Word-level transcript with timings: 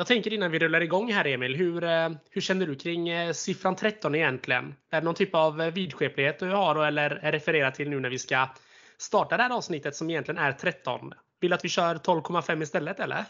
Jag 0.00 0.06
tänker 0.06 0.32
innan 0.32 0.50
vi 0.50 0.58
rullar 0.58 0.80
igång 0.80 1.12
här 1.12 1.26
Emil, 1.26 1.56
hur, 1.56 1.84
eh, 1.84 2.10
hur 2.30 2.40
känner 2.40 2.66
du 2.66 2.74
kring 2.74 3.08
eh, 3.08 3.32
siffran 3.32 3.76
13 3.76 4.14
egentligen? 4.14 4.74
Är 4.90 5.00
det 5.00 5.04
någon 5.04 5.14
typ 5.14 5.34
av 5.34 5.60
eh, 5.60 5.72
vidskeplighet 5.72 6.38
du 6.38 6.50
har 6.50 6.86
eller 6.86 7.10
refererar 7.10 7.70
till 7.70 7.90
nu 7.90 8.00
när 8.00 8.10
vi 8.10 8.18
ska 8.18 8.48
starta 8.98 9.36
det 9.36 9.42
här 9.42 9.50
avsnittet 9.50 9.96
som 9.96 10.10
egentligen 10.10 10.38
är 10.38 10.52
13? 10.52 11.12
Vill 11.40 11.50
du 11.50 11.54
att 11.54 11.64
vi 11.64 11.68
kör 11.68 11.94
12,5 11.94 12.62
istället 12.62 13.00
eller? 13.00 13.24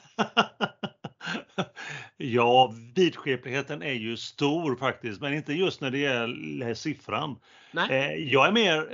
ja, 2.17 2.75
vidskepligheten 2.95 3.83
är 3.83 3.93
ju 3.93 4.17
stor 4.17 4.77
faktiskt, 4.77 5.21
men 5.21 5.35
inte 5.35 5.53
just 5.53 5.81
när 5.81 5.91
det 5.91 5.99
gäller 5.99 6.75
siffran. 6.75 7.37
Nej. 7.73 8.29
Jag 8.33 8.49
är 8.49 8.53
mer 8.53 8.89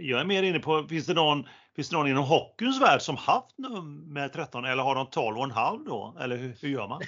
jag 0.00 0.20
är 0.20 0.24
mer 0.24 0.42
inne 0.42 0.58
på, 0.58 0.86
finns 0.88 1.06
det 1.06 1.14
någon, 1.14 1.48
finns 1.78 1.88
det 1.88 1.96
någon 1.96 2.08
inom 2.08 2.24
hockeyns 2.24 2.80
värld 2.80 3.02
som 3.02 3.16
haft 3.16 3.58
nummer 3.58 4.28
13 4.28 4.64
eller 4.64 4.82
har 4.82 4.94
de 4.94 5.06
12,5 5.06 5.86
då? 5.86 6.16
Eller 6.20 6.36
hur, 6.36 6.54
hur 6.60 6.68
gör 6.68 6.88
man? 6.88 7.02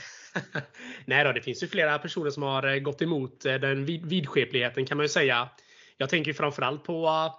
Nej 1.04 1.24
då, 1.24 1.32
det 1.32 1.42
finns 1.42 1.62
ju 1.62 1.66
flera 1.66 1.98
personer 1.98 2.30
som 2.30 2.42
har 2.42 2.74
eh, 2.74 2.78
gått 2.78 3.02
emot 3.02 3.46
eh, 3.46 3.54
den 3.54 3.84
vid, 3.84 4.06
vidskepligheten 4.06 4.86
kan 4.86 4.96
man 4.96 5.04
ju 5.04 5.08
säga. 5.08 5.48
Jag 5.96 6.08
tänker 6.08 6.32
framförallt 6.32 6.84
på, 6.84 7.06
eh, 7.06 7.34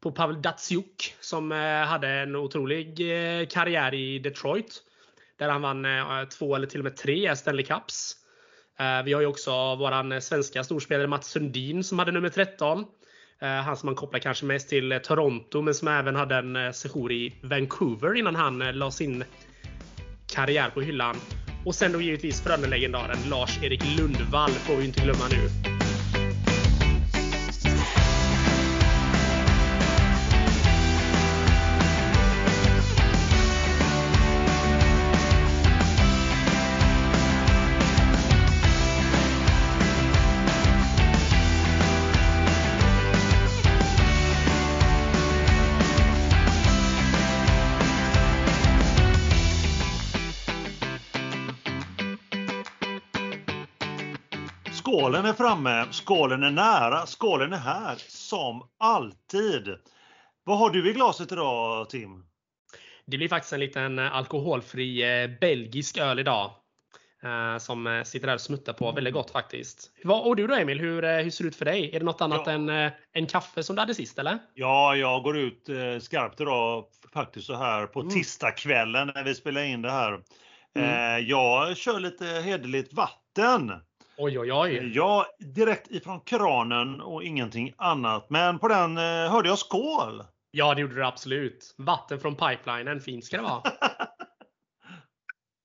på 0.00 0.12
Pavel 0.12 0.42
Datsjuk 0.42 1.14
som 1.20 1.50
hade 1.88 2.08
en 2.08 2.36
otrolig 2.36 2.96
karriär 3.50 3.94
i 3.94 4.18
Detroit. 4.18 4.82
Där 5.38 5.48
han 5.48 5.62
vann 5.62 5.86
två 6.38 6.56
eller 6.56 6.66
till 6.66 6.80
och 6.80 6.84
med 6.84 6.96
tre 6.96 7.36
Stanley 7.36 7.64
Cups. 7.64 8.16
Vi 9.04 9.12
har 9.12 9.20
ju 9.20 9.26
också 9.26 9.74
våran 9.74 10.22
svenska 10.22 10.64
storspelare 10.64 11.06
Mats 11.06 11.26
Sundin 11.26 11.84
som 11.84 11.98
hade 11.98 12.12
nummer 12.12 12.28
13. 12.28 12.84
Eh, 13.42 13.48
han 13.48 13.76
som 13.76 13.86
man 13.86 13.94
kopplar 13.94 14.20
kanske 14.20 14.44
mest 14.46 14.68
till 14.68 14.92
eh, 14.92 14.98
Toronto 14.98 15.62
men 15.62 15.74
som 15.74 15.88
även 15.88 16.16
hade 16.16 16.36
en 16.36 16.56
eh, 16.56 16.72
session 16.72 17.10
i 17.10 17.34
Vancouver 17.42 18.14
innan 18.14 18.36
han 18.36 18.58
la 18.58 18.90
sin 18.90 19.24
karriär 20.26 20.70
på 20.70 20.80
hyllan. 20.80 21.16
Och 21.64 21.74
sen 21.74 21.92
då 21.92 22.00
givetvis 22.00 22.42
Frölunda-legendaren 22.42 23.18
Lars-Erik 23.30 23.98
Lundvall 23.98 24.50
får 24.50 24.76
vi 24.76 24.84
inte 24.84 25.00
glömma 25.00 25.28
nu. 25.30 25.75
Skålen 54.96 55.24
är 55.24 55.32
framme, 55.32 55.86
skålen 55.90 56.42
är 56.42 56.50
nära, 56.50 57.06
skålen 57.06 57.52
är 57.52 57.56
här 57.56 57.94
som 58.08 58.68
alltid. 58.78 59.76
Vad 60.44 60.58
har 60.58 60.70
du 60.70 60.90
i 60.90 60.92
glaset 60.92 61.32
idag 61.32 61.90
Tim? 61.90 62.24
Det 63.06 63.16
blir 63.16 63.28
faktiskt 63.28 63.52
en 63.52 63.60
liten 63.60 63.98
eh, 63.98 64.16
alkoholfri 64.16 65.02
eh, 65.02 65.30
belgisk 65.40 65.98
öl 65.98 66.18
idag. 66.18 66.50
Eh, 67.22 67.58
som 67.58 68.02
sitter 68.06 68.26
där 68.26 68.34
och 68.34 68.40
smuttar 68.40 68.72
på 68.72 68.92
väldigt 68.92 69.14
gott 69.14 69.30
faktiskt. 69.30 69.90
Och 70.04 70.36
du 70.36 70.46
då 70.46 70.54
Emil, 70.54 70.80
hur, 70.80 71.22
hur 71.22 71.30
ser 71.30 71.44
det 71.44 71.48
ut 71.48 71.56
för 71.56 71.64
dig? 71.64 71.94
Är 71.94 72.00
det 72.00 72.06
något 72.06 72.20
annat 72.20 72.42
ja. 72.46 72.52
än, 72.52 72.68
än 73.14 73.26
kaffe 73.26 73.62
som 73.62 73.76
du 73.76 73.82
hade 73.82 73.94
sist 73.94 74.18
eller? 74.18 74.38
Ja, 74.54 74.96
jag 74.96 75.22
går 75.22 75.38
ut 75.38 75.68
skarpt 76.00 76.40
idag 76.40 76.84
faktiskt 77.12 77.46
så 77.46 77.54
här 77.54 77.86
på 77.86 78.00
mm. 78.00 78.12
tisdagskvällen 78.12 79.12
när 79.14 79.24
vi 79.24 79.34
spelar 79.34 79.62
in 79.62 79.82
det 79.82 79.90
här. 79.90 80.20
Mm. 80.74 81.26
Jag 81.26 81.76
kör 81.76 82.00
lite 82.00 82.24
hederligt 82.24 82.92
vatten. 82.92 83.72
Oj, 84.18 84.38
oj, 84.38 84.52
oj. 84.52 84.92
Ja, 84.94 85.26
direkt 85.38 85.90
ifrån 85.90 86.20
kranen 86.20 87.00
och 87.00 87.24
ingenting 87.24 87.74
annat. 87.76 88.30
Men 88.30 88.58
på 88.58 88.68
den 88.68 88.98
eh, 88.98 89.30
hörde 89.30 89.48
jag 89.48 89.58
skål. 89.58 90.22
Ja, 90.50 90.74
det 90.74 90.80
gjorde 90.80 90.94
du 90.94 91.04
absolut. 91.04 91.74
Vatten 91.78 92.20
från 92.20 92.36
pipelinen. 92.36 93.00
Fint 93.00 93.24
ska 93.24 93.36
det 93.36 93.42
vara. 93.42 93.62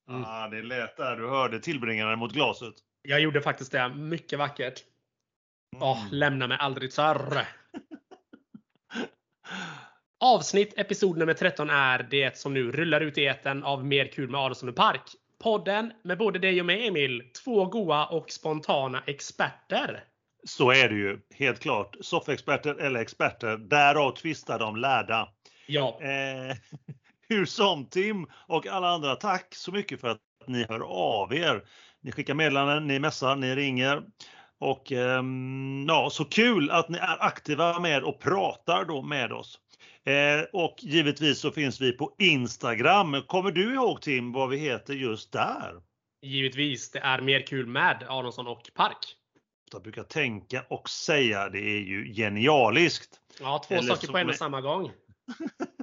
mm. 0.09 0.23
ah, 0.27 0.47
det 0.47 0.61
lät 0.61 0.97
där. 0.97 1.15
Du 1.15 1.29
hörde 1.29 1.59
tillbringaren 1.59 2.19
mot 2.19 2.33
glaset. 2.33 2.73
Jag 3.01 3.19
gjorde 3.21 3.41
faktiskt 3.41 3.71
det. 3.71 3.89
Mycket 3.89 4.39
vackert. 4.39 4.83
Mm. 5.75 5.87
Oh, 5.87 5.99
lämna 6.11 6.47
mig 6.47 6.57
aldrig 6.59 6.93
sir. 6.93 7.47
Avsnitt 10.23 10.73
episod 10.77 11.17
nummer 11.17 11.33
13 11.33 11.69
är 11.69 12.07
det 12.09 12.37
som 12.37 12.53
nu 12.53 12.71
rullar 12.71 13.01
ut 13.01 13.17
i 13.17 13.23
eten 13.23 13.63
av 13.63 13.85
Mer 13.85 14.05
kul 14.05 14.29
med 14.29 14.41
Adolfsson 14.41 14.69
och 14.69 14.75
Park. 14.75 15.01
Podden 15.43 15.93
med 16.03 16.17
både 16.17 16.39
dig 16.39 16.59
och 16.59 16.65
mig 16.65 16.87
Emil. 16.87 17.23
Två 17.43 17.65
goa 17.65 18.05
och 18.05 18.31
spontana 18.31 19.03
experter. 19.07 20.03
Så 20.43 20.71
är 20.71 20.89
det 20.89 20.95
ju, 20.95 21.19
helt 21.33 21.59
klart. 21.59 21.95
Soffexperter 22.01 22.75
eller 22.75 22.99
experter, 22.99 23.57
därav 23.57 24.11
tvistar 24.11 24.59
de 24.59 24.75
lärda. 24.75 25.29
Ja. 25.67 25.99
Eh, 26.01 26.55
hur 27.29 27.45
som 27.45 27.85
Tim 27.85 28.27
och 28.47 28.67
alla 28.67 28.89
andra, 28.89 29.15
tack 29.15 29.55
så 29.55 29.71
mycket 29.71 30.01
för 30.01 30.07
att 30.07 30.19
ni 30.47 30.65
hör 30.69 30.79
av 30.79 31.33
er. 31.33 31.63
Ni 32.01 32.11
skickar 32.11 32.33
meddelanden, 32.33 32.87
ni 32.87 32.99
messar, 32.99 33.35
ni 33.35 33.55
ringer. 33.55 34.03
Och 34.59 34.91
eh, 34.91 35.23
ja, 35.87 36.09
så 36.11 36.25
kul 36.25 36.71
att 36.71 36.89
ni 36.89 36.97
är 36.97 37.23
aktiva 37.23 37.79
med 37.79 38.03
och 38.03 38.19
pratar 38.19 38.85
då 38.85 39.01
med 39.01 39.31
oss. 39.31 39.59
Eh, 40.05 40.45
och 40.53 40.75
givetvis 40.79 41.39
så 41.39 41.51
finns 41.51 41.81
vi 41.81 41.91
på 41.91 42.15
Instagram. 42.19 43.21
Kommer 43.27 43.51
du 43.51 43.73
ihåg 43.73 44.01
Tim 44.01 44.31
vad 44.31 44.49
vi 44.49 44.57
heter 44.57 44.93
just 44.93 45.31
där? 45.31 45.81
Givetvis, 46.21 46.91
det 46.91 46.99
är 46.99 47.21
mer 47.21 47.47
kul 47.47 47.67
med 47.67 48.03
Aronsson 48.09 48.47
och 48.47 48.69
Park. 48.73 49.15
Jag 49.73 49.83
brukar 49.83 50.03
tänka 50.03 50.65
och 50.69 50.89
säga, 50.89 51.49
det 51.49 51.59
är 51.59 51.79
ju 51.79 52.13
genialiskt. 52.13 53.19
Ja, 53.39 53.63
två 53.67 53.75
Eller 53.75 53.95
saker 53.95 54.07
på 54.07 54.17
en 54.17 54.29
och 54.29 54.35
samma 54.35 54.61
gång. 54.61 54.91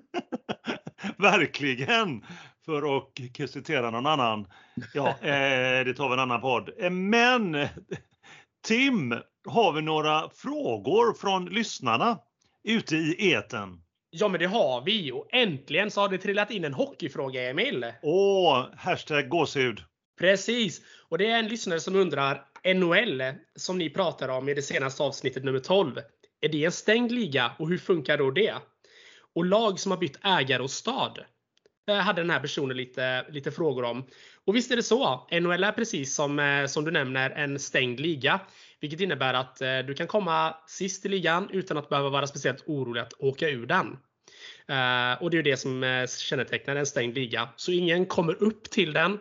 Verkligen! 1.17 2.25
För 2.65 2.97
att 2.97 3.50
citera 3.50 3.91
någon 3.91 4.06
annan. 4.06 4.47
Ja, 4.95 5.09
eh, 5.21 5.85
det 5.85 5.95
tar 5.95 6.09
vi 6.09 6.12
en 6.12 6.21
annan 6.21 6.41
podd. 6.41 6.71
Eh, 6.79 6.91
men 6.91 7.53
Tim, 8.67 9.15
har 9.47 9.73
vi 9.73 9.83
några 9.83 10.31
frågor 10.31 11.15
från 11.15 11.45
lyssnarna 11.45 12.19
ute 12.65 12.97
i 12.97 13.33
eten? 13.33 13.83
Ja 14.11 14.29
men 14.29 14.41
det 14.41 14.47
har 14.47 14.83
vi 14.85 15.13
och 15.13 15.29
äntligen 15.33 15.91
så 15.91 16.01
har 16.01 16.09
det 16.09 16.19
trillat 16.19 16.51
in 16.51 16.65
en 16.65 16.75
hockeyfråga 16.75 17.51
Emil. 17.51 17.93
Åh, 18.03 18.67
hashtag 18.77 19.29
gåshud. 19.29 19.81
Precis! 20.19 20.81
Och 21.09 21.19
det 21.19 21.27
är 21.27 21.39
en 21.39 21.49
lyssnare 21.49 21.81
som 21.81 21.97
undrar 21.97 22.45
NHL 22.75 23.23
som 23.57 23.79
ni 23.79 23.91
pratar 23.91 24.29
om 24.29 24.49
i 24.49 24.55
det 24.55 24.63
senaste 24.63 25.03
avsnittet 25.03 25.45
nummer 25.45 25.59
12. 25.59 25.97
Är 26.41 26.49
det 26.49 26.65
en 26.65 26.73
stängd 26.73 27.13
liga 27.13 27.53
och 27.59 27.69
hur 27.69 27.79
funkar 27.79 28.19
då 28.19 28.31
det? 28.31 28.55
Och 29.35 29.45
lag 29.45 29.81
som 29.81 29.93
har 29.93 29.99
bytt 29.99 30.25
ägare 30.25 30.63
och 30.63 30.71
stad? 30.71 31.19
Hade 31.87 32.23
den 32.23 32.31
här 32.31 32.41
personen 32.41 32.77
lite, 32.77 33.27
lite 33.31 33.51
frågor 33.51 33.85
om. 33.85 34.07
Och 34.45 34.57
visst 34.57 34.71
är 34.71 34.77
det 34.77 34.83
så. 34.83 35.29
NHL 35.31 35.65
är 35.65 35.73
precis 35.73 36.15
som, 36.15 36.39
eh, 36.39 36.67
som 36.67 36.85
du 36.85 36.91
nämner 36.91 37.31
en 37.31 37.59
stängd 37.59 38.01
liga. 38.01 38.41
Vilket 38.81 39.00
innebär 39.00 39.34
att 39.34 39.61
eh, 39.61 39.78
du 39.78 39.94
kan 39.94 40.06
komma 40.06 40.56
sist 40.66 41.06
i 41.06 41.09
ligan 41.09 41.50
utan 41.53 41.77
att 41.77 41.89
behöva 41.89 42.09
vara 42.09 42.27
speciellt 42.27 42.65
orolig 42.66 43.00
att 43.00 43.12
åka 43.19 43.49
ur 43.49 43.66
den. 43.66 43.87
Eh, 44.69 45.22
och 45.22 45.31
det 45.31 45.39
är 45.39 45.43
det 45.43 45.56
som 45.56 45.84
eh, 45.84 46.06
kännetecknar 46.06 46.77
en 46.77 46.87
stängd 46.87 47.15
liga. 47.15 47.49
Så 47.56 47.72
ingen 47.72 48.06
kommer 48.06 48.43
upp 48.43 48.71
till 48.71 48.93
den 48.93 49.19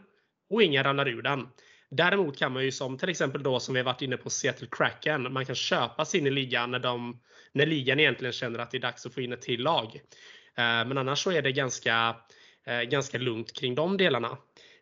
och 0.50 0.64
ingen 0.64 0.84
ramlar 0.84 1.08
ur 1.08 1.22
den. 1.22 1.48
Däremot 1.90 2.38
kan 2.38 2.52
man 2.52 2.64
ju 2.64 2.72
som 2.72 2.98
till 2.98 3.10
exempel 3.10 3.44
då 3.44 3.60
som 3.60 3.76
vi 3.76 3.82
varit 3.82 4.02
inne 4.02 4.18
på 4.18 4.30
Seattle 4.30 4.68
Kraken. 4.72 5.34
Man 5.34 5.46
kan 5.46 5.56
köpa 5.56 6.06
sig 6.06 6.20
in 6.20 6.28
i 6.28 6.32
ligan 6.32 6.72
när, 6.72 6.80
de, 6.80 7.22
när 7.52 7.66
ligan 7.66 8.00
egentligen 8.00 8.34
känner 8.34 8.60
att 8.60 8.72
det 8.72 8.78
är 8.78 8.82
dags 8.82 9.06
att 9.06 9.14
få 9.14 9.22
in 9.22 9.34
ett 9.34 9.42
till 9.42 9.62
lag. 9.62 9.96
Eh, 10.58 10.88
men 10.88 10.98
annars 10.98 11.20
så 11.20 11.32
är 11.32 11.42
det 11.42 11.52
ganska, 11.52 12.16
eh, 12.66 12.82
ganska 12.82 13.18
lugnt 13.18 13.54
kring 13.54 13.76
de 13.76 13.98
delarna. 13.98 14.38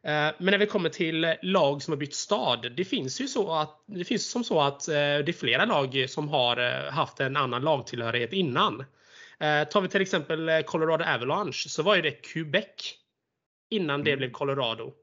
Eh, 0.06 0.32
men 0.38 0.52
när 0.52 0.58
vi 0.58 0.66
kommer 0.66 0.90
till 0.90 1.36
lag 1.42 1.82
som 1.82 1.92
har 1.92 1.98
bytt 1.98 2.16
stad. 2.16 2.72
Det 2.78 2.86
finns 2.86 3.22
ju 3.22 3.28
så 3.28 3.54
att 3.54 3.84
det 3.86 4.06
finns 4.06 4.30
som 4.30 4.44
så 4.44 4.62
att 4.62 4.88
eh, 4.88 4.94
det 4.94 5.30
är 5.30 5.34
flera 5.34 5.66
lag 5.66 6.06
som 6.10 6.30
har 6.30 6.58
eh, 6.58 6.92
haft 6.92 7.20
en 7.20 7.38
annan 7.38 7.62
lagtillhörighet 7.62 8.34
innan. 8.34 8.86
Tar 9.72 9.82
vi 9.82 9.88
till 9.88 10.02
exempel 10.02 10.64
Colorado 10.64 11.04
Avalanche 11.04 11.70
så 11.70 11.84
var 11.84 11.96
ju 11.96 12.02
det 12.02 12.12
Quebec 12.12 12.94
innan 13.70 14.04
det 14.04 14.12
mm. 14.12 14.18
blev 14.18 14.32
Colorado. 14.32 14.94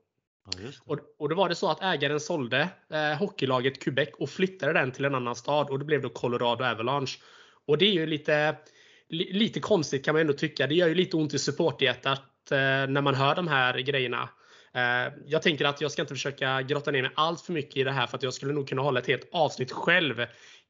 Ja, 0.44 0.68
och, 0.84 0.98
och 1.18 1.28
då 1.28 1.34
var 1.34 1.48
det 1.48 1.54
så 1.54 1.70
att 1.70 1.82
ägaren 1.82 2.20
sålde 2.20 2.68
eh, 2.92 3.18
hockeylaget 3.18 3.84
Quebec 3.84 4.08
och 4.18 4.30
flyttade 4.30 4.72
den 4.72 4.92
till 4.92 5.04
en 5.04 5.14
annan 5.14 5.36
stad 5.36 5.70
och 5.70 5.78
det 5.78 5.84
blev 5.84 6.02
då 6.02 6.08
Colorado 6.08 6.64
Avalanche. 6.64 7.18
Och 7.66 7.78
det 7.78 7.84
är 7.84 7.92
ju 7.92 8.06
lite, 8.06 8.56
li, 9.08 9.32
lite 9.32 9.60
konstigt 9.60 10.04
kan 10.04 10.14
man 10.14 10.20
ändå 10.20 10.32
tycka. 10.32 10.66
Det 10.66 10.74
gör 10.74 10.88
ju 10.88 10.94
lite 10.94 11.16
ont 11.16 11.34
i 11.34 11.38
supporthjärtat 11.38 12.50
eh, 12.50 12.56
när 12.88 13.00
man 13.00 13.14
hör 13.14 13.34
de 13.34 13.48
här 13.48 13.78
grejerna. 13.78 14.28
Eh, 14.74 15.12
jag 15.26 15.42
tänker 15.42 15.64
att 15.64 15.80
jag 15.80 15.90
ska 15.90 16.02
inte 16.02 16.14
försöka 16.14 16.62
grotta 16.62 16.90
ner 16.90 17.02
mig 17.02 17.10
allt 17.14 17.40
för 17.40 17.52
mycket 17.52 17.76
i 17.76 17.84
det 17.84 17.92
här 17.92 18.06
för 18.06 18.16
att 18.16 18.22
jag 18.22 18.34
skulle 18.34 18.52
nog 18.52 18.68
kunna 18.68 18.82
hålla 18.82 19.00
ett 19.00 19.06
helt 19.06 19.28
avsnitt 19.32 19.72
själv 19.72 20.26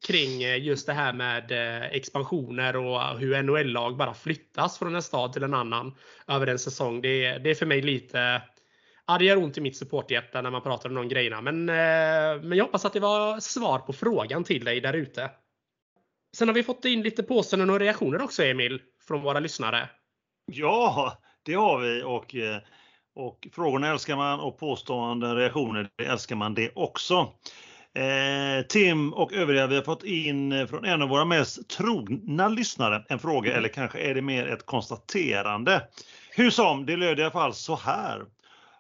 kring 0.06 0.42
eh, 0.42 0.64
just 0.64 0.86
det 0.86 0.92
här 0.92 1.12
med 1.12 1.52
eh, 1.52 1.82
expansioner 1.82 2.76
och 2.76 3.18
hur 3.18 3.42
NHL-lag 3.42 3.96
bara 3.96 4.14
flyttas 4.14 4.78
från 4.78 4.94
en 4.94 5.02
stad 5.02 5.32
till 5.32 5.42
en 5.42 5.54
annan 5.54 5.94
över 6.28 6.46
en 6.46 6.58
säsong. 6.58 7.00
Det 7.00 7.24
är, 7.24 7.38
det 7.38 7.50
är 7.50 7.54
för 7.54 7.66
mig 7.66 7.82
lite 7.82 8.42
Ja, 9.06 9.18
det 9.18 9.24
gör 9.24 9.36
ont 9.36 9.58
i 9.58 9.60
mitt 9.60 9.76
supporthjärta 9.76 10.42
när 10.42 10.50
man 10.50 10.62
pratar 10.62 10.88
om 10.88 10.94
de 10.94 11.08
grejerna. 11.08 11.40
Men, 11.40 11.64
men 11.64 12.52
jag 12.52 12.64
hoppas 12.64 12.84
att 12.84 12.92
det 12.92 13.00
var 13.00 13.40
svar 13.40 13.78
på 13.78 13.92
frågan 13.92 14.44
till 14.44 14.64
dig 14.64 14.80
där 14.80 14.92
ute. 14.92 15.30
Sen 16.36 16.48
har 16.48 16.54
vi 16.54 16.62
fått 16.62 16.84
in 16.84 17.02
lite 17.02 17.22
påståenden 17.22 17.70
och 17.70 17.80
reaktioner 17.80 18.22
också 18.22 18.42
Emil, 18.42 18.80
från 19.06 19.22
våra 19.22 19.40
lyssnare. 19.40 19.88
Ja, 20.46 21.18
det 21.42 21.54
har 21.54 21.80
vi 21.80 22.02
och, 22.02 22.34
eh, 22.34 22.60
och 23.14 23.48
frågorna 23.52 23.88
älskar 23.88 24.16
man 24.16 24.40
och 24.40 24.58
påståenden, 24.58 25.36
reaktioner, 25.36 25.88
det 25.96 26.04
älskar 26.04 26.36
man 26.36 26.54
det 26.54 26.70
också. 26.74 27.32
Eh, 27.94 28.66
Tim 28.68 29.12
och 29.12 29.32
övriga, 29.32 29.66
vi 29.66 29.76
har 29.76 29.82
fått 29.82 30.04
in 30.04 30.68
från 30.68 30.84
en 30.84 31.02
av 31.02 31.08
våra 31.08 31.24
mest 31.24 31.68
trogna 31.68 32.48
lyssnare 32.48 33.04
en 33.08 33.18
fråga, 33.18 33.50
mm. 33.50 33.58
eller 33.58 33.68
kanske 33.68 33.98
är 33.98 34.14
det 34.14 34.22
mer 34.22 34.46
ett 34.46 34.66
konstaterande. 34.66 35.88
Hur 36.30 36.50
som, 36.50 36.86
det 36.86 36.96
löd 36.96 37.18
i 37.18 37.22
alla 37.22 37.30
fall 37.30 37.54
så 37.54 37.76
här. 37.76 38.22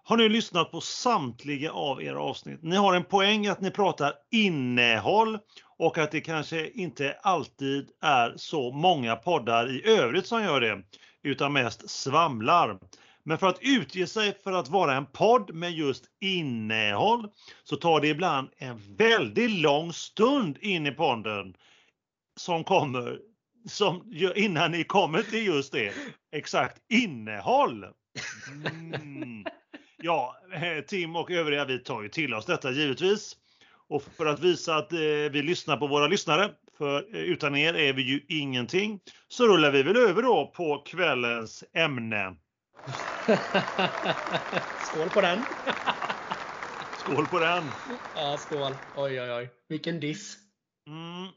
Har 0.04 0.16
ni 0.16 0.28
lyssnat 0.28 0.70
på 0.70 0.80
samtliga 0.80 1.72
av 1.72 2.02
era 2.02 2.20
avsnitt? 2.20 2.62
Ni 2.62 2.76
har 2.76 2.94
en 2.94 3.04
poäng 3.04 3.46
att 3.46 3.60
ni 3.60 3.70
pratar 3.70 4.12
innehåll 4.30 5.38
och 5.78 5.98
att 5.98 6.10
det 6.10 6.20
kanske 6.20 6.70
inte 6.70 7.16
alltid 7.22 7.88
är 8.02 8.34
så 8.36 8.72
många 8.72 9.16
poddar 9.16 9.70
i 9.70 9.88
övrigt 9.90 10.26
som 10.26 10.44
gör 10.44 10.60
det, 10.60 10.82
utan 11.22 11.52
mest 11.52 11.90
svamlar. 11.90 12.78
Men 13.24 13.38
för 13.38 13.46
att 13.46 13.58
utge 13.60 14.06
sig 14.06 14.38
för 14.44 14.52
att 14.52 14.68
vara 14.68 14.94
en 14.94 15.06
podd 15.06 15.54
med 15.54 15.72
just 15.72 16.04
innehåll 16.20 17.28
så 17.64 17.76
tar 17.76 18.00
det 18.00 18.08
ibland 18.08 18.48
en 18.56 18.96
väldigt 18.96 19.50
lång 19.50 19.92
stund 19.92 20.58
in 20.60 20.86
i 20.86 20.90
podden 20.90 21.54
som 22.36 22.64
kommer 22.64 23.18
som, 23.68 24.12
innan 24.36 24.70
ni 24.70 24.84
kommer 24.84 25.22
till 25.22 25.46
just 25.46 25.72
det. 25.72 25.92
Exakt 26.32 26.82
innehåll. 26.92 27.86
Mm. 28.94 29.44
Ja, 30.02 30.36
eh, 30.54 30.84
Tim 30.84 31.16
och 31.16 31.30
övriga 31.30 31.64
vi 31.64 31.78
tar 31.78 32.02
ju 32.02 32.08
till 32.08 32.34
oss 32.34 32.46
detta 32.46 32.70
givetvis. 32.70 33.36
Och 33.88 34.02
för 34.16 34.26
att 34.26 34.40
visa 34.40 34.76
att 34.76 34.92
eh, 34.92 34.98
vi 35.32 35.42
lyssnar 35.42 35.76
på 35.76 35.86
våra 35.86 36.06
lyssnare, 36.06 36.50
för 36.78 37.16
eh, 37.16 37.22
utan 37.22 37.56
er 37.56 37.74
är 37.74 37.92
vi 37.92 38.02
ju 38.02 38.20
ingenting, 38.28 39.00
så 39.28 39.46
rullar 39.46 39.70
vi 39.70 39.82
väl 39.82 39.96
över 39.96 40.22
då 40.22 40.52
på 40.56 40.82
kvällens 40.86 41.64
ämne. 41.74 42.36
skål 44.86 45.10
på 45.10 45.20
den! 45.20 45.44
skål 46.98 47.26
på 47.26 47.38
den! 47.38 47.64
Ja, 48.16 48.36
skål! 48.38 48.72
Oj, 48.96 49.20
oj, 49.20 49.32
oj. 49.32 49.50
Vilken 49.68 50.00
diss! 50.00 50.36
Mm. 50.86 51.28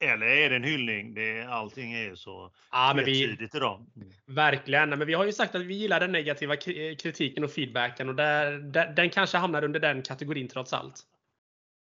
Eller 0.00 0.26
är 0.26 0.50
det 0.50 0.56
en 0.56 0.64
hyllning? 0.64 1.14
Det, 1.14 1.42
allting 1.42 1.92
är 1.92 2.02
ju 2.02 2.16
så 2.16 2.52
ja, 2.72 2.92
men 2.96 3.04
vi, 3.04 3.48
idag. 3.54 3.86
Verkligen. 4.26 4.88
Men 4.88 5.06
vi 5.06 5.14
har 5.14 5.24
ju 5.24 5.32
sagt 5.32 5.54
att 5.54 5.62
vi 5.62 5.74
gillar 5.74 6.00
den 6.00 6.12
negativa 6.12 6.56
kritiken 6.56 7.44
och 7.44 7.50
feedbacken 7.50 8.08
och 8.08 8.14
där, 8.14 8.52
där, 8.52 8.92
den 8.92 9.10
kanske 9.10 9.38
hamnar 9.38 9.64
under 9.64 9.80
den 9.80 10.02
kategorin 10.02 10.48
trots 10.48 10.72
allt. 10.72 11.02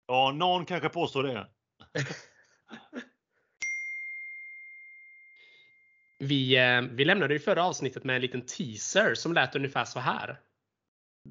Ja, 0.08 0.32
någon 0.32 0.66
kanske 0.66 0.90
påstår 0.90 1.24
det. 1.24 1.48
vi, 6.20 6.58
eh, 6.58 6.82
vi 6.82 7.06
lämnade 7.06 7.34
ju 7.34 7.40
förra 7.40 7.64
avsnittet 7.64 8.04
med 8.04 8.16
en 8.16 8.22
liten 8.22 8.46
teaser 8.46 9.16
som 9.16 9.34
lät 9.34 9.56
ungefär 9.56 9.86
så 9.86 10.00
här. 10.00 10.40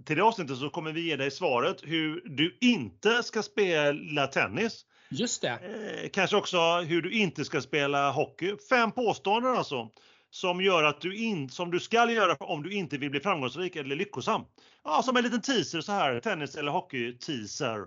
Till 0.04 0.16
det 0.16 0.22
avsnittet 0.22 0.58
så 0.58 0.70
kommer 0.70 0.92
vi 0.92 1.00
ge 1.00 1.16
dig 1.16 1.31
svaret 1.31 1.76
hur 1.82 2.22
du 2.25 2.58
inte 2.60 3.22
ska 3.22 3.42
spela 3.42 4.26
tennis. 4.26 4.84
Just 5.10 5.42
det. 5.42 5.48
Eh, 5.48 6.10
kanske 6.10 6.36
också 6.36 6.81
hur 6.81 7.02
du 7.02 7.12
inte 7.12 7.44
ska 7.44 7.60
spela 7.60 8.10
hockey. 8.10 8.56
Fem 8.69 8.92
påståenden 8.92 9.56
alltså. 9.56 9.90
Som 10.31 10.60
gör 10.60 10.82
att 10.82 11.00
du 11.00 11.16
in, 11.16 11.48
som 11.48 11.70
du 11.70 11.81
ska 11.81 12.10
göra 12.10 12.34
om 12.34 12.62
du 12.62 12.72
inte 12.72 12.98
vill 12.98 13.10
bli 13.10 13.20
framgångsrik 13.20 13.76
eller 13.76 13.96
lyckosam. 13.96 14.44
Ja, 14.84 15.02
som 15.02 15.16
en 15.16 15.25
liten 15.25 15.40
teaser 15.40 15.81
så 15.81 15.92
här. 15.92 16.20
Tennis 16.20 16.56
eller 16.56 16.72
hockey 16.72 17.19
teaser. 17.19 17.86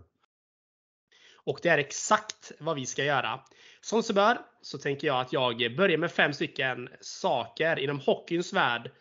Och 1.47 1.59
det 1.63 1.69
är 1.69 1.77
exakt 1.77 2.51
vad 2.59 2.75
vi 2.75 2.85
ska 2.85 3.03
göra. 3.03 3.39
Som 3.81 4.03
så 4.03 4.13
bör 4.13 4.37
så 4.61 4.77
tänker 4.77 5.07
jag 5.07 5.21
att 5.21 5.33
jag 5.33 5.75
börjar 5.75 5.97
med 5.97 6.11
fem 6.11 6.33
stycken 6.33 6.89
saker 7.01 7.79
inom 7.79 7.99
hockeyns 7.99 8.53
värld. 8.53 8.91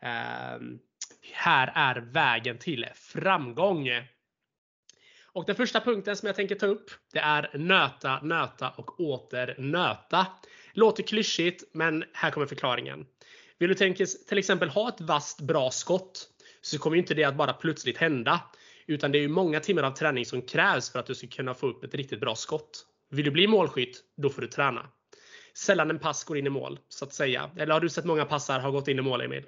Eh, 0.00 0.60
här 1.32 1.72
är 1.74 2.00
vägen 2.00 2.58
till 2.58 2.86
framgång. 2.94 3.88
Och 5.26 5.44
den 5.44 5.56
första 5.56 5.80
punkten 5.80 6.16
som 6.16 6.26
jag 6.26 6.36
tänker 6.36 6.54
ta 6.54 6.66
upp, 6.66 6.90
det 7.12 7.18
är 7.18 7.58
nöta, 7.58 8.20
nöta 8.22 8.70
och 8.70 9.00
åter 9.00 9.54
nöta. 9.58 10.26
Låter 10.72 11.02
klyschigt, 11.02 11.64
men 11.72 12.04
här 12.12 12.30
kommer 12.30 12.46
förklaringen. 12.46 13.06
Vill 13.58 13.68
du 13.68 13.74
tänka, 13.74 14.06
till 14.28 14.38
exempel 14.38 14.68
ha 14.68 14.88
ett 14.88 15.00
vasst 15.00 15.40
bra 15.40 15.70
skott, 15.70 16.28
så 16.60 16.78
kommer 16.78 16.96
inte 16.96 17.14
det 17.14 17.24
att 17.24 17.36
bara 17.36 17.52
plötsligt 17.52 17.98
hända. 17.98 18.40
Utan 18.86 19.12
det 19.12 19.18
är 19.18 19.22
ju 19.22 19.28
många 19.28 19.60
timmar 19.60 19.82
av 19.82 19.90
träning 19.90 20.26
som 20.26 20.42
krävs 20.42 20.92
för 20.92 20.98
att 20.98 21.06
du 21.06 21.14
ska 21.14 21.26
kunna 21.26 21.54
få 21.54 21.66
upp 21.66 21.84
ett 21.84 21.94
riktigt 21.94 22.20
bra 22.20 22.34
skott. 22.34 22.86
Vill 23.10 23.24
du 23.24 23.30
bli 23.30 23.46
målskytt, 23.46 24.00
då 24.16 24.30
får 24.30 24.42
du 24.42 24.48
träna. 24.48 24.86
Sällan 25.54 25.90
en 25.90 25.98
pass 25.98 26.24
går 26.24 26.36
in 26.38 26.46
i 26.46 26.50
mål, 26.50 26.78
så 26.88 27.04
att 27.04 27.12
säga. 27.12 27.50
Eller 27.56 27.74
har 27.74 27.80
du 27.80 27.88
sett 27.88 28.04
många 28.04 28.24
passar 28.24 28.60
ha 28.60 28.70
gått 28.70 28.88
in 28.88 28.98
i 28.98 29.02
mål, 29.02 29.20
Emil? 29.20 29.44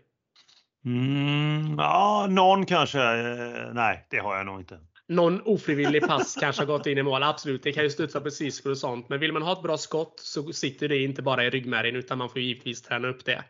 Mm, 0.85 1.75
ja, 1.79 2.27
någon 2.31 2.67
kanske. 2.67 2.99
Nej, 3.73 4.07
det 4.11 4.19
har 4.19 4.37
jag 4.37 4.47
nog 4.47 4.61
inte. 4.61 4.79
Någon 5.09 5.41
ofrivillig 5.45 6.03
pass 6.07 6.37
kanske 6.41 6.63
har 6.63 6.67
gått 6.67 6.87
in 6.87 6.99
i 6.99 7.03
mål. 7.03 7.23
Absolut, 7.23 7.63
det 7.63 7.73
kan 7.73 7.85
ju 7.85 7.91
studsa 7.91 8.21
precis 8.21 8.67
och 8.67 8.79
sånt. 8.79 9.09
Men 9.09 9.21
vill 9.21 9.33
man 9.33 9.43
ha 9.43 9.53
ett 9.53 9.63
bra 9.63 9.77
skott 9.77 10.21
så 10.21 10.53
sitter 10.53 10.89
det 10.89 10.99
inte 10.99 11.23
bara 11.23 11.45
i 11.45 11.51
ryggmärgen 11.51 11.97
utan 11.97 12.19
man 12.19 12.31
får 12.31 12.41
givetvis 12.41 12.83
träna 12.83 13.09
upp 13.09 13.25
det. 13.25 13.45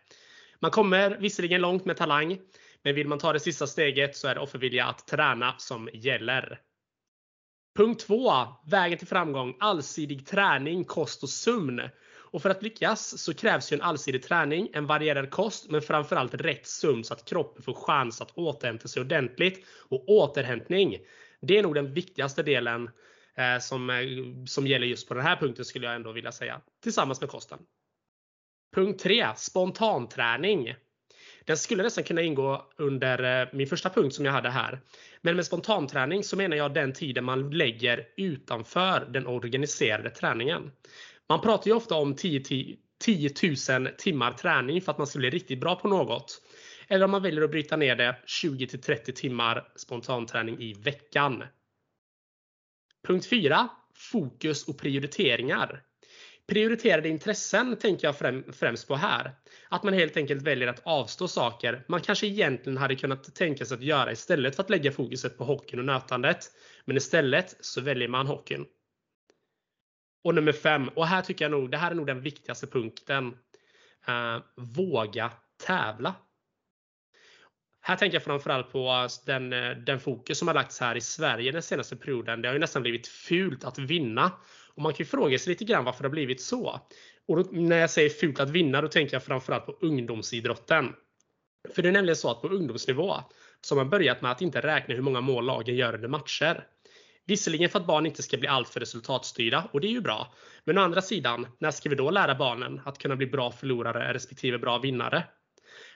Man 0.60 0.70
kommer 0.70 1.10
visserligen 1.10 1.60
långt 1.60 1.84
med 1.84 1.96
talang, 1.96 2.38
men 2.84 2.94
vill 2.94 3.08
man 3.08 3.18
ta 3.18 3.32
det 3.32 3.40
sista 3.40 3.66
steget 3.66 4.16
så 4.16 4.28
är 4.28 4.34
det 4.34 4.40
offervilja 4.40 4.86
att 4.86 5.06
träna 5.06 5.54
som 5.58 5.88
gäller. 5.92 6.60
Punkt 7.76 8.00
2. 8.06 8.32
Vägen 8.66 8.98
till 8.98 9.08
framgång. 9.08 9.56
Allsidig 9.60 10.26
träning, 10.26 10.84
kost 10.84 11.22
och 11.22 11.28
sömn. 11.28 11.80
Och 12.34 12.42
för 12.42 12.50
att 12.50 12.62
lyckas 12.62 13.22
så 13.22 13.34
krävs 13.34 13.72
ju 13.72 13.74
en 13.74 13.82
allsidig 13.82 14.22
träning, 14.22 14.68
en 14.72 14.86
varierad 14.86 15.30
kost, 15.30 15.70
men 15.70 15.82
framförallt 15.82 16.34
rätt 16.34 16.66
sömn 16.66 17.04
så 17.04 17.14
att 17.14 17.24
kroppen 17.24 17.62
får 17.62 17.74
chans 17.74 18.20
att 18.20 18.38
återhämta 18.38 18.88
sig 18.88 19.00
ordentligt. 19.00 19.66
Och 19.88 20.08
återhämtning, 20.08 20.98
det 21.40 21.58
är 21.58 21.62
nog 21.62 21.74
den 21.74 21.92
viktigaste 21.92 22.42
delen 22.42 22.90
eh, 23.36 23.58
som, 23.60 23.90
eh, 23.90 23.96
som 24.46 24.66
gäller 24.66 24.86
just 24.86 25.08
på 25.08 25.14
den 25.14 25.22
här 25.22 25.36
punkten 25.36 25.64
skulle 25.64 25.86
jag 25.86 25.94
ändå 25.94 26.12
vilja 26.12 26.32
säga. 26.32 26.60
Tillsammans 26.82 27.20
med 27.20 27.30
kosten. 27.30 27.58
Punkt 28.74 29.02
3. 29.02 29.26
Spontanträning. 29.36 30.74
Den 31.44 31.56
skulle 31.56 31.82
nästan 31.82 32.04
kunna 32.04 32.22
ingå 32.22 32.70
under 32.76 33.42
eh, 33.42 33.48
min 33.52 33.66
första 33.66 33.90
punkt 33.90 34.14
som 34.14 34.24
jag 34.24 34.32
hade 34.32 34.50
här. 34.50 34.80
Men 35.20 35.36
med 35.36 35.46
spontanträning 35.46 36.24
så 36.24 36.36
menar 36.36 36.56
jag 36.56 36.74
den 36.74 36.92
tiden 36.92 37.24
man 37.24 37.50
lägger 37.50 38.06
utanför 38.16 39.06
den 39.10 39.26
organiserade 39.26 40.10
träningen. 40.10 40.72
Man 41.28 41.40
pratar 41.40 41.66
ju 41.66 41.76
ofta 41.76 41.94
om 41.94 42.16
10, 42.16 42.42
10 42.98 43.30
000 43.78 43.88
timmar 43.98 44.32
träning 44.32 44.82
för 44.82 44.92
att 44.92 44.98
man 44.98 45.06
ska 45.06 45.18
bli 45.18 45.30
riktigt 45.30 45.60
bra 45.60 45.76
på 45.76 45.88
något. 45.88 46.42
Eller 46.88 47.04
om 47.04 47.10
man 47.10 47.22
väljer 47.22 47.42
att 47.42 47.50
bryta 47.50 47.76
ner 47.76 47.96
det 47.96 48.16
20 48.26 48.66
30 48.66 49.12
timmar 49.12 49.72
spontanträning 49.76 50.58
i 50.58 50.72
veckan. 50.72 51.44
Punkt 53.06 53.26
4. 53.26 53.68
Fokus 53.94 54.68
och 54.68 54.78
prioriteringar. 54.78 55.82
Prioriterade 56.46 57.08
intressen 57.08 57.76
tänker 57.76 58.08
jag 58.08 58.16
främst 58.56 58.88
på 58.88 58.94
här. 58.94 59.34
Att 59.68 59.82
man 59.82 59.94
helt 59.94 60.16
enkelt 60.16 60.42
väljer 60.42 60.68
att 60.68 60.80
avstå 60.84 61.28
saker 61.28 61.84
man 61.88 62.00
kanske 62.00 62.26
egentligen 62.26 62.76
hade 62.76 62.96
kunnat 62.96 63.34
tänka 63.34 63.64
sig 63.64 63.74
att 63.74 63.82
göra 63.82 64.12
istället 64.12 64.56
för 64.56 64.62
att 64.62 64.70
lägga 64.70 64.92
fokuset 64.92 65.38
på 65.38 65.44
hockeyn 65.44 65.80
och 65.80 65.86
nötandet. 65.86 66.50
Men 66.84 66.96
istället 66.96 67.56
så 67.60 67.80
väljer 67.80 68.08
man 68.08 68.26
hockeyn. 68.26 68.66
Och 70.24 70.34
nummer 70.34 70.52
5, 70.52 70.88
och 70.88 71.06
här 71.06 71.22
tycker 71.22 71.44
jag 71.44 71.52
nog, 71.52 71.70
det 71.70 71.76
här 71.76 71.90
är 71.90 71.94
nog 71.94 72.06
den 72.06 72.20
viktigaste 72.20 72.66
punkten. 72.66 73.26
Uh, 74.08 74.42
våga 74.56 75.32
tävla. 75.66 76.14
Här 77.86 77.96
tänker 77.96 78.16
jag 78.16 78.22
framförallt 78.22 78.72
på 78.72 78.88
eh, 78.88 79.06
den, 79.26 79.52
eh, 79.52 79.70
den 79.70 80.00
fokus 80.00 80.38
som 80.38 80.48
har 80.48 80.54
lagts 80.54 80.80
här 80.80 80.96
i 80.96 81.00
Sverige 81.00 81.52
den 81.52 81.62
senaste 81.62 81.96
perioden. 81.96 82.42
Det 82.42 82.48
har 82.48 82.52
ju 82.52 82.58
nästan 82.58 82.82
blivit 82.82 83.06
fult 83.06 83.64
att 83.64 83.78
vinna. 83.78 84.32
Och 84.74 84.82
man 84.82 84.92
kan 84.92 84.98
ju 84.98 85.04
fråga 85.04 85.38
sig 85.38 85.50
lite 85.50 85.64
grann 85.64 85.84
varför 85.84 86.02
det 86.02 86.08
har 86.08 86.12
blivit 86.12 86.40
så. 86.40 86.80
Och 87.28 87.36
då, 87.36 87.50
när 87.52 87.78
jag 87.78 87.90
säger 87.90 88.10
fult 88.10 88.40
att 88.40 88.50
vinna, 88.50 88.80
då 88.80 88.88
tänker 88.88 89.14
jag 89.14 89.22
framförallt 89.22 89.66
på 89.66 89.76
ungdomsidrotten. 89.80 90.92
För 91.74 91.82
det 91.82 91.88
är 91.88 91.92
nämligen 91.92 92.16
så 92.16 92.30
att 92.30 92.42
på 92.42 92.48
ungdomsnivå 92.48 93.14
så 93.60 93.74
har 93.74 93.84
man 93.84 93.90
börjat 93.90 94.22
med 94.22 94.30
att 94.30 94.42
inte 94.42 94.60
räkna 94.60 94.94
hur 94.94 95.02
många 95.02 95.20
mål 95.20 95.46
lagen 95.46 95.76
gör 95.76 95.94
under 95.94 96.08
matcher. 96.08 96.66
Visserligen 97.26 97.70
för 97.70 97.80
att 97.80 97.86
barn 97.86 98.06
inte 98.06 98.22
ska 98.22 98.36
bli 98.36 98.48
alltför 98.48 98.80
resultatstyrda 98.80 99.68
och 99.72 99.80
det 99.80 99.86
är 99.86 99.92
ju 99.92 100.00
bra. 100.00 100.34
Men 100.64 100.78
å 100.78 100.80
andra 100.80 101.02
sidan, 101.02 101.46
när 101.58 101.70
ska 101.70 101.88
vi 101.88 101.94
då 101.94 102.10
lära 102.10 102.34
barnen 102.34 102.80
att 102.84 102.98
kunna 102.98 103.16
bli 103.16 103.26
bra 103.26 103.50
förlorare 103.50 104.14
respektive 104.14 104.58
bra 104.58 104.78
vinnare? 104.78 105.24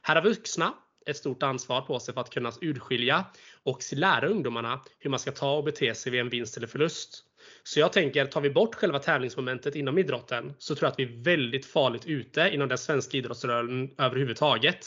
Här 0.02 0.14
har 0.14 0.22
vuxna 0.22 0.74
ett 1.08 1.16
stort 1.16 1.42
ansvar 1.42 1.80
på 1.80 1.98
sig 1.98 2.14
för 2.14 2.20
att 2.20 2.30
kunna 2.30 2.52
urskilja 2.60 3.24
och 3.62 3.82
lära 3.92 4.28
ungdomarna 4.28 4.80
hur 4.98 5.10
man 5.10 5.18
ska 5.18 5.32
ta 5.32 5.56
och 5.56 5.64
bete 5.64 5.94
sig 5.94 6.12
vid 6.12 6.20
en 6.20 6.28
vinst 6.28 6.56
eller 6.56 6.66
förlust. 6.66 7.24
Så 7.62 7.80
jag 7.80 7.92
tänker, 7.92 8.26
tar 8.26 8.40
vi 8.40 8.50
bort 8.50 8.74
själva 8.74 8.98
tävlingsmomentet 8.98 9.74
inom 9.74 9.98
idrotten 9.98 10.54
så 10.58 10.74
tror 10.74 10.86
jag 10.86 10.92
att 10.92 10.98
vi 10.98 11.02
är 11.02 11.24
väldigt 11.24 11.66
farligt 11.66 12.06
ute 12.06 12.50
inom 12.52 12.68
den 12.68 12.78
svenska 12.78 13.16
idrottsrörelsen 13.16 13.90
överhuvudtaget. 13.98 14.86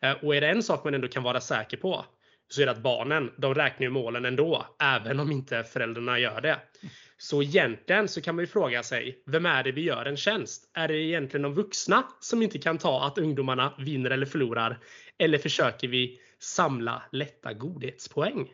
Eh, 0.00 0.12
och 0.12 0.36
är 0.36 0.40
det 0.40 0.48
en 0.48 0.62
sak 0.62 0.84
man 0.84 0.94
ändå 0.94 1.08
kan 1.08 1.22
vara 1.22 1.40
säker 1.40 1.76
på 1.76 2.04
så 2.48 2.62
är 2.62 2.66
det 2.66 2.72
att 2.72 2.82
barnen, 2.82 3.30
de 3.36 3.54
räknar 3.54 3.84
ju 3.84 3.90
målen 3.90 4.24
ändå, 4.24 4.66
även 4.78 5.20
om 5.20 5.32
inte 5.32 5.64
föräldrarna 5.64 6.18
gör 6.18 6.40
det. 6.40 6.58
Så 7.22 7.42
egentligen 7.42 8.08
så 8.08 8.20
kan 8.22 8.36
man 8.36 8.42
ju 8.42 8.46
fråga 8.46 8.82
sig, 8.82 9.22
vem 9.26 9.46
är 9.46 9.62
det 9.62 9.72
vi 9.72 9.80
gör 9.80 10.04
en 10.04 10.16
tjänst? 10.16 10.70
Är 10.74 10.88
det 10.88 10.96
egentligen 10.96 11.42
de 11.42 11.54
vuxna 11.54 12.08
som 12.20 12.42
inte 12.42 12.58
kan 12.58 12.78
ta 12.78 13.06
att 13.06 13.18
ungdomarna 13.18 13.74
vinner 13.78 14.10
eller 14.10 14.26
förlorar? 14.26 14.78
Eller 15.18 15.38
försöker 15.38 15.88
vi 15.88 16.20
samla 16.38 17.02
lätta 17.12 17.52
godhetspoäng? 17.52 18.52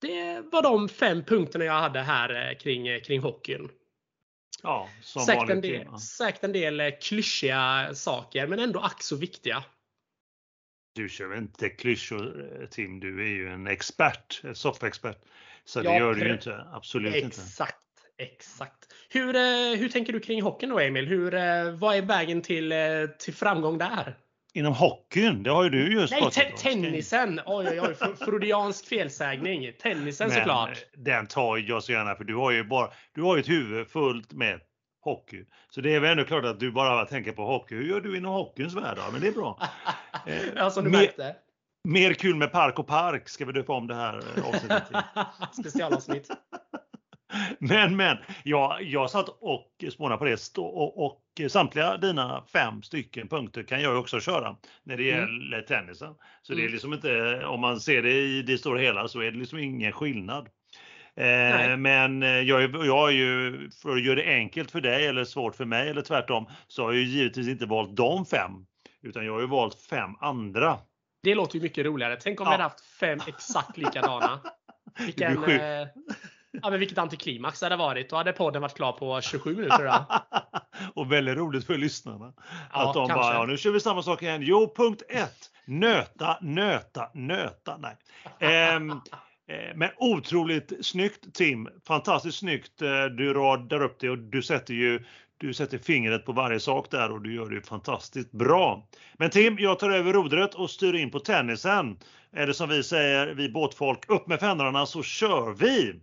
Det 0.00 0.40
var 0.52 0.62
de 0.62 0.88
fem 0.88 1.24
punkterna 1.24 1.64
jag 1.64 1.80
hade 1.80 2.00
här 2.00 2.50
eh, 2.50 2.58
kring, 2.58 2.88
eh, 2.88 3.00
kring 3.00 3.20
hockeyn. 3.20 3.68
Ja, 4.62 4.88
som 5.02 5.22
Säkert 5.22 5.50
en, 5.50 5.60
del, 5.60 5.98
säkert 5.98 6.44
en 6.44 6.52
del 6.52 6.80
eh, 6.80 6.90
klyschiga 7.02 7.94
saker, 7.94 8.46
men 8.46 8.58
ändå 8.58 8.80
ack 8.80 9.02
så 9.02 9.16
viktiga. 9.16 9.64
Du 10.94 11.08
kör 11.08 11.38
inte 11.38 11.68
klyschor 11.68 12.66
Tim, 12.70 13.00
du 13.00 13.22
är 13.22 13.28
ju 13.28 13.48
en 13.48 13.66
expert, 13.66 14.40
en 14.44 14.54
soffexpert. 14.54 15.18
Så 15.66 15.80
det 15.82 15.88
Ja, 15.88 15.98
gör 15.98 16.14
du 16.14 16.26
ju 16.26 16.32
inte, 16.32 16.64
absolut 16.72 17.14
inte. 17.14 17.26
Exakt, 17.26 17.76
exakt. 18.18 18.92
Hur, 19.10 19.36
eh, 19.36 19.42
hur 19.78 19.88
tänker 19.88 20.12
du 20.12 20.20
kring 20.20 20.42
hockeyn 20.42 20.70
då 20.70 20.78
Emil? 20.80 21.06
Hur, 21.06 21.34
eh, 21.34 21.70
vad 21.70 21.96
är 21.96 22.02
vägen 22.02 22.42
till, 22.42 22.72
eh, 22.72 22.78
till 23.18 23.34
framgång 23.34 23.78
där? 23.78 24.16
Inom 24.54 24.72
hockeyn, 24.74 25.42
det 25.42 25.50
har 25.50 25.64
ju 25.64 25.70
du 25.70 25.92
just 25.92 26.10
Nej, 26.12 26.20
pratat 26.20 26.44
om. 26.52 26.58
tennisen! 26.58 27.40
Oj, 27.46 27.66
oj, 27.70 27.80
oj. 27.80 27.94
fr- 28.00 28.24
Freudiansk 28.24 28.86
felsägning. 28.86 29.72
Tennisen 29.82 30.28
Men 30.28 30.36
såklart. 30.38 30.84
den 30.96 31.26
tar 31.26 31.56
jag 31.56 31.82
så 31.82 31.92
gärna 31.92 32.14
för 32.14 32.24
du 32.24 32.34
har 32.34 32.50
ju 32.50 32.64
bara, 32.64 32.90
du 33.14 33.22
har 33.22 33.36
ju 33.36 33.40
ett 33.40 33.48
huvud 33.48 33.88
fullt 33.88 34.32
med 34.32 34.60
hockey. 35.00 35.44
Så 35.70 35.80
det 35.80 35.94
är 35.94 36.00
väl 36.00 36.10
ändå 36.10 36.24
klart 36.24 36.44
att 36.44 36.60
du 36.60 36.70
bara 36.72 37.04
tänker 37.04 37.32
på 37.32 37.46
hockey. 37.46 37.74
Hur 37.74 37.88
gör 37.88 38.00
du 38.00 38.16
inom 38.16 38.32
hockeyns 38.34 38.74
värld? 38.74 38.98
Men 39.12 39.20
det 39.20 39.28
är 39.28 39.32
bra. 39.32 39.60
Ja, 40.56 40.70
som 40.70 40.84
du 40.84 40.90
märkte. 40.90 41.36
Mer 41.86 42.14
kul 42.14 42.34
med 42.36 42.52
Park 42.52 42.78
och 42.78 42.86
Park 42.86 43.28
ska 43.28 43.44
vi 43.44 43.52
döpa 43.52 43.72
om 43.72 43.86
det 43.86 43.94
här 43.94 44.14
eh, 44.38 44.46
avsnittet 44.48 44.86
till. 44.88 44.96
Specialavsnitt. 45.62 46.28
Men, 47.58 47.96
men, 47.96 48.16
jag, 48.44 48.82
jag 48.82 49.10
satt 49.10 49.28
och 49.28 49.84
spånade 49.92 50.18
på 50.18 50.24
det 50.24 50.58
och, 50.58 51.04
och 51.06 51.22
samtliga 51.50 51.96
dina 51.96 52.44
fem 52.52 52.82
stycken 52.82 53.28
punkter 53.28 53.62
kan 53.62 53.82
jag 53.82 53.98
också 54.00 54.20
köra 54.20 54.56
när 54.84 54.96
det 54.96 55.10
Mm. 55.12 55.20
gäller 55.20 55.62
tennisen. 55.62 56.14
Så 56.42 56.52
det 56.52 56.58
är 56.58 56.62
Mm. 56.62 56.72
liksom 56.72 56.92
inte, 56.92 57.44
om 57.46 57.60
man 57.60 57.80
ser 57.80 58.02
det 58.02 58.12
i 58.12 58.42
det 58.42 58.58
stora 58.58 58.78
hela 58.80 59.08
så 59.08 59.20
är 59.20 59.30
det 59.30 59.38
liksom 59.38 59.58
ingen 59.58 59.92
skillnad. 59.92 60.48
Eh, 61.16 61.76
men 61.76 62.22
eh, 62.22 62.28
jag, 62.28 62.62
är- 62.62 62.84
jag 62.86 62.96
har 62.96 63.10
ju, 63.10 63.52
för 63.82 63.96
att 63.96 64.04
göra 64.04 64.14
det 64.16 64.34
enkelt 64.34 64.70
för 64.70 64.80
dig 64.80 65.06
eller 65.06 65.24
svårt 65.24 65.54
för 65.56 65.64
mig 65.64 65.88
eller 65.88 66.02
tvärtom, 66.02 66.46
så 66.66 66.82
har 66.84 66.92
jag 66.92 67.02
ju 67.02 67.08
givetvis 67.08 67.48
inte 67.48 67.66
valt 67.66 67.96
de 67.96 68.26
fem. 68.26 68.52
Utan 69.02 69.26
jag 69.26 69.32
har 69.32 69.40
ju 69.40 69.46
valt 69.46 69.80
fem 69.90 70.10
andra. 70.20 70.78
Det 71.26 71.34
låter 71.34 71.56
ju 71.56 71.62
mycket 71.62 71.86
roligare. 71.86 72.16
Tänk 72.20 72.40
om 72.40 72.44
Ja. 72.44 72.50
vi 72.50 72.52
hade 72.54 72.62
haft 72.62 72.80
fem 72.80 73.18
exakt 73.26 73.76
likadana. 73.76 74.40
Vilken, 74.98 75.30
Det 75.34 75.38
blir 75.38 75.46
sjukt. 75.46 75.62
eh, 75.62 76.02
ja, 76.62 76.70
men 76.70 76.78
vilket 76.80 76.98
antiklimax 76.98 77.60
det 77.60 77.66
hade 77.66 77.76
varit. 77.76 78.10
Då 78.10 78.16
hade 78.16 78.32
podden 78.32 78.62
varit 78.62 78.74
klar 78.76 78.92
på 78.92 79.20
27 79.20 79.56
minuter 79.56 79.82
idag. 79.82 80.04
och 80.94 81.12
väldigt 81.12 81.36
roligt 81.36 81.66
för 81.66 81.78
lyssnarna. 81.78 82.32
Ja, 82.72 82.88
att 82.88 82.94
de 82.94 83.08
kanske. 83.08 83.24
bara, 83.24 83.34
ja, 83.34 83.46
nu 83.46 83.56
kör 83.56 83.70
vi 83.70 83.80
samma 83.80 84.02
sak 84.02 84.22
igen. 84.22 84.42
Jo, 84.42 84.72
punkt 84.76 85.02
ett. 85.08 85.50
Nöta, 85.66 86.38
nöta, 86.40 87.10
nöta. 87.14 87.78
Nej. 87.78 87.96
Ehm, 88.40 88.90
eh, 89.48 89.74
men 89.74 89.90
otroligt 89.96 90.86
snyggt 90.86 91.34
Tim. 91.34 91.68
Fantastiskt 91.86 92.38
snyggt. 92.38 92.82
Eh, 92.82 93.04
Du 93.04 93.34
radar 93.34 93.82
upp 93.82 94.00
det 94.00 94.10
och 94.10 94.18
du 94.18 94.42
sätter 94.42 94.74
ju 94.74 95.04
du 95.38 95.54
sätter 95.54 95.78
fingret 95.78 96.24
på 96.24 96.32
varje 96.32 96.60
sak 96.60 96.90
där 96.90 97.12
och 97.12 97.22
du 97.22 97.34
gör 97.34 97.50
det 97.50 97.66
fantastiskt 97.66 98.32
bra. 98.32 98.88
Men 99.18 99.30
Tim, 99.30 99.56
jag 99.58 99.78
tar 99.78 99.90
över 99.90 100.12
rodret 100.12 100.54
och 100.54 100.70
styr 100.70 100.94
in 100.94 101.10
på 101.10 101.20
tennisen. 101.20 101.98
Är 102.32 102.46
det 102.46 102.54
som 102.54 102.68
vi 102.68 102.82
säger, 102.82 103.26
vi 103.34 103.48
båtfolk, 103.48 104.04
upp 104.08 104.26
med 104.26 104.40
fendrarna 104.40 104.86
så 104.86 105.02
kör 105.02 105.52
vi! 105.52 106.00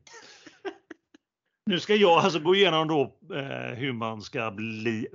Nu 1.66 1.80
ska 1.80 1.96
jag 1.96 2.20
alltså 2.20 2.40
gå 2.40 2.56
igenom 2.56 2.88
då 2.88 3.02
eh, 3.36 3.76
hur 3.76 3.94
man 3.94 4.22
ska 4.22 4.52
bli 4.52 5.08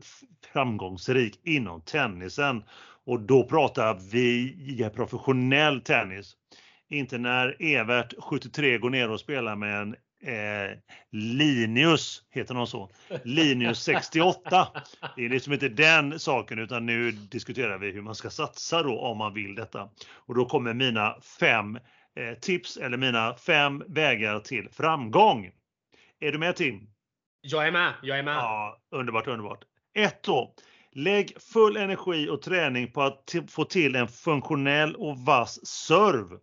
framgångsrik 0.52 1.40
inom 1.44 1.80
tennisen. 1.80 2.64
Och 3.04 3.20
då 3.20 3.44
pratar 3.44 3.98
vi 4.12 4.90
professionell 4.94 5.80
tennis. 5.80 6.36
Inte 6.90 7.18
när 7.18 7.56
Evert, 7.62 8.14
73, 8.18 8.78
går 8.78 8.90
ner 8.90 9.10
och 9.10 9.20
spelar 9.20 9.56
med 9.56 9.82
en 9.82 9.96
eh, 10.22 10.78
Linus, 11.10 12.22
heter 12.30 12.54
någon 12.54 12.66
så? 12.66 12.90
Linus 13.24 13.82
68. 13.82 14.68
Det 15.16 15.24
är 15.24 15.28
liksom 15.28 15.52
inte 15.52 15.68
den 15.68 16.18
saken 16.18 16.58
utan 16.58 16.86
nu 16.86 17.10
diskuterar 17.10 17.78
vi 17.78 17.90
hur 17.90 18.02
man 18.02 18.14
ska 18.14 18.30
satsa 18.30 18.82
då 18.82 19.00
om 19.00 19.18
man 19.18 19.34
vill 19.34 19.54
detta. 19.54 19.88
Och 20.10 20.34
då 20.34 20.44
kommer 20.44 20.74
mina 20.74 21.16
fem 21.40 21.76
eh, 22.16 22.38
tips 22.40 22.76
eller 22.76 22.96
mina 22.96 23.34
fem 23.34 23.82
vägar 23.86 24.40
till 24.40 24.68
framgång. 24.72 25.50
Är 26.20 26.32
du 26.32 26.38
med 26.38 26.56
Tim? 26.56 26.90
Jag 27.40 27.66
är 27.66 27.72
med. 27.72 27.92
Jag 28.02 28.18
är 28.18 28.22
med. 28.22 28.36
Ja, 28.36 28.78
underbart, 28.90 29.26
underbart. 29.26 29.64
Ett 29.94 30.22
då. 30.22 30.54
Lägg 30.92 31.42
full 31.52 31.76
energi 31.76 32.28
och 32.28 32.42
träning 32.42 32.92
på 32.92 33.02
att 33.02 33.34
få 33.48 33.64
till 33.64 33.96
en 33.96 34.08
funktionell 34.08 34.94
och 34.94 35.18
vass 35.18 35.66
serve. 35.66 36.36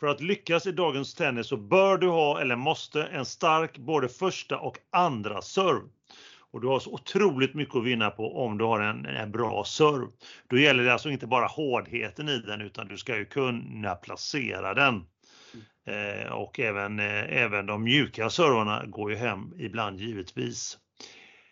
För 0.00 0.06
att 0.06 0.20
lyckas 0.20 0.66
i 0.66 0.72
dagens 0.72 1.14
tennis 1.14 1.46
så 1.46 1.56
bör 1.56 1.98
du 1.98 2.08
ha, 2.08 2.40
eller 2.40 2.56
måste, 2.56 3.04
en 3.04 3.24
stark 3.24 3.78
både 3.78 4.08
första 4.08 4.58
och 4.58 4.78
andra 4.90 5.42
serve. 5.42 5.88
Och 6.50 6.60
du 6.60 6.66
har 6.66 6.80
så 6.80 6.92
otroligt 6.92 7.54
mycket 7.54 7.76
att 7.76 7.84
vinna 7.84 8.10
på 8.10 8.44
om 8.44 8.58
du 8.58 8.64
har 8.64 8.80
en, 8.80 9.06
en 9.06 9.32
bra 9.32 9.64
serve. 9.64 10.06
Då 10.48 10.58
gäller 10.58 10.84
det 10.84 10.92
alltså 10.92 11.10
inte 11.10 11.26
bara 11.26 11.46
hårdheten 11.46 12.28
i 12.28 12.38
den 12.38 12.60
utan 12.60 12.88
du 12.88 12.96
ska 12.96 13.16
ju 13.16 13.24
kunna 13.24 13.94
placera 13.94 14.74
den. 14.74 15.04
Eh, 15.86 16.32
och 16.32 16.60
även, 16.60 16.98
eh, 16.98 17.42
även 17.42 17.66
de 17.66 17.82
mjuka 17.82 18.30
servarna 18.30 18.86
går 18.86 19.10
ju 19.10 19.16
hem 19.16 19.54
ibland 19.58 20.00
givetvis. 20.00 20.78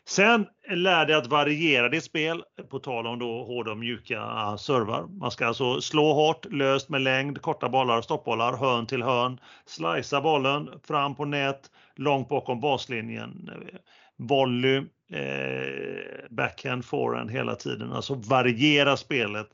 Sen 0.06 0.46
lär 0.68 1.06
dig 1.06 1.16
att 1.16 1.26
variera 1.26 1.88
ditt 1.88 2.04
spel, 2.04 2.42
på 2.70 2.78
tal 2.78 3.06
om 3.06 3.18
då 3.18 3.44
hårda 3.44 3.70
och 3.70 3.78
mjuka 3.78 4.18
servar. 4.58 5.06
Man 5.06 5.30
ska 5.30 5.46
alltså 5.46 5.80
slå 5.80 6.12
hårt, 6.12 6.46
löst 6.52 6.88
med 6.88 7.00
längd, 7.00 7.42
korta 7.42 7.68
bollar, 7.68 8.02
stoppbollar, 8.02 8.56
hörn 8.56 8.87
till 8.87 9.02
hörn, 9.02 9.40
slicea 9.66 10.20
bollen 10.20 10.68
fram 10.82 11.14
på 11.14 11.25
nät, 11.25 11.70
långt 11.96 12.28
bakom 12.28 12.61
baslinjen, 12.61 13.50
eh, 13.52 13.78
volley, 14.16 14.76
eh, 15.12 16.30
backhand, 16.30 16.84
forehand 16.84 17.30
hela 17.30 17.54
tiden. 17.54 17.92
Alltså 17.92 18.14
variera 18.14 18.96
spelet 18.96 19.49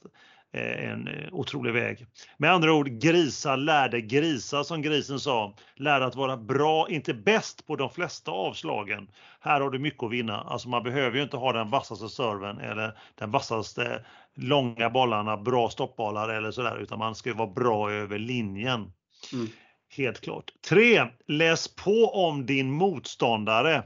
en 0.52 1.08
eh, 1.08 1.32
otrolig 1.32 1.72
väg. 1.72 2.06
Med 2.38 2.52
andra 2.52 2.72
ord, 2.72 2.88
grisa, 2.88 3.56
lär 3.56 3.88
dig 3.88 4.02
grisa 4.02 4.64
som 4.64 4.82
grisen 4.82 5.20
sa. 5.20 5.54
Lär 5.76 6.00
dig 6.00 6.08
att 6.08 6.14
vara 6.14 6.36
bra, 6.36 6.88
inte 6.88 7.14
bäst 7.14 7.66
på 7.66 7.76
de 7.76 7.90
flesta 7.90 8.30
avslagen. 8.30 9.10
Här 9.40 9.60
har 9.60 9.70
du 9.70 9.78
mycket 9.78 10.02
att 10.02 10.12
vinna. 10.12 10.40
Alltså 10.40 10.68
man 10.68 10.82
behöver 10.82 11.16
ju 11.16 11.22
inte 11.22 11.36
ha 11.36 11.52
den 11.52 11.70
vassaste 11.70 12.08
serven 12.08 12.58
eller 12.58 12.98
den 13.14 13.30
vassaste 13.30 14.04
långa 14.34 14.90
bollarna, 14.90 15.36
bra 15.36 15.70
stoppbollar 15.70 16.28
eller 16.28 16.50
sådär, 16.50 16.78
utan 16.78 16.98
man 16.98 17.14
ska 17.14 17.34
vara 17.34 17.50
bra 17.50 17.90
över 17.90 18.18
linjen. 18.18 18.92
Mm. 19.32 19.48
Helt 19.96 20.20
klart. 20.20 20.52
3. 20.68 21.06
Läs 21.26 21.68
på 21.68 22.06
om 22.06 22.46
din 22.46 22.70
motståndare. 22.70 23.82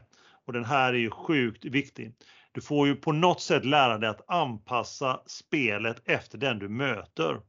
Och 0.47 0.53
den 0.53 0.65
här 0.65 0.93
är 0.93 0.99
ju 0.99 1.11
sjukt 1.11 1.65
viktig. 1.65 2.13
Du 2.55 2.61
får 2.61 2.87
ju 2.87 2.97
på 2.97 3.13
något 3.13 3.41
sätt 3.41 3.65
lära 3.65 3.99
dig 3.99 4.09
att 4.11 4.31
anpassa 4.31 5.21
spelet 5.27 6.03
efter 6.09 6.39
den 6.39 6.59
du 6.59 6.69
möter. 6.69 7.41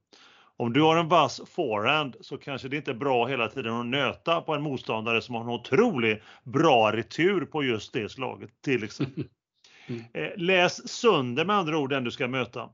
Om 0.57 0.73
du 0.73 0.81
har 0.81 0.97
en 0.97 1.07
vass 1.07 1.41
forehand 1.55 2.15
så 2.21 2.37
kanske 2.37 2.67
det 2.67 2.77
inte 2.77 2.91
är 2.91 2.95
bra 2.95 3.25
hela 3.25 3.47
tiden 3.47 3.73
att 3.73 3.85
nöta 3.85 4.41
på 4.41 4.53
en 4.53 4.61
motståndare 4.61 5.21
som 5.21 5.35
har 5.35 5.41
en 5.41 5.49
otroligt 5.49 6.23
bra 6.43 6.91
retur 6.91 7.45
på 7.45 7.63
just 7.63 7.93
det 7.93 8.09
slaget 8.09 8.49
till 8.63 8.83
exempel. 8.83 9.23
Mm. 9.87 10.03
Eh, 10.13 10.31
Läs 10.37 10.87
sönder 10.87 11.45
med 11.45 11.55
andra 11.55 11.77
ord 11.77 11.89
den 11.89 12.03
du 12.03 12.11
ska 12.11 12.27
möta. 12.27 12.69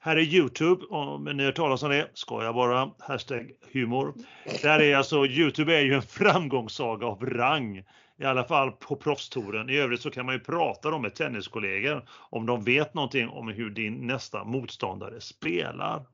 Här 0.00 0.16
är 0.16 0.20
Youtube, 0.20 0.84
om 0.90 1.24
ni 1.24 1.30
har 1.30 1.42
hört 1.44 1.56
talas 1.56 1.82
om 1.82 1.90
det, 1.90 2.10
ska 2.14 2.44
jag 2.44 2.54
bara, 2.54 2.90
hashtag 2.98 3.52
humor. 3.72 4.14
Där 4.62 4.80
är 4.80 4.96
alltså, 4.96 5.26
Youtube 5.26 5.76
är 5.76 5.80
ju 5.80 5.94
en 5.94 6.02
framgångssaga 6.02 7.06
av 7.06 7.26
rang. 7.26 7.84
I 8.20 8.24
alla 8.24 8.44
fall 8.44 8.72
på 8.72 8.96
proffstouren. 8.96 9.70
I 9.70 9.76
övrigt 9.76 10.00
så 10.00 10.10
kan 10.10 10.26
man 10.26 10.34
ju 10.34 10.40
prata 10.40 10.90
då 10.90 10.98
med 10.98 11.14
tenniskollegor 11.14 12.04
om 12.30 12.46
de 12.46 12.64
vet 12.64 12.94
någonting 12.94 13.28
om 13.28 13.48
hur 13.48 13.70
din 13.70 14.06
nästa 14.06 14.44
motståndare 14.44 15.20
spelar. 15.20 16.06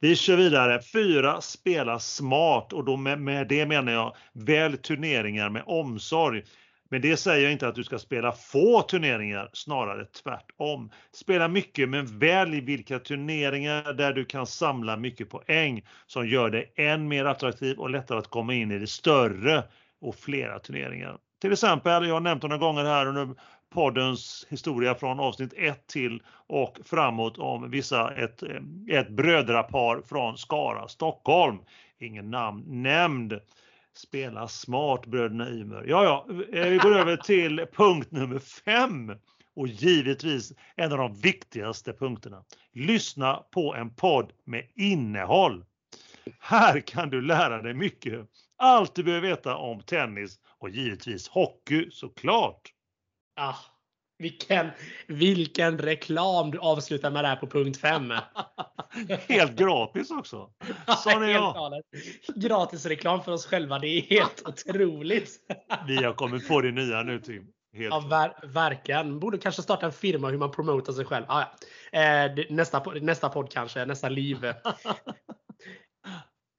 Vi 0.00 0.16
kör 0.16 0.36
vidare. 0.36 0.82
4. 0.82 1.40
Spela 1.40 2.00
smart 2.00 2.72
och 2.72 2.84
då 2.84 2.96
med, 2.96 3.20
med 3.20 3.48
det 3.48 3.66
menar 3.66 3.92
jag 3.92 4.16
välj 4.32 4.76
turneringar 4.76 5.50
med 5.50 5.62
omsorg. 5.66 6.42
Men 6.90 7.00
det 7.00 7.16
säger 7.16 7.42
jag 7.42 7.52
inte 7.52 7.68
att 7.68 7.74
du 7.74 7.84
ska 7.84 7.98
spela 7.98 8.32
få 8.32 8.82
turneringar, 8.82 9.50
snarare 9.52 10.04
tvärtom. 10.04 10.90
Spela 11.12 11.48
mycket 11.48 11.88
men 11.88 12.18
välj 12.18 12.60
vilka 12.60 12.98
turneringar 12.98 13.92
där 13.92 14.12
du 14.12 14.24
kan 14.24 14.46
samla 14.46 14.96
mycket 14.96 15.30
poäng 15.30 15.86
som 16.06 16.28
gör 16.28 16.50
dig 16.50 16.72
än 16.76 17.08
mer 17.08 17.24
attraktiv 17.24 17.78
och 17.78 17.90
lättare 17.90 18.18
att 18.18 18.28
komma 18.28 18.54
in 18.54 18.70
i 18.70 18.78
det 18.78 18.86
större 18.86 19.64
och 20.00 20.14
flera 20.14 20.58
turneringar. 20.58 21.18
Till 21.40 21.52
exempel, 21.52 22.06
jag 22.06 22.14
har 22.14 22.20
nämnt 22.20 22.42
några 22.42 22.58
gånger 22.58 22.84
här 22.84 23.06
under 23.06 23.28
poddens 23.70 24.46
historia 24.48 24.94
från 24.94 25.20
avsnitt 25.20 25.52
1 25.56 25.86
till 25.86 26.22
och 26.46 26.78
framåt 26.84 27.38
om 27.38 27.70
vissa, 27.70 28.14
ett, 28.14 28.42
ett 28.90 29.08
brödrapar 29.08 30.02
från 30.08 30.38
Skara, 30.38 30.88
Stockholm. 30.88 31.58
Ingen 31.98 32.30
namn 32.30 32.82
nämnd. 32.82 33.40
Spela 33.96 34.48
smart 34.48 35.06
bröderna 35.06 35.50
Ymer. 35.50 35.84
Ja, 35.88 36.04
ja, 36.04 36.26
eh, 36.52 36.68
vi 36.68 36.76
går 36.76 36.98
över 36.98 37.16
till 37.16 37.66
punkt 37.72 38.10
nummer 38.10 38.38
5 38.38 39.12
och 39.56 39.68
givetvis 39.68 40.52
en 40.76 40.92
av 40.92 40.98
de 40.98 41.14
viktigaste 41.14 41.92
punkterna. 41.92 42.44
Lyssna 42.72 43.42
på 43.50 43.74
en 43.74 43.94
podd 43.94 44.32
med 44.44 44.64
innehåll. 44.74 45.64
Här 46.40 46.80
kan 46.80 47.10
du 47.10 47.22
lära 47.22 47.62
dig 47.62 47.74
mycket. 47.74 48.28
Allt 48.58 48.94
du 48.94 49.02
behöver 49.02 49.28
veta 49.28 49.56
om 49.56 49.80
tennis 49.80 50.38
och 50.58 50.70
givetvis 50.70 51.28
hockey 51.28 51.90
såklart. 51.90 52.72
Ah, 53.40 53.56
vilken, 54.18 54.70
vilken 55.06 55.78
reklam 55.78 56.50
du 56.50 56.58
avslutar 56.58 57.10
med 57.10 57.24
där 57.24 57.36
på 57.36 57.46
punkt 57.46 57.80
5. 57.80 58.12
helt 59.28 59.52
gratis 59.58 60.10
också. 60.10 60.50
Sån 61.04 61.22
är 61.22 61.28
jag. 61.28 61.82
Gratis 62.34 62.86
reklam 62.86 63.22
för 63.22 63.32
oss 63.32 63.46
själva. 63.46 63.78
Det 63.78 63.86
är 63.88 64.00
helt 64.00 64.48
otroligt. 64.48 65.30
Vi 65.86 66.04
har 66.04 66.12
kommit 66.12 66.48
på 66.48 66.60
det 66.60 66.72
nya 66.72 67.02
nu 67.02 67.20
Tim. 67.20 67.46
Helt 67.72 67.94
ja, 67.94 68.00
ver 68.00 68.48
verkligen. 68.48 69.20
Borde 69.20 69.38
kanske 69.38 69.62
starta 69.62 69.86
en 69.86 69.92
firma 69.92 70.28
hur 70.28 70.38
man 70.38 70.50
promotar 70.50 70.92
sig 70.92 71.04
själv. 71.04 71.24
Ah, 71.28 71.44
ja. 71.92 72.00
eh, 72.00 72.46
nästa, 72.50 72.82
nästa 73.00 73.28
podd 73.28 73.50
kanske, 73.50 73.84
nästa 73.84 74.08
liv. 74.08 74.38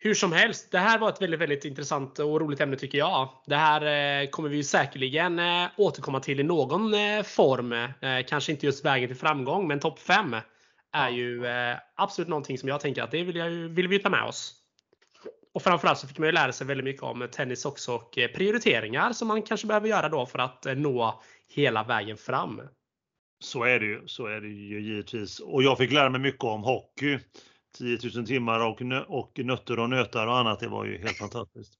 Hur 0.02 0.14
som 0.14 0.32
helst, 0.32 0.72
det 0.72 0.80
här 0.80 1.00
var 1.00 1.10
ett 1.10 1.22
väldigt, 1.22 1.40
väldigt 1.40 1.66
intressant 1.66 2.20
och 2.20 2.42
roligt 2.42 2.60
ämne 2.60 2.76
tycker 2.76 2.98
jag. 2.98 3.30
Det 3.46 3.56
här 3.56 4.22
eh, 4.22 4.30
kommer 4.30 4.50
vi 4.50 4.64
säkerligen 4.64 5.40
eh, 5.40 5.68
återkomma 5.78 6.20
till 6.20 6.40
i 6.40 6.44
någon 6.44 6.94
eh, 6.94 7.24
form. 7.24 7.76
Kanske 8.28 8.52
inte 8.52 8.66
just 8.66 8.86
vägen 8.86 9.10
till 9.10 9.18
framgång, 9.18 9.68
men 9.68 9.80
topp 9.80 10.00
5 10.00 10.36
är 10.92 11.10
ju 11.10 11.46
absolut 11.96 12.30
någonting 12.30 12.58
som 12.58 12.70
jag 12.70 12.80
tänker 12.80 13.04
att 13.04 13.12
det 13.12 13.24
vill, 13.24 13.36
jag, 13.36 13.50
vill 13.50 13.88
vi 13.88 14.00
ta 14.00 14.10
med 14.10 14.24
oss. 14.24 14.56
Och 15.54 15.62
framförallt 15.62 16.00
så 16.00 16.08
fick 16.08 16.18
man 16.18 16.28
ju 16.28 16.32
lära 16.32 16.52
sig 16.52 16.68
väldigt 16.68 16.84
mycket 16.84 17.04
om 17.04 17.28
tennis 17.32 17.66
också 17.66 17.96
och 17.96 18.12
prioriteringar 18.12 19.14
som 19.14 19.28
man 19.28 19.42
kanske 19.42 19.68
behöver 19.68 19.88
göra 19.88 20.10
då 20.10 20.26
för 20.26 20.40
att 20.40 20.66
nå 20.76 21.22
hela 21.50 21.84
vägen 21.84 22.18
fram. 22.18 22.62
Så 23.40 23.64
är 23.64 23.80
det 23.80 23.86
ju, 23.86 24.08
så 24.08 24.26
är 24.26 24.42
det 24.42 24.48
ju 24.48 24.82
givetvis. 24.82 25.40
Och 25.40 25.64
jag 25.64 25.78
fick 25.78 25.92
lära 25.92 26.10
mig 26.10 26.22
mycket 26.22 26.44
om 26.44 26.64
hockey. 26.64 27.20
10 27.78 28.00
000 28.16 28.28
timmar 28.28 28.60
och, 28.60 28.82
nö 28.82 29.02
och 29.02 29.32
nötter 29.44 29.80
och 29.80 29.90
nötar 29.90 30.28
och 30.28 30.38
annat. 30.38 30.60
Det 30.60 30.68
var 30.68 30.86
ju 30.86 30.98
helt 30.98 31.18
fantastiskt. 31.18 31.74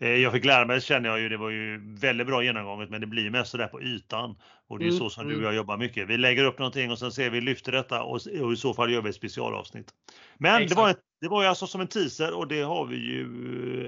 Eh, 0.00 0.08
jag 0.08 0.32
fick 0.32 0.44
lära 0.44 0.66
mig, 0.66 0.80
känner 0.80 1.08
jag 1.08 1.20
ju, 1.20 1.28
det 1.28 1.36
var 1.36 1.50
ju 1.50 1.94
väldigt 1.94 2.26
bra 2.26 2.44
genomgånget, 2.44 2.90
men 2.90 3.00
det 3.00 3.06
blir 3.06 3.30
mest 3.30 3.50
sådär 3.50 3.66
på 3.66 3.82
ytan. 3.82 4.36
Och 4.68 4.78
det 4.78 4.84
är 4.84 4.88
mm, 4.88 4.98
så 4.98 5.10
som 5.10 5.24
mm. 5.24 5.34
du 5.34 5.40
och 5.40 5.46
jag 5.46 5.56
jobbar 5.56 5.76
mycket. 5.76 6.08
Vi 6.08 6.16
lägger 6.16 6.44
upp 6.44 6.58
någonting 6.58 6.90
och 6.90 6.98
sen 6.98 7.12
ser 7.12 7.30
vi, 7.30 7.40
lyfter 7.40 7.72
detta 7.72 8.02
och, 8.02 8.20
och 8.42 8.52
i 8.52 8.56
så 8.56 8.74
fall 8.74 8.92
gör 8.92 9.02
vi 9.02 9.08
ett 9.08 9.16
specialavsnitt. 9.16 9.90
Men 10.38 10.66
det 10.66 10.74
var, 10.74 10.94
det 11.20 11.28
var 11.28 11.42
ju 11.42 11.48
alltså 11.48 11.66
som 11.66 11.80
en 11.80 11.86
teaser 11.86 12.32
och 12.32 12.48
det 12.48 12.62
har 12.62 12.86
vi 12.86 12.96
ju, 12.96 13.26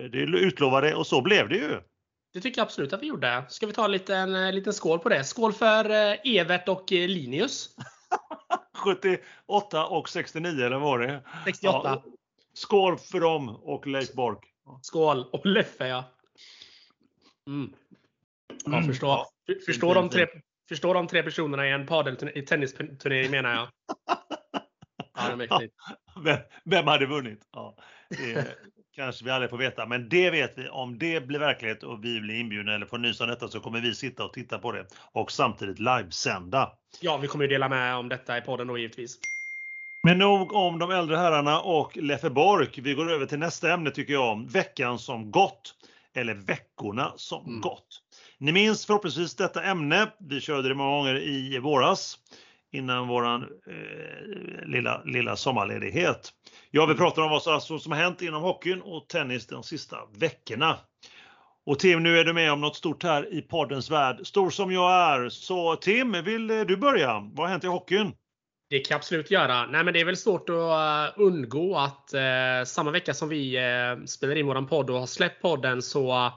det 0.08 0.18
utlovade 0.18 0.94
och 0.94 1.06
så 1.06 1.22
blev 1.22 1.48
det 1.48 1.56
ju. 1.56 1.80
Det 2.32 2.40
tycker 2.40 2.60
jag 2.60 2.66
absolut 2.66 2.92
att 2.92 3.02
vi 3.02 3.06
gjorde. 3.06 3.44
Ska 3.48 3.66
vi 3.66 3.72
ta 3.72 3.84
en 3.84 3.92
liten, 3.92 4.34
en 4.34 4.54
liten 4.54 4.72
skål 4.72 4.98
på 4.98 5.08
det? 5.08 5.24
Skål 5.24 5.52
för 5.52 5.90
eh, 5.90 6.16
Evert 6.24 6.68
och 6.68 6.92
eh, 6.92 7.08
Linus! 7.08 7.76
78 8.82 9.86
och 9.86 10.08
69 10.08 10.66
eller 10.66 10.78
var 10.78 10.98
det? 10.98 11.22
68. 11.44 11.80
Ja. 11.84 12.04
Skål 12.54 12.98
för 12.98 13.20
dem 13.20 13.48
och 13.48 13.86
Leif 13.86 14.12
Bork. 14.12 14.38
Skål! 14.82 15.28
Och 15.32 15.46
Leffe 15.46 15.86
ja. 15.86 16.04
Mm. 17.46 17.72
Ja, 18.64 18.72
mm. 18.72 18.84
förstå, 18.84 19.06
ja. 19.06 19.28
Förstår, 19.66 19.94
de 19.94 20.08
tre, 20.08 20.26
förstår 20.68 20.94
de 20.94 21.06
tre 21.06 21.22
personerna 21.22 21.68
i 21.68 21.70
en 21.70 21.86
padel 21.86 22.16
tennisturnering 22.46 23.30
menar 23.30 23.54
jag. 23.54 23.68
Ja, 25.14 25.36
det 25.36 25.68
vem, 26.24 26.38
vem 26.64 26.86
hade 26.86 27.06
vunnit? 27.06 27.48
Ja, 27.52 27.76
det 28.08 28.56
kanske 28.94 29.24
vi 29.24 29.30
aldrig 29.30 29.50
får 29.50 29.58
veta, 29.58 29.86
men 29.86 30.08
det 30.08 30.30
vet 30.30 30.58
vi. 30.58 30.68
Om 30.68 30.98
det 30.98 31.26
blir 31.26 31.38
verklighet 31.38 31.82
och 31.82 32.04
vi 32.04 32.20
blir 32.20 32.34
inbjudna 32.34 32.74
eller 32.74 32.86
får 32.86 32.98
nys 32.98 33.20
om 33.20 33.28
detta 33.28 33.48
så 33.48 33.60
kommer 33.60 33.80
vi 33.80 33.94
sitta 33.94 34.24
och 34.24 34.32
titta 34.32 34.58
på 34.58 34.72
det 34.72 34.86
och 35.12 35.32
samtidigt 35.32 35.78
livesända. 35.78 36.72
Ja, 37.00 37.16
vi 37.16 37.28
kommer 37.28 37.44
ju 37.44 37.48
dela 37.48 37.68
med 37.68 37.96
om 37.96 38.08
detta 38.08 38.38
i 38.38 38.40
podden 38.40 38.66
då 38.66 38.78
givetvis. 38.78 39.18
Men 40.02 40.18
nog 40.18 40.52
om 40.52 40.78
de 40.78 40.90
äldre 40.90 41.16
herrarna 41.16 41.60
och 41.60 41.96
Leffe 41.96 42.30
Bork. 42.30 42.78
Vi 42.78 42.94
går 42.94 43.12
över 43.12 43.26
till 43.26 43.38
nästa 43.38 43.72
ämne 43.72 43.90
tycker 43.90 44.12
jag. 44.12 44.50
Veckan 44.50 44.98
som 44.98 45.30
gått. 45.30 45.74
Eller 46.14 46.34
veckorna 46.34 47.12
som 47.16 47.46
mm. 47.46 47.60
gått. 47.60 48.02
Ni 48.38 48.52
minns 48.52 48.86
förhoppningsvis 48.86 49.34
detta 49.34 49.62
ämne. 49.62 50.10
Vi 50.18 50.40
körde 50.40 50.68
det 50.68 50.74
många 50.74 50.96
gånger 50.96 51.18
i 51.18 51.58
våras 51.58 52.18
innan 52.72 53.08
våran 53.08 53.42
eh, 53.42 54.66
lilla, 54.66 55.02
lilla 55.04 55.36
sommarledighet. 55.36 56.32
Ja, 56.70 56.86
vi 56.86 56.92
mm. 56.92 56.96
pratar 56.96 57.22
om 57.22 57.30
vad 57.30 57.62
som, 57.62 57.80
som 57.80 57.92
har 57.92 57.98
hänt 57.98 58.22
inom 58.22 58.42
hockeyn 58.42 58.82
och 58.82 59.08
tennis 59.08 59.46
de 59.46 59.62
sista 59.62 59.96
veckorna. 60.18 60.78
Och 61.66 61.78
Tim, 61.78 62.02
nu 62.02 62.18
är 62.18 62.24
du 62.24 62.32
med 62.32 62.52
om 62.52 62.60
något 62.60 62.76
stort 62.76 63.02
här 63.02 63.34
i 63.34 63.42
poddens 63.42 63.90
värld. 63.90 64.26
Stor 64.26 64.50
som 64.50 64.72
jag 64.72 64.92
är. 64.92 65.28
Så 65.28 65.76
Tim, 65.76 66.12
vill 66.24 66.46
du 66.46 66.76
börja? 66.76 67.30
Vad 67.32 67.38
har 67.38 67.48
hänt 67.48 67.64
i 67.64 67.66
hockeyn? 67.66 68.12
Det 68.70 68.78
kan 68.78 68.94
jag 68.94 68.98
absolut 68.98 69.30
göra. 69.30 69.66
Nej, 69.66 69.84
men 69.84 69.94
det 69.94 70.00
är 70.00 70.04
väl 70.04 70.16
svårt 70.16 70.48
att 70.48 70.54
uh, 71.16 71.22
undgå 71.22 71.76
att 71.76 72.10
uh, 72.14 72.64
samma 72.64 72.90
vecka 72.90 73.14
som 73.14 73.28
vi 73.28 73.58
uh, 73.58 74.04
spelar 74.04 74.36
in 74.36 74.46
våran 74.46 74.66
podd 74.66 74.90
och 74.90 74.98
har 74.98 75.06
släppt 75.06 75.42
podden 75.42 75.82
så 75.82 76.32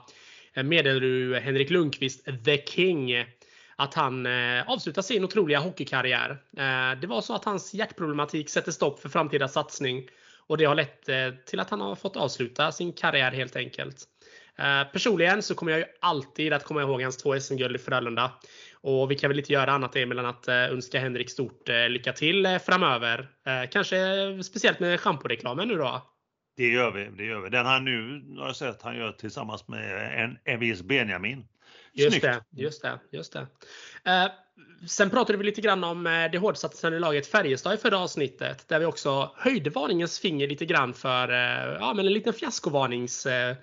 uh, 0.56 0.62
meddelar 0.62 1.00
du 1.00 1.38
Henrik 1.38 1.70
Lundqvist, 1.70 2.24
The 2.44 2.64
King, 2.66 3.10
att 3.76 3.94
han 3.94 4.26
eh, 4.26 4.70
avslutar 4.70 5.02
sin 5.02 5.24
otroliga 5.24 5.58
hockeykarriär. 5.58 6.30
Eh, 6.30 7.00
det 7.00 7.06
var 7.06 7.20
så 7.20 7.34
att 7.34 7.44
hans 7.44 7.74
hjärtproblematik 7.74 8.48
sätter 8.48 8.72
stopp 8.72 9.00
för 9.00 9.08
framtida 9.08 9.48
satsning 9.48 10.08
och 10.46 10.58
det 10.58 10.64
har 10.64 10.74
lett 10.74 11.08
eh, 11.08 11.16
till 11.46 11.60
att 11.60 11.70
han 11.70 11.80
har 11.80 11.94
fått 11.94 12.16
avsluta 12.16 12.72
sin 12.72 12.92
karriär 12.92 13.32
helt 13.32 13.56
enkelt. 13.56 13.96
Personligen 14.92 15.42
så 15.42 15.54
kommer 15.54 15.72
jag 15.72 15.78
ju 15.78 15.86
alltid 16.00 16.52
att 16.52 16.64
komma 16.64 16.82
ihåg 16.82 17.02
hans 17.02 17.16
två 17.16 17.40
SM-guld 17.40 17.76
i 17.76 17.78
Frölunda. 17.78 18.32
Och 18.86 19.10
vi 19.10 19.14
kan 19.14 19.30
väl 19.30 19.38
inte 19.38 19.52
göra 19.52 19.72
annat 19.72 19.96
än 19.96 20.18
att 20.18 20.48
eh, 20.48 20.54
önska 20.54 21.00
Henrik 21.00 21.30
stort 21.30 21.68
eh, 21.68 21.88
lycka 21.88 22.12
till 22.12 22.46
eh, 22.46 22.58
framöver. 22.58 23.28
Kanske 23.70 23.96
speciellt 24.44 24.80
med 24.80 25.00
schamporeklamen 25.00 25.68
nu 25.68 25.76
då? 25.76 26.02
Det 26.56 26.68
gör 26.68 26.90
vi. 26.90 27.08
Det 27.16 27.24
gör 27.24 27.40
vi. 27.40 27.50
Den 27.50 27.66
han 27.66 27.84
nu 27.84 28.24
har 28.38 28.46
jag 28.46 28.56
sett 28.56 28.82
han 28.82 28.96
gör 28.96 29.12
tillsammans 29.12 29.68
med 29.68 30.22
en, 30.24 30.38
en 30.44 30.60
viss 30.60 30.82
Benjamin. 30.82 31.44
Just 31.96 32.22
det, 32.22 32.44
just 32.50 32.82
det, 32.82 32.98
just 33.10 33.32
det. 33.32 33.46
Eh, 34.04 34.30
sen 34.88 35.10
pratade 35.10 35.38
vi 35.38 35.44
lite 35.44 35.60
grann 35.60 35.84
om 35.84 36.28
det 36.32 36.38
hårdsatsande 36.38 36.98
laget 36.98 37.26
Färjestad 37.26 37.74
i 37.74 37.76
förra 37.76 37.98
avsnittet. 37.98 38.68
Där 38.68 38.78
vi 38.78 38.84
också 38.84 39.30
höjde 39.36 39.70
varningens 39.70 40.18
finger 40.18 40.48
lite 40.48 40.66
grann 40.66 40.94
för 40.94 41.28
eh, 41.28 41.76
ja, 41.80 41.94
men 41.94 42.06
en 42.06 42.12
liten 42.12 42.32
fiaskovarnings 42.32 43.26
eh, 43.26 43.56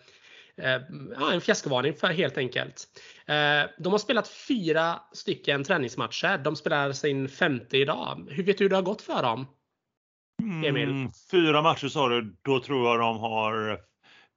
Eh, 0.58 0.82
ja, 1.20 1.34
en 1.34 1.42
fiaskovarning 1.42 1.94
för 1.94 2.08
helt 2.08 2.38
enkelt. 2.38 2.88
Eh, 3.26 3.70
de 3.78 3.92
har 3.92 3.98
spelat 3.98 4.28
fyra 4.28 5.02
stycken 5.12 5.64
träningsmatcher. 5.64 6.38
De 6.38 6.56
spelar 6.56 6.92
sin 6.92 7.30
femte 7.30 7.78
idag. 7.78 8.28
Hur 8.32 8.44
vet 8.44 8.58
du 8.58 8.64
hur 8.64 8.70
det 8.70 8.76
har 8.76 8.84
gått 8.84 9.02
för 9.02 9.24
dem? 9.24 9.48
Emil? 10.66 10.90
Mm, 10.90 11.12
fyra 11.32 11.62
matcher 11.62 11.88
sa 11.88 12.10
du. 12.10 12.36
Då 12.42 12.60
tror 12.60 12.88
jag 12.88 13.00
de 13.00 13.20
har 13.20 13.80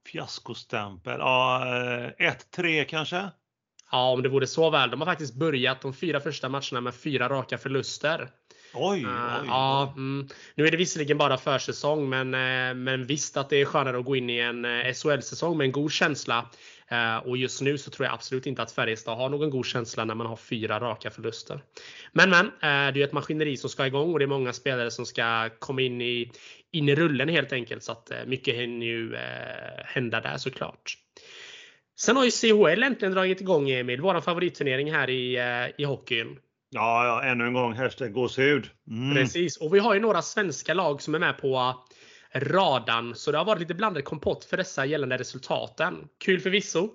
fiaskostämpel. 0.07 1.19
Ja, 1.19 1.63
1-3 2.55 2.79
eh, 2.79 2.85
kanske? 2.85 3.29
Ja, 3.91 4.11
om 4.11 4.23
det 4.23 4.29
vore 4.29 4.47
så 4.47 4.69
väl. 4.69 4.91
De 4.91 5.01
har 5.01 5.05
faktiskt 5.05 5.35
börjat 5.35 5.81
de 5.81 5.93
fyra 5.93 6.19
första 6.19 6.49
matcherna 6.49 6.81
med 6.81 6.95
fyra 6.95 7.29
raka 7.29 7.57
förluster. 7.57 8.29
Oj, 8.73 9.05
uh, 9.05 9.41
oj. 9.41 9.47
Ja, 9.47 9.93
mm. 9.97 10.27
Nu 10.55 10.67
är 10.67 10.71
det 10.71 10.77
visserligen 10.77 11.17
bara 11.17 11.37
försäsong, 11.37 12.09
men, 12.09 12.33
uh, 12.33 12.73
men 12.75 13.05
visst 13.05 13.37
att 13.37 13.49
det 13.49 13.61
är 13.61 13.65
skönare 13.65 13.99
att 13.99 14.05
gå 14.05 14.15
in 14.15 14.29
i 14.29 14.39
en 14.39 14.65
eh, 14.65 14.93
SHL-säsong 14.93 15.57
med 15.57 15.65
en 15.65 15.71
god 15.71 15.91
känsla. 15.91 16.49
och 17.23 17.37
just 17.37 17.61
nu 17.61 17.77
så 17.77 17.91
tror 17.91 18.05
jag 18.05 18.13
absolut 18.13 18.45
inte 18.45 18.61
att 18.61 18.71
Färjestad 18.71 19.17
har 19.17 19.29
någon 19.29 19.49
god 19.49 19.65
känsla 19.65 20.05
när 20.05 20.15
man 20.15 20.27
har 20.27 20.35
fyra 20.35 20.79
raka 20.79 21.11
förluster. 21.11 21.61
Men 22.11 22.29
men, 22.29 22.51
det 22.93 23.01
är 23.01 23.03
ett 23.03 23.13
maskineri 23.13 23.57
som 23.57 23.69
ska 23.69 23.87
igång 23.87 24.13
och 24.13 24.19
det 24.19 24.25
är 24.25 24.27
många 24.27 24.53
spelare 24.53 24.91
som 24.91 25.05
ska 25.05 25.49
komma 25.59 25.81
in 25.81 26.01
i, 26.01 26.31
in 26.71 26.89
i 26.89 26.95
rullen 26.95 27.29
helt 27.29 27.53
enkelt. 27.53 27.83
Så 27.83 27.91
att 27.91 28.11
mycket 28.25 28.55
hinner 28.55 28.85
ju 28.85 29.15
hända 29.85 30.21
där 30.21 30.37
såklart. 30.37 30.97
Sen 31.99 32.15
har 32.15 32.25
ju 32.25 32.31
CHL 32.31 32.83
äntligen 32.83 33.13
dragit 33.13 33.41
igång 33.41 33.69
Emil, 33.69 34.01
vår 34.01 34.21
favoritturnering 34.21 34.91
här 34.91 35.09
i, 35.09 35.37
i 35.77 35.83
hockeyn. 35.83 36.39
Ja, 36.69 37.05
ja, 37.05 37.31
ännu 37.31 37.45
en 37.45 37.53
gång 37.53 37.73
hashtag 37.73 38.13
gåshud. 38.13 38.69
Mm. 38.87 39.15
Precis, 39.15 39.57
och 39.57 39.75
vi 39.75 39.79
har 39.79 39.93
ju 39.93 39.99
några 39.99 40.21
svenska 40.21 40.73
lag 40.73 41.01
som 41.01 41.15
är 41.15 41.19
med 41.19 41.37
på 41.37 41.75
radarn. 42.33 43.15
Så 43.15 43.31
det 43.31 43.37
har 43.37 43.45
varit 43.45 43.59
lite 43.59 43.73
blandad 43.73 44.03
kompott 44.03 44.45
för 44.45 44.57
dessa 44.57 44.85
gällande 44.85 45.17
resultaten. 45.17 46.07
Kul 46.25 46.39
förvisso. 46.39 46.89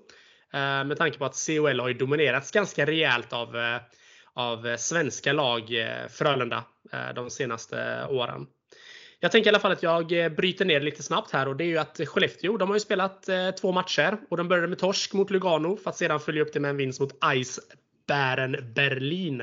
Eh, 0.52 0.84
med 0.84 0.96
tanke 0.96 1.18
på 1.18 1.24
att 1.24 1.46
COL 1.46 1.80
har 1.80 1.88
ju 1.88 1.94
dominerats 1.94 2.50
ganska 2.50 2.86
rejält 2.86 3.32
av, 3.32 3.56
eh, 3.56 3.80
av 4.34 4.76
svenska 4.76 5.32
lag, 5.32 5.80
eh, 5.80 6.08
Frölunda, 6.08 6.64
de 7.14 7.30
senaste 7.30 8.06
åren. 8.10 8.46
Jag 9.24 9.32
tänker 9.32 9.48
i 9.48 9.50
alla 9.50 9.58
fall 9.58 9.72
att 9.72 9.82
jag 9.82 10.35
bryter 10.37 10.64
ner 10.64 10.80
lite 10.80 11.02
snabbt 11.02 11.32
här 11.32 11.48
och 11.48 11.56
det 11.56 11.64
är 11.64 11.68
ju 11.68 11.78
att 11.78 12.00
Skellefteå, 12.06 12.56
de 12.56 12.68
har 12.68 12.76
ju 12.76 12.80
spelat 12.80 13.28
två 13.61 13.72
matcher 13.72 14.18
och 14.30 14.37
de 14.37 14.48
började 14.48 14.68
med 14.68 14.78
torsk 14.78 15.12
mot 15.12 15.30
Lugano 15.30 15.76
för 15.76 15.90
att 15.90 15.96
sedan 15.96 16.20
följa 16.20 16.42
upp 16.42 16.52
det 16.52 16.61
med 16.61 16.68
en 16.68 16.76
vinst 16.76 17.00
mot 17.00 17.12
Ice 17.44 17.61
Bären 18.08 18.56
Berlin. 18.74 19.42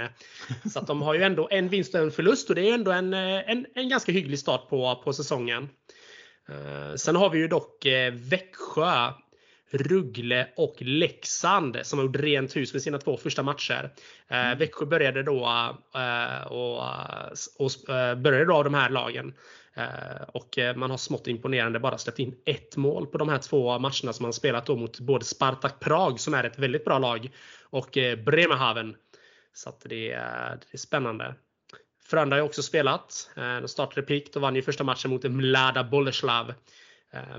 Så 0.73 0.79
att 0.79 0.87
de 0.87 1.01
har 1.01 1.13
ju 1.13 1.23
ändå 1.23 1.47
en 1.51 1.69
vinst 1.69 1.95
och 1.95 2.01
en 2.01 2.11
förlust 2.11 2.49
och 2.49 2.55
det 2.55 2.69
är 2.69 2.73
ändå 2.73 2.91
en, 2.91 3.13
en, 3.13 3.65
en 3.75 3.89
ganska 3.89 4.11
hygglig 4.11 4.39
start 4.39 4.69
på, 4.69 5.01
på 5.03 5.13
säsongen. 5.13 5.69
Sen 6.95 7.15
har 7.15 7.29
vi 7.29 7.39
ju 7.39 7.47
dock 7.47 7.85
Växjö 8.11 9.11
Ruggle 9.71 10.47
och 10.55 10.75
Leksand 10.79 11.77
som 11.83 11.99
har 11.99 12.05
gjort 12.05 12.15
rent 12.15 12.55
hus 12.55 12.73
med 12.73 12.81
sina 12.81 12.97
två 12.97 13.17
första 13.17 13.43
matcher. 13.43 13.93
Mm. 14.27 14.57
Växjö 14.57 14.85
började 14.85 15.23
då 15.23 15.69
och, 16.49 16.79
och, 17.57 17.71
började 18.17 18.45
då 18.45 18.53
av 18.53 18.63
de 18.63 18.73
här 18.73 18.89
lagen. 18.89 19.33
Eh, 19.73 20.21
och 20.33 20.57
eh, 20.57 20.75
man 20.75 20.91
har 20.91 20.97
smått 20.97 21.27
imponerande 21.27 21.79
bara 21.79 21.97
släppt 21.97 22.19
in 22.19 22.35
ett 22.45 22.77
mål 22.77 23.07
på 23.07 23.17
de 23.17 23.29
här 23.29 23.37
två 23.37 23.79
matcherna 23.79 24.13
som 24.13 24.23
man 24.23 24.33
spelat 24.33 24.65
då 24.65 24.75
mot 24.75 24.99
både 24.99 25.25
Spartak 25.25 25.79
Prag 25.79 26.19
som 26.19 26.33
är 26.33 26.43
ett 26.43 26.59
väldigt 26.59 26.85
bra 26.85 26.99
lag 26.99 27.31
och 27.63 27.97
eh, 27.97 28.19
Bremerhaven. 28.19 28.95
Så 29.53 29.69
att 29.69 29.85
det, 29.89 30.11
är, 30.11 30.49
det 30.49 30.73
är 30.73 30.77
spännande. 30.77 31.35
Frölunda 32.05 32.35
har 32.35 32.43
också 32.43 32.63
spelat. 32.63 33.31
De 33.35 33.67
startade 33.67 34.01
pikt 34.01 34.35
och 34.35 34.41
vann 34.41 34.55
ju 34.55 34.61
första 34.61 34.83
matchen 34.83 35.11
mot 35.11 35.23
Mlada 35.23 35.83
Boleslav. 35.83 36.53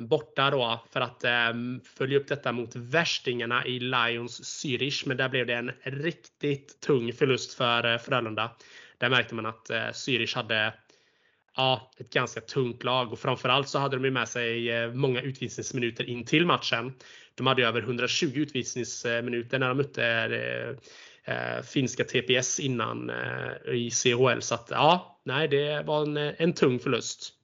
Borta 0.01 0.51
då 0.51 0.85
för 0.91 1.01
att 1.01 1.25
ehm, 1.25 1.81
följa 1.85 2.19
upp 2.19 2.29
detta 2.29 2.53
mot 2.53 2.77
värstingarna 2.77 3.67
i 3.67 3.81
Lions 3.81 4.41
Zürich. 4.41 5.03
Men 5.07 5.17
där 5.17 5.29
blev 5.29 5.47
det 5.47 5.55
en 5.55 5.73
riktigt 5.83 6.81
tung 6.81 7.13
förlust 7.13 7.55
för 7.55 7.99
Frölunda. 7.99 8.57
Där 8.99 9.09
märkte 9.09 9.35
man 9.35 9.47
att 9.47 9.71
Zürich 9.93 10.37
hade 10.37 10.73
ja, 11.61 11.91
ett 11.99 12.13
ganska 12.13 12.41
tungt 12.41 12.85
lag 12.85 13.13
och 13.13 13.19
framförallt 13.19 13.69
så 13.69 13.79
hade 13.79 13.99
de 13.99 14.11
med 14.11 14.29
sig 14.29 14.71
eh, 14.71 14.93
många 14.93 15.21
utvisningsminuter 15.21 16.05
in 16.05 16.25
till 16.25 16.47
matchen. 16.47 16.93
De 17.35 17.47
hade 17.47 17.67
över 17.67 17.83
120 17.83 18.33
utvisningsminuter 18.35 19.59
när 19.59 19.69
de 19.69 19.77
mötte 19.77 20.05
eh, 20.05 21.35
eh, 21.35 21.63
finska 21.63 22.05
TPS 22.05 22.61
innan 22.61 23.11
i 23.73 23.91
CHL. 23.91 24.41
Så 24.41 24.55
att 24.55 24.69
ja, 24.71 25.21
nej, 25.25 25.49
det 25.49 25.83
var 25.83 26.03
en, 26.03 26.17
en 26.17 26.53
tung 26.53 26.79
förlust. 26.79 27.40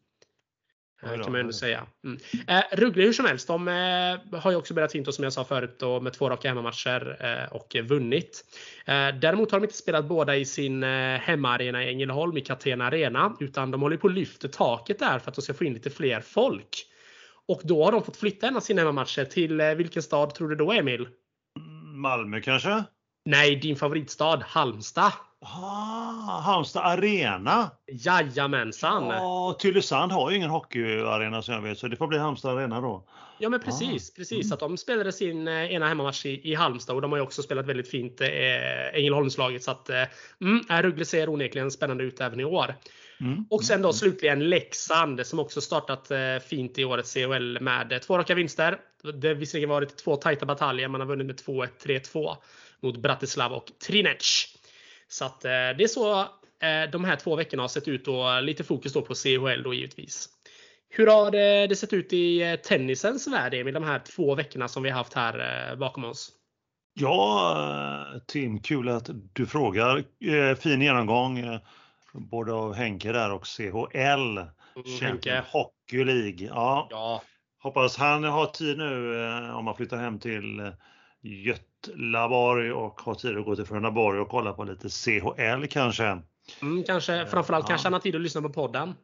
Kan 1.08 1.32
man 1.32 1.40
ändå 1.40 1.52
säga. 1.52 1.86
Mm. 2.04 2.18
Eh, 2.46 2.62
Ruggle 2.72 3.02
hur 3.02 3.12
som 3.12 3.24
helst, 3.24 3.48
de 3.48 3.68
eh, 3.68 4.40
har 4.40 4.50
ju 4.50 4.56
också 4.56 4.74
börjat 4.74 4.92
fint 4.92 5.14
som 5.14 5.24
jag 5.24 5.32
sa 5.32 5.44
förut 5.44 5.76
då, 5.78 6.00
med 6.00 6.12
två 6.12 6.30
raka 6.30 6.48
hemmamatcher 6.48 7.16
eh, 7.20 7.56
och 7.56 7.76
vunnit. 7.84 8.44
Eh, 8.84 9.08
däremot 9.20 9.50
har 9.50 9.60
de 9.60 9.64
inte 9.64 9.76
spelat 9.76 10.04
båda 10.04 10.36
i 10.36 10.44
sin 10.44 10.82
eh, 10.82 11.18
hemmaarena 11.18 11.84
i 11.84 11.88
Ängelholm 11.88 12.36
i 12.36 12.40
Catena 12.40 12.86
Arena 12.86 13.36
utan 13.40 13.70
de 13.70 13.82
håller 13.82 13.96
på 13.96 14.06
att 14.06 14.14
lyfta 14.14 14.48
taket 14.48 14.98
där 14.98 15.18
för 15.18 15.30
att 15.30 15.34
de 15.34 15.42
ska 15.42 15.54
få 15.54 15.64
in 15.64 15.74
lite 15.74 15.90
fler 15.90 16.20
folk. 16.20 16.86
Och 17.48 17.60
då 17.64 17.84
har 17.84 17.92
de 17.92 18.02
fått 18.02 18.16
flytta 18.16 18.48
en 18.48 18.56
av 18.56 18.60
sina 18.60 18.80
hemmamatcher 18.80 19.24
till 19.24 19.60
eh, 19.60 19.74
vilken 19.74 20.02
stad 20.02 20.34
tror 20.34 20.48
du 20.48 20.56
då 20.56 20.72
Emil? 20.72 21.08
Malmö 21.94 22.40
kanske? 22.40 22.84
Nej, 23.26 23.56
din 23.56 23.76
favoritstad 23.76 24.42
Halmstad. 24.46 25.12
Ah, 25.40 26.40
Halmstad 26.40 26.82
Arena! 26.84 27.70
Jajamensan! 27.86 29.06
Ja, 29.06 29.56
Tylösand 29.58 30.12
har 30.12 30.30
ju 30.30 30.36
ingen 30.36 30.50
hockeyarena 30.50 31.42
som 31.42 31.54
jag 31.54 31.62
vet, 31.62 31.78
så 31.78 31.88
det 31.88 31.96
får 31.96 32.06
bli 32.06 32.18
Halmstad 32.18 32.58
Arena 32.58 32.80
då. 32.80 33.04
Ja 33.38 33.48
men 33.48 33.60
precis, 33.60 34.10
ah. 34.10 34.12
precis. 34.16 34.44
Mm. 34.44 34.52
Att 34.52 34.60
de 34.60 34.76
spelade 34.76 35.12
sin 35.12 35.48
eh, 35.48 35.72
ena 35.72 35.88
hemmamatch 35.88 36.26
i, 36.26 36.50
i 36.50 36.54
Halmstad 36.54 36.96
och 36.96 37.02
de 37.02 37.12
har 37.12 37.18
ju 37.18 37.24
också 37.24 37.42
spelat 37.42 37.66
väldigt 37.66 37.90
fint 37.90 38.20
eh, 38.20 38.28
Ängelholmslaget. 38.94 39.62
Så 39.62 39.70
att 39.70 39.90
eh, 39.90 40.02
mm, 40.40 40.82
Ruggle 40.82 41.04
ser 41.04 41.28
onekligen 41.28 41.70
spännande 41.70 42.04
ut 42.04 42.20
även 42.20 42.40
i 42.40 42.44
år. 42.44 42.74
Mm. 43.20 43.46
Och 43.50 43.64
sen 43.64 43.82
då 43.82 43.92
slutligen 43.92 44.48
Leksand 44.48 45.26
som 45.26 45.38
också 45.38 45.60
startat 45.60 46.10
eh, 46.10 46.18
fint 46.46 46.78
i 46.78 46.84
årets 46.84 47.14
CHL 47.14 47.60
med 47.60 48.02
två 48.02 48.18
raka 48.18 48.34
vinster. 48.34 48.78
Det 49.14 49.28
har 49.28 49.34
visserligen 49.34 49.70
varit 49.70 49.96
två 49.96 50.16
tajta 50.16 50.46
bataljer. 50.46 50.88
Man 50.88 51.00
har 51.00 51.08
vunnit 51.08 51.26
med 51.26 51.36
2-1, 51.36 51.68
3-2 51.84 52.36
mot 52.82 52.96
Bratislava 52.96 53.56
och 53.56 53.72
Trinec. 53.86 54.46
Så 55.08 55.24
att 55.24 55.44
eh, 55.44 55.50
det 55.50 55.84
är 55.84 55.88
så 55.88 56.20
eh, 56.20 56.90
de 56.92 57.04
här 57.04 57.16
två 57.16 57.36
veckorna 57.36 57.62
har 57.62 57.68
sett 57.68 57.88
ut 57.88 58.08
och 58.08 58.42
lite 58.42 58.64
fokus 58.64 58.92
då 58.92 59.02
på 59.02 59.14
CHL 59.14 59.62
då 59.62 59.74
givetvis. 59.74 60.28
Hur 60.88 61.06
har 61.06 61.30
det 61.68 61.76
sett 61.76 61.92
ut 61.92 62.12
i 62.12 62.58
tennisens 62.64 63.26
värld 63.26 63.54
Emil, 63.54 63.74
de 63.74 63.82
här 63.82 63.98
två 63.98 64.34
veckorna 64.34 64.68
som 64.68 64.82
vi 64.82 64.90
har 64.90 64.98
haft 64.98 65.14
här 65.14 65.76
bakom 65.76 66.04
oss? 66.04 66.32
Ja, 66.94 68.06
Tim, 68.26 68.60
kul 68.60 68.88
att 68.88 69.10
du 69.32 69.46
frågar. 69.46 70.04
Fin 70.54 70.82
genomgång 70.82 71.60
både 72.12 72.52
av 72.52 72.74
Henke 72.74 73.12
där 73.12 73.32
och 73.32 73.46
CHL. 73.46 74.38
Mm, 75.02 75.42
Hockey 75.52 76.04
League. 76.04 76.46
Ja. 76.46 76.86
ja. 76.90 77.22
Hoppas 77.62 77.96
han 77.96 78.24
har 78.24 78.46
tid 78.46 78.78
nu 78.78 79.18
om 79.52 79.66
han 79.66 79.76
flyttar 79.76 79.96
hem 79.96 80.18
till 80.18 80.72
Götlaborg 81.88 82.72
och 82.72 83.00
har 83.00 83.14
tid 83.14 83.38
att 83.38 83.44
gå 83.44 83.56
till 83.56 83.64
Frölundaborg 83.64 84.20
och 84.20 84.28
kolla 84.28 84.52
på 84.52 84.64
lite 84.64 84.88
CHL 84.88 85.66
kanske. 85.70 86.18
Mm, 86.62 86.84
kanske 86.86 87.26
framförallt 87.26 87.64
ja. 87.64 87.68
kanske 87.68 87.86
han 87.86 87.92
har 87.92 88.00
tid 88.00 88.14
att 88.14 88.20
lyssna 88.20 88.42
på 88.42 88.48
podden. 88.48 88.94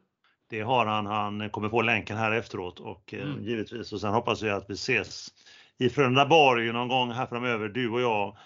Det 0.49 0.61
har 0.61 0.85
han. 0.85 1.05
Han 1.05 1.49
kommer 1.49 1.69
få 1.69 1.81
länken 1.81 2.17
här 2.17 2.31
efteråt 2.31 2.79
och 2.79 3.13
eh, 3.13 3.23
mm. 3.23 3.43
givetvis 3.43 3.93
och 3.93 4.01
sen 4.01 4.13
hoppas 4.13 4.41
jag 4.41 4.57
att 4.57 4.69
vi 4.69 4.73
ses 4.73 5.27
i 5.77 5.89
Frölundaborg 5.89 6.73
någon 6.73 6.87
gång 6.87 7.11
här 7.11 7.25
framöver, 7.25 7.69
du 7.69 7.89
och 7.89 8.01
jag 8.01 8.37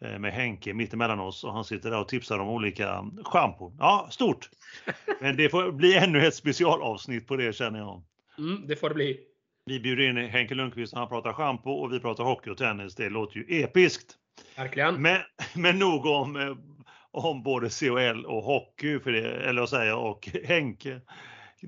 eh, 0.00 0.18
med 0.18 0.32
Henke 0.32 0.74
mittemellan 0.74 1.20
oss 1.20 1.44
och 1.44 1.52
han 1.52 1.64
sitter 1.64 1.90
där 1.90 2.00
och 2.00 2.08
tipsar 2.08 2.38
om 2.38 2.48
olika 2.48 3.04
schampon. 3.24 3.76
Ja, 3.78 4.08
stort! 4.10 4.50
Men 5.20 5.36
det 5.36 5.48
får 5.48 5.72
bli 5.72 5.96
ännu 5.96 6.26
ett 6.26 6.34
specialavsnitt 6.34 7.26
på 7.26 7.36
det 7.36 7.56
känner 7.56 7.78
jag. 7.78 8.02
Mm, 8.38 8.66
det 8.66 8.76
får 8.76 8.88
det 8.88 8.94
bli. 8.94 9.20
Vi 9.68 9.80
bjuder 9.80 10.04
in 10.04 10.16
Henke 10.16 10.54
Lundqvist 10.54 10.92
och 10.92 10.98
han 10.98 11.08
pratar 11.08 11.32
schampo 11.32 11.70
och 11.70 11.92
vi 11.92 12.00
pratar 12.00 12.24
hockey 12.24 12.50
och 12.50 12.58
tennis. 12.58 12.94
Det 12.94 13.08
låter 13.08 13.36
ju 13.36 13.62
episkt. 13.62 14.14
Verkligen. 14.56 15.02
Men, 15.02 15.20
men 15.54 15.78
nog 15.78 16.06
om, 16.06 16.36
eh, 16.36 16.56
om 17.10 17.42
både 17.42 17.70
CHL 17.70 18.24
och 18.26 18.42
hockey, 18.42 18.98
för 18.98 19.12
det, 19.12 19.48
eller 19.48 19.60
vad 19.60 19.70
säger 19.70 19.86
jag, 19.86 20.10
och 20.10 20.28
Henke. 20.44 21.00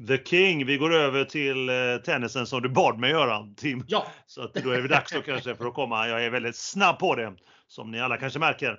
The 0.08 0.24
King. 0.24 0.66
Vi 0.66 0.76
går 0.76 0.94
över 0.94 1.24
till 1.24 1.68
eh, 1.68 1.74
tennisen 2.04 2.46
som 2.46 2.62
du 2.62 2.68
bad 2.68 2.98
mig 2.98 3.10
göra, 3.10 3.54
Tim. 3.56 3.84
Ja. 3.88 4.06
Så 4.26 4.42
att 4.42 4.54
då 4.54 4.70
är 4.70 4.82
det 4.82 4.88
dags 4.88 5.12
då 5.12 5.20
kanske 5.20 5.54
för 5.54 5.66
att 5.66 5.74
komma. 5.74 6.08
Jag 6.08 6.24
är 6.24 6.30
väldigt 6.30 6.56
snabb 6.56 6.98
på 6.98 7.14
det, 7.14 7.34
som 7.68 7.90
ni 7.90 8.00
alla 8.00 8.16
kanske 8.16 8.38
märker. 8.38 8.70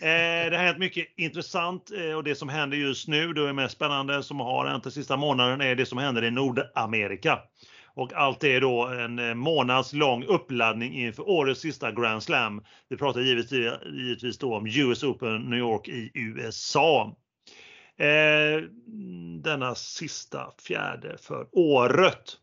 Eh, 0.00 0.50
det 0.50 0.56
har 0.56 0.64
hänt 0.64 0.78
mycket 0.78 1.06
intressant 1.16 1.90
och 2.16 2.24
det 2.24 2.34
som 2.34 2.48
händer 2.48 2.76
just 2.76 3.08
nu, 3.08 3.32
det 3.32 3.48
är 3.48 3.52
mest 3.52 3.74
spännande 3.74 4.22
som 4.22 4.40
har 4.40 4.66
hänt 4.66 4.82
den 4.82 4.92
sista 4.92 5.16
månaden, 5.16 5.60
är 5.60 5.74
det 5.74 5.86
som 5.86 5.98
händer 5.98 6.24
i 6.24 6.30
Nordamerika. 6.30 7.38
Och 7.96 8.12
allt 8.12 8.44
är 8.44 8.60
då 8.60 8.86
en 8.86 9.18
eh, 9.18 9.34
månads 9.34 9.92
lång 9.92 10.24
uppladdning 10.24 10.94
inför 10.94 11.28
årets 11.28 11.60
sista 11.60 11.92
Grand 11.92 12.22
Slam. 12.22 12.62
Vi 12.88 12.96
pratar 12.96 13.20
givetvis, 13.20 13.72
givetvis 13.92 14.38
då 14.38 14.54
om 14.54 14.66
US 14.66 15.02
Open 15.02 15.42
New 15.42 15.58
York 15.58 15.88
i 15.88 16.10
USA. 16.14 17.16
Eh, 17.98 18.62
denna 19.42 19.74
sista 19.74 20.50
fjärde 20.66 21.16
för 21.18 21.46
året. 21.52 22.36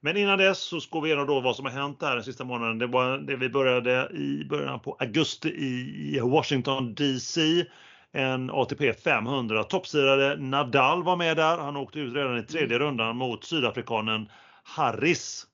Men 0.00 0.16
innan 0.16 0.38
dess 0.38 0.58
så 0.58 0.80
ska 0.80 1.00
vi 1.00 1.08
igenom 1.08 1.26
då 1.26 1.40
vad 1.40 1.56
som 1.56 1.64
har 1.64 1.72
hänt 1.72 2.02
här 2.02 2.14
den 2.14 2.24
sista 2.24 2.44
månaden. 2.44 2.78
Det 2.78 2.86
var 2.86 3.18
det 3.18 3.36
vi 3.36 3.48
började 3.48 4.08
i 4.14 4.44
början 4.44 4.80
på 4.80 4.96
augusti 5.00 5.48
i 5.48 6.20
Washington 6.22 6.94
DC. 6.94 7.64
En 8.12 8.50
ATP 8.50 8.92
500 8.92 9.64
toppsirade 9.64 10.36
Nadal 10.36 11.02
var 11.02 11.16
med 11.16 11.36
där. 11.36 11.58
Han 11.58 11.76
åkte 11.76 12.00
ut 12.00 12.14
redan 12.14 12.38
i 12.38 12.42
tredje 12.42 12.76
mm. 12.76 12.88
rundan 12.88 13.16
mot 13.16 13.44
sydafrikanen 13.44 14.28
Harris. 14.70 15.46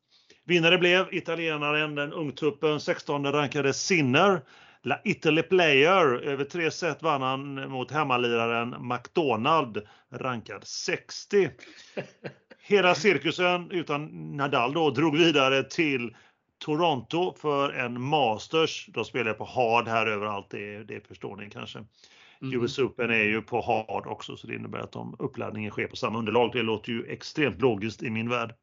Vinnare 0.44 0.79
blev 0.79 1.14
italienaren, 1.14 1.94
den 1.94 2.12
ungtuppen, 2.12 2.81
16 2.81 3.33
rankade 3.33 3.72
Sinner. 3.72 4.42
La 4.83 5.00
Italy 5.05 5.42
Player. 5.42 6.22
Över 6.22 6.44
tre 6.44 6.70
set 6.70 7.02
vann 7.02 7.22
han 7.22 7.70
mot 7.70 7.90
hemmaliraren 7.90 8.88
McDonald, 8.88 9.83
rankad 10.12 10.64
60. 10.64 11.50
Hela 12.62 12.94
cirkusen, 12.94 13.70
utan 13.70 14.37
Nadal 14.37 14.72
då, 14.72 14.90
drog 14.90 15.16
vidare 15.16 15.62
till 15.62 16.16
Toronto 16.64 17.35
för 17.40 17.72
en 17.72 18.00
Masters. 18.00 18.87
De 18.87 19.05
spelar 19.05 19.33
på 19.33 19.44
hard 19.44 19.88
här 19.88 20.07
överallt, 20.07 20.50
det, 20.50 20.85
det 20.85 21.09
förstår 21.09 21.37
ni 21.37 21.50
kanske. 21.50 21.79
Mm. 22.42 22.62
US 22.62 22.79
Open 22.79 23.11
är 23.11 23.24
ju 23.24 23.42
på 23.42 23.61
hard 23.61 24.07
också, 24.07 24.37
så 24.37 24.46
det 24.46 24.55
innebär 24.55 24.79
att 24.79 24.92
de 24.92 25.16
uppladdningen 25.18 25.70
sker 25.70 25.87
på 25.87 25.96
samma 25.96 26.18
underlag. 26.18 26.50
Det 26.52 26.62
låter 26.62 26.92
ju 26.92 27.07
extremt 27.07 27.61
logiskt 27.61 28.02
i 28.02 28.11
min 28.11 28.29
värld. 28.29 28.55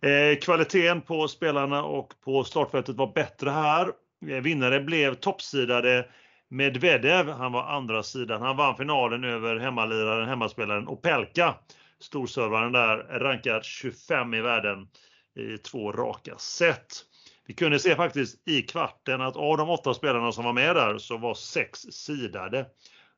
Eh, 0.00 0.38
kvaliteten 0.38 1.00
på 1.00 1.28
spelarna 1.28 1.82
och 1.82 2.12
på 2.24 2.44
startfältet 2.44 2.96
var 2.96 3.12
bättre 3.14 3.50
här. 3.50 3.92
Eh, 4.28 4.40
vinnare 4.42 4.80
blev 4.80 5.14
toppsidade 5.14 6.06
Medvedev. 6.48 7.28
Han 7.28 7.52
var 7.52 7.62
andra 7.62 8.02
sidan. 8.02 8.42
Han 8.42 8.56
vann 8.56 8.76
finalen 8.76 9.24
över 9.24 9.56
hemmaliraren, 9.56 10.28
hemmaspelaren 10.28 10.88
Opelka. 10.88 11.54
Storservaren 12.00 12.72
där, 12.72 12.96
rankad 12.96 13.64
25 13.64 14.34
i 14.34 14.40
världen 14.40 14.88
i 15.36 15.58
två 15.58 15.92
raka 15.92 16.34
set. 16.38 17.04
Vi 17.46 17.54
kunde 17.54 17.78
se 17.78 17.94
faktiskt 17.94 18.48
i 18.48 18.62
kvarten 18.62 19.20
att 19.20 19.36
av 19.36 19.56
de 19.56 19.70
åtta 19.70 19.94
spelarna 19.94 20.32
som 20.32 20.44
var 20.44 20.52
med 20.52 20.76
där 20.76 20.98
så 20.98 21.16
var 21.16 21.34
sex 21.34 21.80
sidade. 21.80 22.66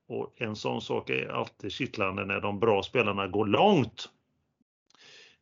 Och 0.08 0.34
en 0.36 0.56
sån 0.56 0.80
sak 0.80 1.10
är 1.10 1.28
alltid 1.28 1.72
kittlande 1.72 2.24
när 2.24 2.40
de 2.40 2.60
bra 2.60 2.82
spelarna 2.82 3.26
går 3.26 3.46
långt. 3.46 4.08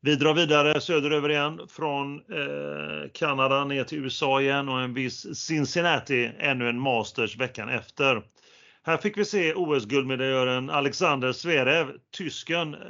Vi 0.09 0.17
drar 0.17 0.35
vidare 0.35 0.81
söderöver 0.81 1.31
igen 1.31 1.61
från 1.69 2.17
eh, 2.17 3.11
Kanada 3.15 3.65
ner 3.65 3.85
till 3.85 3.99
USA 3.99 4.41
igen 4.41 4.69
och 4.69 4.81
en 4.81 4.95
viss 4.95 5.37
Cincinnati, 5.37 6.33
ännu 6.39 6.69
en 6.69 6.81
Masters 6.81 7.37
veckan 7.37 7.69
efter. 7.69 8.23
Här 8.83 8.97
fick 8.97 9.19
vi 9.19 9.25
se 9.25 9.55
OS-guldmedaljören 9.55 10.71
Alexander 10.71 11.33
Zverev, 11.33 11.93
tysken, 12.17 12.75
eh, 12.75 12.81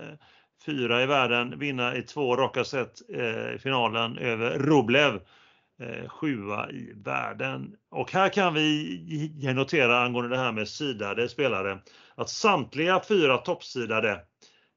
fyra 0.67 1.03
i 1.03 1.07
världen, 1.07 1.59
vinna 1.59 1.97
i 1.97 2.03
två 2.03 2.37
raka 2.37 2.65
set 2.65 3.03
eh, 3.15 3.55
i 3.55 3.59
finalen 3.63 4.19
över 4.19 4.59
Rublev, 4.59 5.21
eh, 5.83 6.09
sjua 6.09 6.71
i 6.71 6.93
världen. 6.97 7.75
Och 7.91 8.13
här 8.13 8.29
kan 8.29 8.55
vi 8.55 9.53
notera 9.55 10.01
angående 10.01 10.37
det 10.37 10.43
här 10.43 10.53
med 10.53 10.69
sidade 10.69 11.29
spelare 11.29 11.79
att 12.15 12.31
samtliga 12.31 13.01
fyra 13.09 13.39
toppsidade 13.39 14.13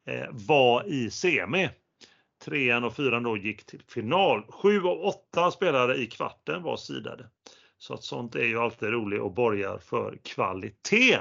eh, 0.07 0.27
var 0.31 0.83
i 0.87 1.09
semi. 1.09 1.69
Trean 2.45 2.83
och 2.83 2.95
fyran 2.95 3.23
då 3.23 3.37
gick 3.37 3.65
till 3.65 3.81
final. 3.87 4.45
Sju 4.49 4.83
av 4.83 5.01
åtta 5.01 5.51
spelare 5.51 5.95
i 5.95 6.07
kvarten 6.07 6.63
var 6.63 6.77
sidade. 6.77 7.25
Så 7.77 7.93
att 7.93 8.03
sånt 8.03 8.35
är 8.35 8.45
ju 8.45 8.59
alltid 8.59 8.89
roligt 8.89 9.21
och 9.21 9.33
borgar 9.33 9.77
för 9.77 10.17
kvalitet. 10.23 11.19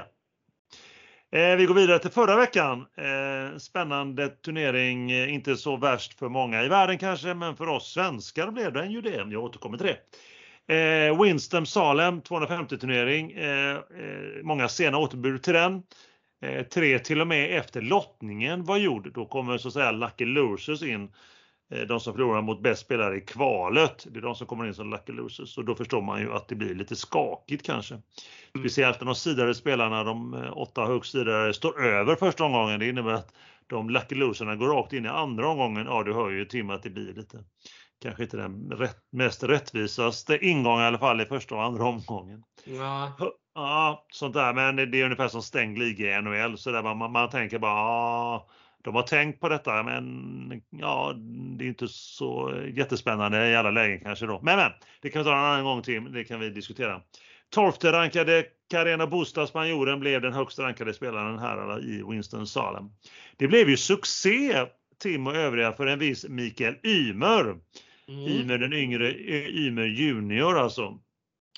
Eh, 1.31 1.55
vi 1.55 1.65
går 1.65 1.75
vidare 1.75 1.99
till 1.99 2.11
förra 2.11 2.35
veckan. 2.35 2.85
Eh, 2.97 3.57
spännande 3.57 4.29
turnering, 4.29 5.11
eh, 5.11 5.33
inte 5.33 5.55
så 5.55 5.77
värst 5.77 6.19
för 6.19 6.29
många 6.29 6.63
i 6.63 6.67
världen 6.67 6.97
kanske, 6.97 7.33
men 7.33 7.55
för 7.55 7.67
oss 7.67 7.93
svenskar 7.93 8.51
blev 8.51 8.73
den 8.73 8.91
ju 8.91 9.01
det. 9.01 9.27
Jag 9.29 9.43
återkommer 9.43 9.77
till 9.77 9.87
det. 9.87 9.97
Eh, 10.67 11.21
Winston 11.23 11.65
Salem 11.65 12.21
250 12.21 12.77
turnering. 12.77 13.31
Eh, 13.31 13.75
eh, 13.75 14.43
många 14.43 14.67
sena 14.67 14.97
återbud 14.97 15.43
till 15.43 15.53
den. 15.53 15.83
Eh, 16.41 16.63
tre 16.63 16.99
till 16.99 17.21
och 17.21 17.27
med 17.27 17.57
efter 17.57 17.81
lottningen 17.81 18.63
var 18.63 18.77
gjord. 18.77 19.13
Då 19.13 19.25
kommer 19.25 19.57
så 19.57 19.67
att 19.67 19.73
säga 19.73 19.91
Lucky 19.91 20.25
Losers 20.25 20.83
in. 20.83 21.11
Eh, 21.73 21.81
de 21.81 21.99
som 21.99 22.13
förlorar 22.13 22.41
mot 22.41 22.61
bäst 22.61 22.81
spelare 22.81 23.17
i 23.17 23.21
kvalet. 23.21 24.07
Det 24.11 24.19
är 24.19 24.21
de 24.21 24.35
som 24.35 24.47
kommer 24.47 24.67
in 24.67 24.73
som 24.73 24.89
Lucky 24.89 25.11
Losers. 25.11 25.57
Och 25.57 25.65
då 25.65 25.75
förstår 25.75 26.01
man 26.01 26.21
ju 26.21 26.33
att 26.33 26.47
det 26.47 26.55
blir 26.55 26.75
lite 26.75 26.95
skakigt 26.95 27.65
kanske. 27.65 27.93
Mm. 27.93 28.03
Speciellt 28.59 28.99
när 28.99 29.05
de 29.05 29.15
sidade 29.15 29.55
spelarna, 29.55 30.03
de 30.03 30.33
eh, 30.33 30.57
åtta 30.57 30.85
högst 30.85 31.11
sidade, 31.11 31.53
står 31.53 31.85
över 31.85 32.15
första 32.15 32.43
omgången. 32.43 32.79
Det 32.79 32.89
innebär 32.89 33.13
att 33.13 33.33
de 33.67 33.89
Lucky 33.89 34.15
Loserna 34.15 34.55
går 34.55 34.67
rakt 34.67 34.93
in 34.93 35.05
i 35.05 35.09
andra 35.09 35.47
omgången. 35.47 35.85
Ja, 35.85 36.03
du 36.03 36.13
hör 36.13 36.29
ju 36.29 36.45
Tim 36.45 36.69
att 36.69 36.83
det 36.83 36.89
blir 36.89 37.13
lite 37.13 37.43
kanske 38.01 38.23
inte 38.23 38.37
den 38.37 38.71
rätt, 38.71 38.97
mest 39.11 39.43
rättvisaste 39.43 40.45
ingången 40.45 40.83
i 40.83 40.87
alla 40.87 40.97
fall 40.97 41.21
i 41.21 41.25
första 41.25 41.55
och 41.55 41.63
andra 41.63 41.85
omgången. 41.85 42.43
Ja. 42.65 43.13
Ja, 43.55 44.05
sånt 44.11 44.33
där. 44.33 44.53
Men 44.53 44.75
det 44.91 45.01
är 45.01 45.03
ungefär 45.03 45.27
som 45.27 45.41
stängd 45.41 45.77
liga 45.77 46.17
i 46.17 46.21
NHL. 46.21 46.57
Så 46.57 46.71
där 46.71 46.83
man, 46.83 47.11
man 47.11 47.29
tänker 47.29 47.59
bara, 47.59 47.71
ja, 47.71 48.49
de 48.83 48.95
har 48.95 49.03
tänkt 49.03 49.39
på 49.39 49.49
detta, 49.49 49.83
men 49.83 50.61
ja, 50.69 51.13
det 51.57 51.65
är 51.65 51.67
inte 51.67 51.87
så 51.87 52.53
jättespännande 52.73 53.49
i 53.49 53.55
alla 53.55 53.71
lägen 53.71 53.99
kanske 53.99 54.25
då. 54.25 54.39
Men, 54.43 54.57
men 54.57 54.71
det 55.01 55.09
kan 55.09 55.19
vi 55.19 55.25
ta 55.25 55.33
en 55.33 55.45
annan 55.45 55.63
gång 55.63 55.81
till. 55.81 56.11
Det 56.11 56.23
kan 56.23 56.39
vi 56.39 56.49
diskutera. 56.49 57.01
12 57.49 57.71
rankade 57.83 58.45
Carena 58.69 59.07
Busta, 59.07 59.47
spanjoren, 59.47 59.99
blev 59.99 60.21
den 60.21 60.33
högst 60.33 60.59
rankade 60.59 60.93
spelaren 60.93 61.39
här 61.39 61.85
i 61.85 62.03
Winston 62.09 62.47
Salem. 62.47 62.83
Det 63.37 63.47
blev 63.47 63.69
ju 63.69 63.77
succé, 63.77 64.65
Tim 64.99 65.27
och 65.27 65.35
övriga, 65.35 65.73
för 65.73 65.87
en 65.87 65.99
viss 65.99 66.25
Mikael 66.29 66.75
Ymer. 66.83 67.55
Mm. 68.07 68.27
Ymer 68.27 68.57
den 68.57 68.73
yngre, 68.73 69.13
Ymer 69.49 69.85
junior 69.85 70.59
alltså. 70.59 70.99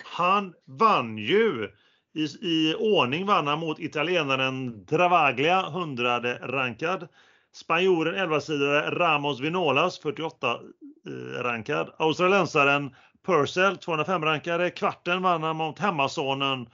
Han 0.04 0.54
vann 0.66 1.18
ju 1.18 1.70
i, 2.14 2.24
I 2.24 2.76
ordning 2.80 3.26
vann 3.26 3.48
han 3.48 3.60
mot 3.60 3.80
italienaren 3.80 4.86
Travaglia, 4.86 5.68
100 5.68 6.20
rankad. 6.42 7.08
Spanjoren 7.54 8.16
11-sidare 8.16 8.92
Ramos 8.92 9.40
Vinolas, 9.40 10.00
48 10.00 10.52
eh, 10.52 11.42
rankad. 11.42 11.94
Australiensaren 11.98 12.96
Purcell, 13.26 13.78
205 13.78 14.26
rankade. 14.26 14.70
Kvarten 14.70 15.22
vann 15.22 15.44
han 15.44 15.56
mot 15.56 15.80
hemmasonen 15.80 16.70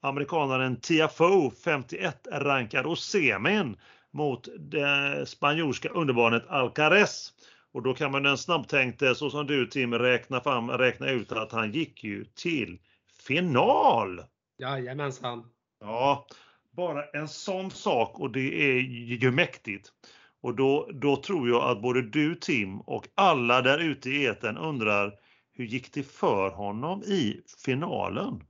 amerikanaren 0.00 0.80
Tiafoe, 0.80 1.50
51 1.64 2.26
rankad. 2.32 2.86
Och 2.86 2.98
semin 2.98 3.76
mot 4.10 4.48
det 4.58 5.28
spanjorska 5.28 5.88
underbarnet 5.88 6.46
Alcaraz. 6.48 7.32
Och 7.74 7.82
då 7.82 7.94
kan 7.94 8.12
man 8.12 8.22
den 8.22 8.38
snabbtänkte, 8.38 9.14
så 9.14 9.30
som 9.30 9.46
du 9.46 9.66
Tim, 9.66 9.94
räkna, 9.94 10.40
fram, 10.40 10.70
räkna 10.70 11.10
ut 11.10 11.32
att 11.32 11.52
han 11.52 11.72
gick 11.72 12.04
ju 12.04 12.24
till 12.24 12.78
final. 13.26 14.22
Jajamensan. 14.58 15.50
Ja, 15.80 16.26
bara 16.70 17.04
en 17.04 17.28
sån 17.28 17.70
sak 17.70 18.20
och 18.20 18.30
det 18.30 18.62
är 18.62 18.80
ju 19.22 19.30
mäktigt. 19.30 19.92
Och 20.40 20.56
då, 20.56 20.90
då 20.92 21.16
tror 21.16 21.48
jag 21.48 21.70
att 21.70 21.82
både 21.82 22.02
du 22.02 22.34
Tim 22.34 22.80
och 22.80 23.08
alla 23.14 23.62
där 23.62 23.78
ute 23.78 24.10
i 24.10 24.24
eten 24.24 24.56
undrar 24.56 25.12
hur 25.52 25.64
gick 25.64 25.92
det 25.92 26.02
för 26.02 26.50
honom 26.50 27.02
i 27.02 27.40
finalen? 27.64 28.42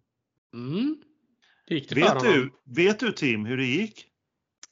Mm. 0.55 0.97
Det 1.67 1.75
gick 1.75 1.89
det 1.89 1.95
vet, 1.95 2.21
du, 2.21 2.51
vet 2.65 3.01
du 3.01 3.13
Tim 3.13 3.45
hur 3.45 3.57
det 3.57 3.67
gick? 3.67 4.07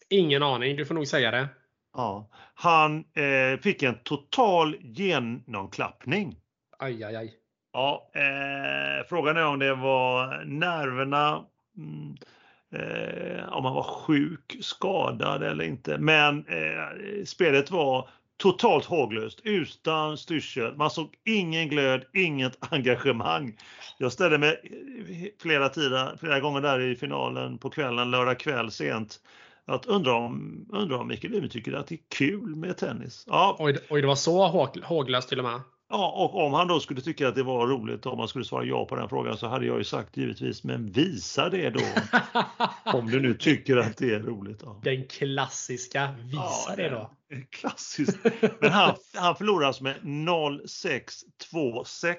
Ingen 0.08 0.42
aning, 0.42 0.76
du 0.76 0.86
får 0.86 0.94
nog 0.94 1.06
säga 1.06 1.30
det. 1.30 1.48
Ja, 1.94 2.28
han 2.54 3.04
eh, 3.14 3.60
fick 3.60 3.82
en 3.82 3.98
total 4.04 4.76
genomklappning. 4.80 6.36
Aj, 6.78 7.04
aj, 7.04 7.16
aj. 7.16 7.34
Ja, 7.72 8.10
eh, 8.14 9.06
frågan 9.08 9.36
är 9.36 9.46
om 9.46 9.58
det 9.58 9.74
var 9.74 10.44
nerverna, 10.44 11.44
mm, 11.76 12.16
eh, 12.72 13.48
om 13.48 13.64
han 13.64 13.74
var 13.74 13.82
sjuk, 13.82 14.56
skadad 14.60 15.42
eller 15.42 15.64
inte. 15.64 15.98
Men 15.98 16.46
eh, 16.46 17.24
spelet 17.24 17.70
var 17.70 18.08
totalt 18.36 18.84
håglöst, 18.84 19.40
utan 19.44 20.18
styrsel. 20.18 20.76
Man 20.76 20.90
såg 20.90 21.14
ingen 21.24 21.68
glöd, 21.68 22.04
inget 22.12 22.58
engagemang. 22.72 23.56
Jag 23.98 24.12
ställde 24.12 24.38
mig 24.38 24.60
flera, 25.42 25.68
tider, 25.68 26.16
flera 26.16 26.40
gånger 26.40 26.60
där 26.60 26.80
i 26.80 26.96
finalen 26.96 27.58
på 27.58 27.70
kvällen, 27.70 28.10
lördag 28.10 28.38
kväll 28.38 28.70
sent, 28.70 29.20
att 29.66 29.86
undra 29.86 30.14
om, 30.14 30.66
undra 30.72 30.98
om 30.98 31.08
Mikael 31.08 31.34
Ymer 31.34 31.48
tycker 31.48 31.72
att 31.72 31.86
det 31.86 31.94
är 31.94 32.00
kul 32.08 32.56
med 32.56 32.76
tennis. 32.76 33.24
Ja. 33.26 33.56
Oj, 33.58 33.78
oj, 33.90 34.00
det 34.00 34.06
var 34.06 34.14
så 34.14 34.46
håglöst 34.82 35.28
till 35.28 35.38
och 35.38 35.44
med. 35.44 35.60
Ja, 35.92 36.12
och 36.16 36.46
om 36.46 36.52
han 36.52 36.68
då 36.68 36.80
skulle 36.80 37.00
tycka 37.00 37.28
att 37.28 37.34
det 37.34 37.42
var 37.42 37.66
roligt, 37.66 38.06
om 38.06 38.18
man 38.18 38.28
skulle 38.28 38.44
svara 38.44 38.64
ja 38.64 38.84
på 38.84 38.96
den 38.96 39.08
frågan, 39.08 39.36
så 39.36 39.48
hade 39.48 39.66
jag 39.66 39.78
ju 39.78 39.84
sagt 39.84 40.16
givetvis, 40.16 40.64
men 40.64 40.92
visa 40.92 41.48
det 41.48 41.70
då. 41.70 41.80
om 42.98 43.10
du 43.10 43.20
nu 43.20 43.34
tycker 43.34 43.76
att 43.76 43.96
det 43.96 44.14
är 44.14 44.20
roligt. 44.20 44.60
Då. 44.60 44.80
Den 44.84 45.08
klassiska, 45.08 46.14
visa 46.18 46.42
ja, 46.68 46.76
det 46.76 46.88
då. 46.88 47.10
Klassiskt. 47.50 48.18
Men 48.60 48.70
han, 48.70 48.94
han 49.14 49.36
förlorade 49.36 49.66
alltså 49.66 49.84
med 49.84 49.96
0-6-2-6 50.02 52.14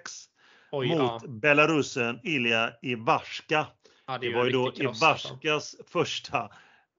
mot 0.72 0.86
ja. 0.86 1.22
belarusen 1.28 2.20
Ilja 2.24 2.74
Ivarska. 2.82 3.68
Ja, 4.08 4.18
det, 4.18 4.30
det 4.30 4.36
var 4.36 4.46
ju 4.46 4.52
då 4.52 4.72
Ivarskas 4.76 5.76
första 5.88 6.50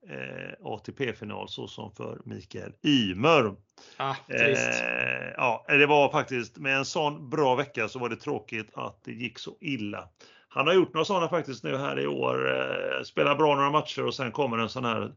eh, 0.09 0.53
ATP-final 0.63 1.49
så 1.49 1.67
som 1.67 1.91
för 1.91 2.21
Mikael 2.25 2.73
Ymer. 2.83 3.55
Ah, 3.97 4.15
eh, 4.27 5.31
ja, 5.37 5.65
det 5.67 5.85
var 5.85 6.11
faktiskt 6.11 6.57
med 6.57 6.77
en 6.77 6.85
sån 6.85 7.29
bra 7.29 7.55
vecka 7.55 7.87
så 7.87 7.99
var 7.99 8.09
det 8.09 8.15
tråkigt 8.15 8.69
att 8.73 9.03
det 9.03 9.11
gick 9.11 9.39
så 9.39 9.57
illa. 9.61 10.09
Han 10.49 10.67
har 10.67 10.73
gjort 10.73 10.93
några 10.93 11.05
sådana 11.05 11.29
faktiskt 11.29 11.63
nu 11.63 11.77
här 11.77 11.99
i 11.99 12.07
år. 12.07 12.51
Eh, 12.51 13.03
spelar 13.03 13.35
bra 13.35 13.55
några 13.55 13.71
matcher 13.71 14.05
och 14.05 14.15
sen 14.15 14.31
kommer 14.31 14.57
en 14.57 14.69
sån 14.69 14.85
här 14.85 15.11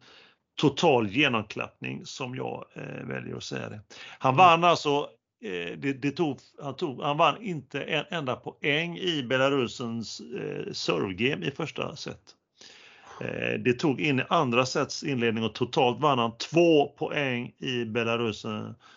total 0.58 1.08
genomklappning 1.08 2.06
som 2.06 2.34
jag 2.34 2.64
eh, 2.74 3.06
väljer 3.06 3.36
att 3.36 3.42
säga 3.42 3.68
det. 3.68 3.80
Han 4.18 4.34
mm. 4.34 4.36
vann 4.36 4.64
alltså 4.64 5.08
eh, 5.44 5.78
det, 5.78 5.92
det 5.92 6.10
tog, 6.10 6.38
han, 6.62 6.76
tog, 6.76 7.02
han 7.02 7.16
vann 7.16 7.42
inte 7.42 7.82
en 7.82 8.04
enda 8.10 8.36
poäng 8.36 8.98
i 8.98 9.22
Belarusens 9.22 10.20
eh, 10.20 10.72
servegame 10.72 11.46
i 11.46 11.50
första 11.50 11.96
set. 11.96 12.34
Eh, 13.20 13.58
det 13.58 13.72
tog 13.72 14.00
in 14.00 14.20
i 14.20 14.24
andra 14.28 14.66
sets 14.66 15.02
inledning 15.02 15.44
och 15.44 15.54
totalt 15.54 16.00
vann 16.00 16.18
han 16.18 16.36
två 16.38 16.88
poäng 16.88 17.54
i 17.58 17.84
Belarus 17.84 18.46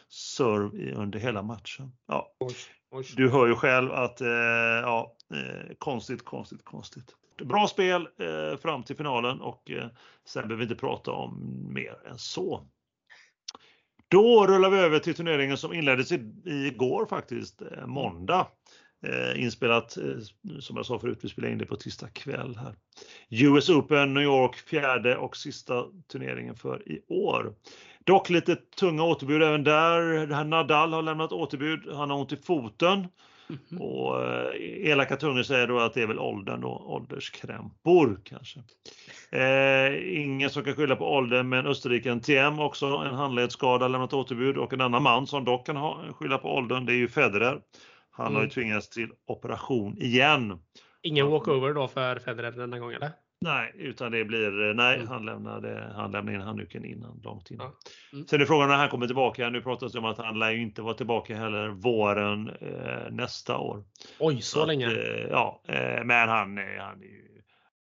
serve 0.10 0.94
under 0.94 1.20
hela 1.20 1.42
matchen. 1.42 1.92
Ja. 2.08 2.32
Du 3.16 3.30
hör 3.30 3.48
ju 3.48 3.56
själv 3.56 3.92
att 3.92 4.22
eh, 4.22 4.28
ja, 4.82 5.16
eh, 5.34 5.76
konstigt, 5.80 6.26
konstigt, 6.26 6.66
konstigt. 6.66 7.16
Bra 7.44 7.68
spel 7.68 8.08
fram 8.62 8.84
till 8.84 8.96
finalen 8.96 9.42
och 9.42 9.72
sen 10.26 10.42
behöver 10.42 10.56
vi 10.56 10.64
inte 10.64 10.76
prata 10.76 11.12
om 11.12 11.64
mer 11.74 12.08
än 12.10 12.18
så. 12.18 12.68
Då 14.08 14.48
rullar 14.48 14.70
vi 14.70 14.80
över 14.80 15.00
till 15.00 15.16
turneringen 15.16 15.58
som 15.58 15.74
inleddes 15.74 16.12
igår 16.46 17.06
faktiskt, 17.06 17.62
måndag. 17.86 18.48
Eh, 19.04 19.44
inspelat, 19.44 19.98
eh, 19.98 20.04
som 20.60 20.78
jag 20.78 20.86
sa 20.86 21.00
förut, 21.00 21.20
vi 21.22 21.30
spelar 21.30 21.50
in 21.50 21.58
det 21.58 21.66
på 21.66 21.76
tisdag 21.76 22.08
kväll 22.14 22.58
här. 22.58 22.76
US 23.30 23.70
Open 23.70 24.14
New 24.14 24.24
York, 24.24 24.56
fjärde 24.56 25.18
och 25.18 25.38
sista 25.38 25.86
turneringen 26.12 26.56
för 26.56 26.92
i 26.92 27.02
år. 27.08 27.54
Dock 28.04 28.30
lite 28.30 28.56
tunga 28.56 29.04
återbud 29.04 29.44
även 29.44 29.64
där. 29.64 30.28
Det 30.28 30.36
här 30.36 30.44
Nadal 30.44 30.94
har 30.94 31.02
lämnat 31.02 31.32
återbud. 31.32 31.80
Han 31.94 32.10
har 32.10 32.18
ont 32.18 32.32
i 32.32 32.38
foten. 32.38 33.08
Mm 33.50 33.62
-hmm. 33.70 33.80
Och 33.80 34.24
eh, 34.24 34.90
elaka 34.90 35.16
tungor 35.16 35.44
säger 35.44 35.68
då 35.68 35.80
att 35.80 35.94
det 35.94 36.02
är 36.02 36.08
väl 36.08 36.20
åldern 36.20 36.62
då, 36.62 36.84
ålderskrämpor 36.86 38.20
kanske. 38.24 38.60
Eh, 39.32 40.22
ingen 40.22 40.50
som 40.50 40.64
kan 40.64 40.76
skylla 40.76 40.96
på 40.96 41.14
åldern, 41.14 41.50
men 41.50 41.68
Österriken 41.68 42.22
TM 42.22 42.60
också 42.60 42.86
en 42.86 43.16
handledsskada 43.16 43.88
lämnat 43.88 44.14
återbud 44.14 44.58
och 44.58 44.74
en 44.74 44.82
annan 44.82 45.04
man 45.04 45.28
som 45.28 45.46
dock 45.46 45.66
kan 45.66 45.78
ha, 45.78 46.00
skylla 46.20 46.38
på 46.38 46.56
åldern, 46.56 46.86
det 46.86 46.94
är 46.94 46.98
ju 46.98 47.08
Federer. 47.08 47.62
Han 48.22 48.28
mm. 48.32 48.36
har 48.36 48.42
ju 48.42 48.46
mm. 48.46 48.54
tvingats 48.54 48.90
till 48.90 49.10
operation 49.28 49.98
igen. 49.98 50.60
Ingen 51.02 51.28
walkover 51.28 51.74
då 51.74 51.88
för 51.88 52.20
Federer 52.20 52.52
denna 52.52 52.80
gång 52.80 52.94
eller? 52.94 53.12
Nej, 53.46 53.74
utan 53.76 54.12
det 54.12 54.26
blir, 54.26 54.70
eh, 54.70 54.76
nej, 54.76 54.96
Mm. 54.96 55.08
han 55.08 55.26
lämnade, 55.26 55.92
han 55.96 56.12
lämnade 56.12 56.36
in 56.36 56.42
handduken 56.42 56.86
innan, 56.86 57.22
långt 57.24 57.52
innan. 57.52 57.72
Mm. 58.14 58.28
Sen 58.28 58.42
är 58.42 58.46
frågan 58.46 58.70
när 58.70 58.76
han 58.76 58.90
kommer 58.90 59.08
tillbaka. 59.08 59.50
Nu 59.50 59.62
pratas 59.62 59.92
det 59.92 60.00
om 60.00 60.06
att 60.06 60.18
han 60.18 60.40
lär 60.40 60.52
ju 60.52 60.62
inte 60.62 60.82
vara 60.82 60.94
tillbaka 60.94 61.36
heller 61.36 61.68
våren 61.70 62.50
eh, 62.50 63.12
nästa 63.12 63.58
år. 63.58 63.84
Oj, 64.20 64.42
så 64.42 64.62
att, 64.62 64.68
länge. 64.68 64.88
eh, 64.88 65.28
ja, 65.30 65.62
eh, 65.68 66.04
men 66.04 66.30
han, 66.30 66.58
han 66.80 67.02
är 67.02 67.06
ju 67.06 67.32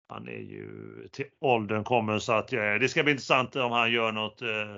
han 0.07 0.27
är 0.27 0.31
ju 0.31 0.67
till 1.11 1.25
åldern 1.41 1.83
kommer 1.83 2.19
så 2.19 2.33
att 2.33 2.53
eh, 2.53 2.73
det 2.79 2.89
ska 2.89 3.03
bli 3.03 3.11
intressant 3.11 3.55
om 3.55 3.71
han 3.71 3.91
gör 3.91 4.11
något, 4.11 4.41
eh, 4.41 4.77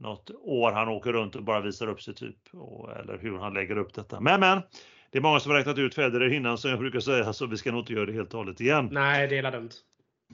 något 0.00 0.30
år 0.30 0.72
han 0.72 0.88
åker 0.88 1.12
runt 1.12 1.36
och 1.36 1.44
bara 1.44 1.60
visar 1.60 1.88
upp 1.88 2.02
sig 2.02 2.14
typ. 2.14 2.36
Och, 2.52 2.96
eller 2.96 3.18
hur 3.18 3.38
han 3.38 3.54
lägger 3.54 3.78
upp 3.78 3.94
detta. 3.94 4.20
Men 4.20 4.40
men, 4.40 4.62
det 5.10 5.18
är 5.18 5.22
många 5.22 5.40
som 5.40 5.50
har 5.50 5.58
räknat 5.58 5.78
ut 5.78 5.94
Federer 5.94 6.32
innan 6.32 6.58
som 6.58 6.70
jag 6.70 6.78
brukar 6.78 7.00
säga 7.00 7.32
så 7.32 7.46
vi 7.46 7.56
ska 7.56 7.70
nog 7.70 7.80
inte 7.80 7.92
göra 7.92 8.06
det 8.06 8.12
helt 8.12 8.34
och 8.34 8.38
hållet 8.38 8.60
igen. 8.60 8.88
Nej, 8.92 9.28
det 9.28 9.38
är 9.38 9.52
dumt. 9.52 9.70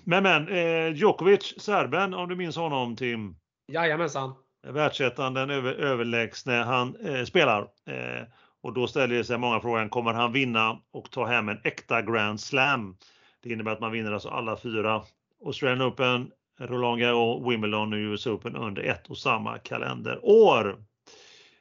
Men 0.04 0.22
men, 0.22 0.48
eh, 0.48 0.94
Djokovic, 0.94 1.54
serben 1.58 2.14
om 2.14 2.28
du 2.28 2.36
minns 2.36 2.56
honom 2.56 2.96
Tim. 2.96 3.36
Jajamensan. 3.72 4.34
Världsettan, 4.66 5.34
den 5.34 5.50
över, 5.50 5.72
överlägsne 5.72 6.52
han 6.52 6.96
eh, 6.96 7.24
spelar. 7.24 7.60
Eh, 7.62 8.26
och 8.62 8.72
då 8.72 8.86
ställer 8.86 9.22
sig 9.22 9.38
många 9.38 9.60
frågan, 9.60 9.88
kommer 9.88 10.12
han 10.12 10.32
vinna 10.32 10.80
och 10.92 11.10
ta 11.10 11.26
hem 11.26 11.48
en 11.48 11.60
äkta 11.64 12.02
Grand 12.02 12.40
Slam? 12.40 12.96
Det 13.42 13.50
innebär 13.50 13.72
att 13.72 13.80
man 13.80 13.92
vinner 13.92 14.12
alltså 14.12 14.28
alla 14.28 14.56
fyra 14.56 15.02
Australian 15.44 15.88
Open, 15.88 16.30
Roland 16.60 17.00
Garros, 17.00 17.52
Wimbledon 17.52 17.92
och 17.92 17.98
US 17.98 18.26
Open 18.26 18.56
under 18.56 18.82
ett 18.82 19.10
och 19.10 19.18
samma 19.18 19.58
kalenderår. 19.58 20.76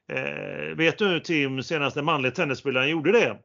Eh, 0.08 0.76
vet 0.76 0.98
du 0.98 1.20
Tim, 1.20 1.64
senaste 1.64 2.02
manliga 2.02 2.32
tennisspelaren 2.32 2.90
gjorde 2.90 3.12
det? 3.12 3.38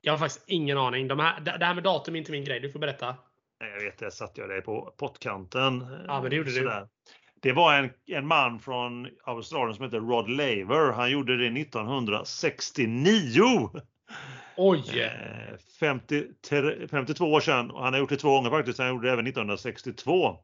Jag 0.00 0.12
har 0.12 0.18
faktiskt 0.18 0.44
ingen 0.46 0.78
aning. 0.78 1.08
De 1.08 1.18
här, 1.18 1.40
det 1.40 1.64
här 1.64 1.74
med 1.74 1.84
datum 1.84 2.14
är 2.14 2.18
inte 2.18 2.32
min 2.32 2.44
grej. 2.44 2.60
Du 2.60 2.70
får 2.70 2.78
berätta. 2.78 3.16
Jag 3.58 3.80
vet, 3.84 3.98
det 3.98 4.10
satte 4.10 4.40
jag 4.40 4.50
dig 4.50 4.62
på 4.62 4.94
pottkanten. 4.98 5.86
Ja, 6.06 6.20
men 6.20 6.30
det 6.30 6.36
gjorde 6.36 6.50
du. 6.50 6.56
Sådär. 6.56 6.88
Det 7.42 7.52
var 7.52 7.74
en, 7.74 7.90
en 8.06 8.26
man 8.26 8.60
från 8.60 9.08
Australien 9.24 9.74
som 9.74 9.84
heter 9.84 10.00
Rod 10.00 10.30
Laver. 10.30 10.92
Han 10.92 11.10
gjorde 11.10 11.36
det 11.36 11.60
1969. 11.60 13.70
Oj! 14.56 15.00
Eh, 15.00 15.10
50, 15.80 16.24
52 16.90 17.32
år 17.32 17.40
sedan. 17.40 17.70
Och 17.70 17.84
han 17.84 17.92
har 17.92 18.00
gjort 18.00 18.10
det 18.10 18.16
två 18.16 18.30
gånger 18.30 18.50
faktiskt. 18.50 18.78
Han 18.78 18.88
gjorde 18.88 19.06
det 19.06 19.12
även 19.12 19.26
1962. 19.26 20.36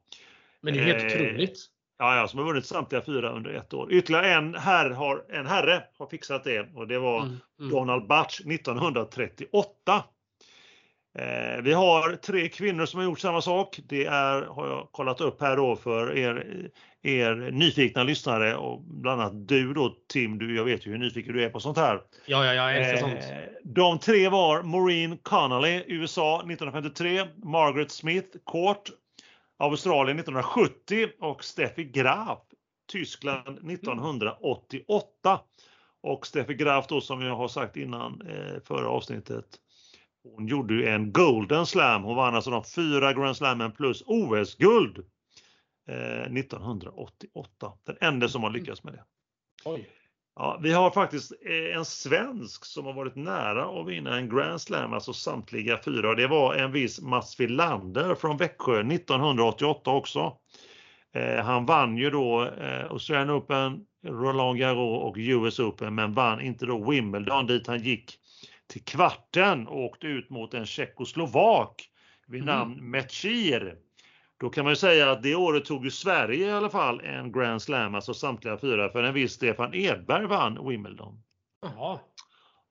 Men 0.63 0.75
det 0.75 0.81
är 0.81 0.85
helt 0.85 1.15
eh, 1.15 1.21
otroligt. 1.21 1.67
Ja, 1.99 2.17
ja, 2.17 2.29
som 2.29 2.39
har 2.39 2.47
vunnit 2.47 2.67
samtliga 2.67 3.03
fyra 3.03 3.31
under 3.31 3.51
ett 3.51 3.75
år. 3.75 3.93
Ytterligare 3.93 4.35
en, 4.35 4.55
herr 4.55 4.91
har, 4.91 5.25
en 5.29 5.47
herre 5.47 5.83
har 5.99 6.07
fixat 6.07 6.45
det 6.45 6.69
och 6.75 6.89
det 6.89 6.99
var 6.99 7.23
Mm, 7.23 7.41
mm. 7.61 7.71
Donald 7.71 8.09
Butch 8.09 8.41
1938. 8.41 10.05
Eh, 11.19 11.63
vi 11.63 11.73
har 11.73 12.17
tre 12.17 12.49
kvinnor 12.49 12.87
som 12.87 12.99
har 12.99 13.05
gjort 13.05 13.21
samma 13.21 13.41
sak. 13.41 13.81
Det 13.89 14.05
är, 14.05 14.43
har 14.43 14.69
jag 14.69 14.89
kollat 14.93 15.21
upp 15.21 15.41
här 15.41 15.57
då 15.57 15.77
för 15.77 16.17
er, 16.17 16.71
er 17.03 17.51
nyfikna 17.53 18.03
lyssnare 18.03 18.57
och 18.57 18.83
bland 18.83 19.21
annat 19.21 19.49
du 19.49 19.75
då 19.75 19.97
Tim, 20.13 20.39
du, 20.39 20.57
jag 20.57 20.65
vet 20.65 20.87
ju 20.87 20.91
hur 20.91 20.99
nyfiken 20.99 21.33
du 21.33 21.45
är 21.45 21.51
på 21.51 21.61
sånt 21.61 21.79
här. 21.79 22.01
Ja, 22.27 22.45
ja, 22.45 22.55
jag 22.55 22.77
älskar 22.77 22.97
sånt. 22.97 23.25
Eh, 23.31 23.39
de 23.65 23.99
tre 23.99 24.29
var 24.29 24.63
Maureen 24.63 25.19
Connolly, 25.23 25.85
USA 25.87 26.37
1953, 26.37 27.27
Margaret 27.45 27.91
Smith, 27.91 28.29
Court, 28.47 28.91
Australien 29.61 30.19
1970 30.19 31.09
och 31.21 31.45
Steffi 31.45 31.85
Graf, 31.85 32.39
Tyskland 32.93 33.71
1988. 33.71 35.41
Och 36.03 36.27
Steffi 36.27 36.55
Graf 36.55 36.87
då 36.87 37.01
som 37.01 37.23
jag 37.23 37.37
har 37.37 37.49
sagt 37.49 37.77
innan 37.77 38.23
eh, 38.27 38.61
förra 38.65 38.89
avsnittet, 38.89 39.47
hon 40.23 40.47
gjorde 40.47 40.75
ju 40.75 40.89
en 40.89 41.13
Golden 41.13 41.67
Slam. 41.67 42.03
Hon 42.03 42.17
vann 42.17 42.35
alltså 42.35 42.51
de 42.51 42.65
fyra 42.65 43.13
Grand 43.13 43.37
Slammen 43.37 43.73
plus 43.73 44.03
OS-guld 44.07 44.99
eh, 45.89 46.21
1988. 46.21 47.73
Den 47.85 47.97
enda 48.01 48.29
som 48.29 48.43
har 48.43 48.51
lyckats 48.51 48.85
med 48.85 48.93
det. 48.93 49.05
Oj. 49.65 49.89
Ja, 50.43 50.59
vi 50.63 50.73
har 50.73 50.91
faktiskt 50.91 51.33
eh, 51.47 51.77
en 51.77 51.85
svensk 51.85 52.65
som 52.65 52.87
har 52.87 52.93
varit 52.93 53.17
nära 53.17 53.81
att 53.81 53.87
vinna 53.87 54.17
en 54.17 54.29
Grand 54.29 54.61
Slam, 54.61 54.93
alltså 54.93 55.13
samtliga 55.13 55.79
fyra. 55.85 56.15
Det 56.15 56.27
var 56.27 56.55
en 56.55 56.73
viss 56.73 57.01
Mats 57.01 57.41
Wilander 57.41 58.15
från 58.15 58.37
Växjö 58.37 58.81
1988 58.81 59.91
också. 59.91 60.37
Eh, 61.15 61.45
han 61.45 61.67
vann 61.67 61.97
ju 61.97 62.11
då 62.11 62.45
eh, 62.45 62.91
Australian 62.91 63.31
Open, 63.31 63.81
Roland 64.07 64.59
Garros 64.59 65.03
och 65.03 65.17
US 65.19 65.59
Open 65.59 65.95
men 65.95 66.15
vann 66.15 66.41
inte 66.41 66.67
då 66.67 66.91
Wimbledon 66.91 67.47
dit 67.47 67.67
han 67.67 67.83
gick 67.83 68.19
till 68.67 68.85
kvarten 68.85 69.67
och 69.67 69.85
åkte 69.85 70.07
ut 70.07 70.31
mot 70.31 70.55
en 70.55 70.67
tjeckoslovak 70.67 71.89
vid 72.27 72.43
Mm. 72.43 72.55
namn 72.55 72.91
Mechir. 72.91 73.77
Då 74.41 74.51
kan 74.51 74.65
man 74.65 74.73
ju 74.73 74.77
säga 74.77 75.11
att 75.11 75.23
det 75.23 75.35
året 75.35 75.65
tog 75.65 75.85
ju 75.85 75.91
Sverige 75.91 76.47
i 76.47 76.51
alla 76.51 76.71
fall 76.71 77.01
en 77.01 77.33
Grand 77.33 77.63
Slam, 77.63 77.95
alltså 77.95 78.15
samtliga 78.15 78.59
fyra, 78.59 78.91
för 78.91 79.03
en 79.03 79.15
viss 79.15 79.33
Stefan 79.33 79.75
Edberg 79.75 80.27
vann 80.27 80.69
Wimbledon. 80.69 81.23
Jaha. 81.63 81.99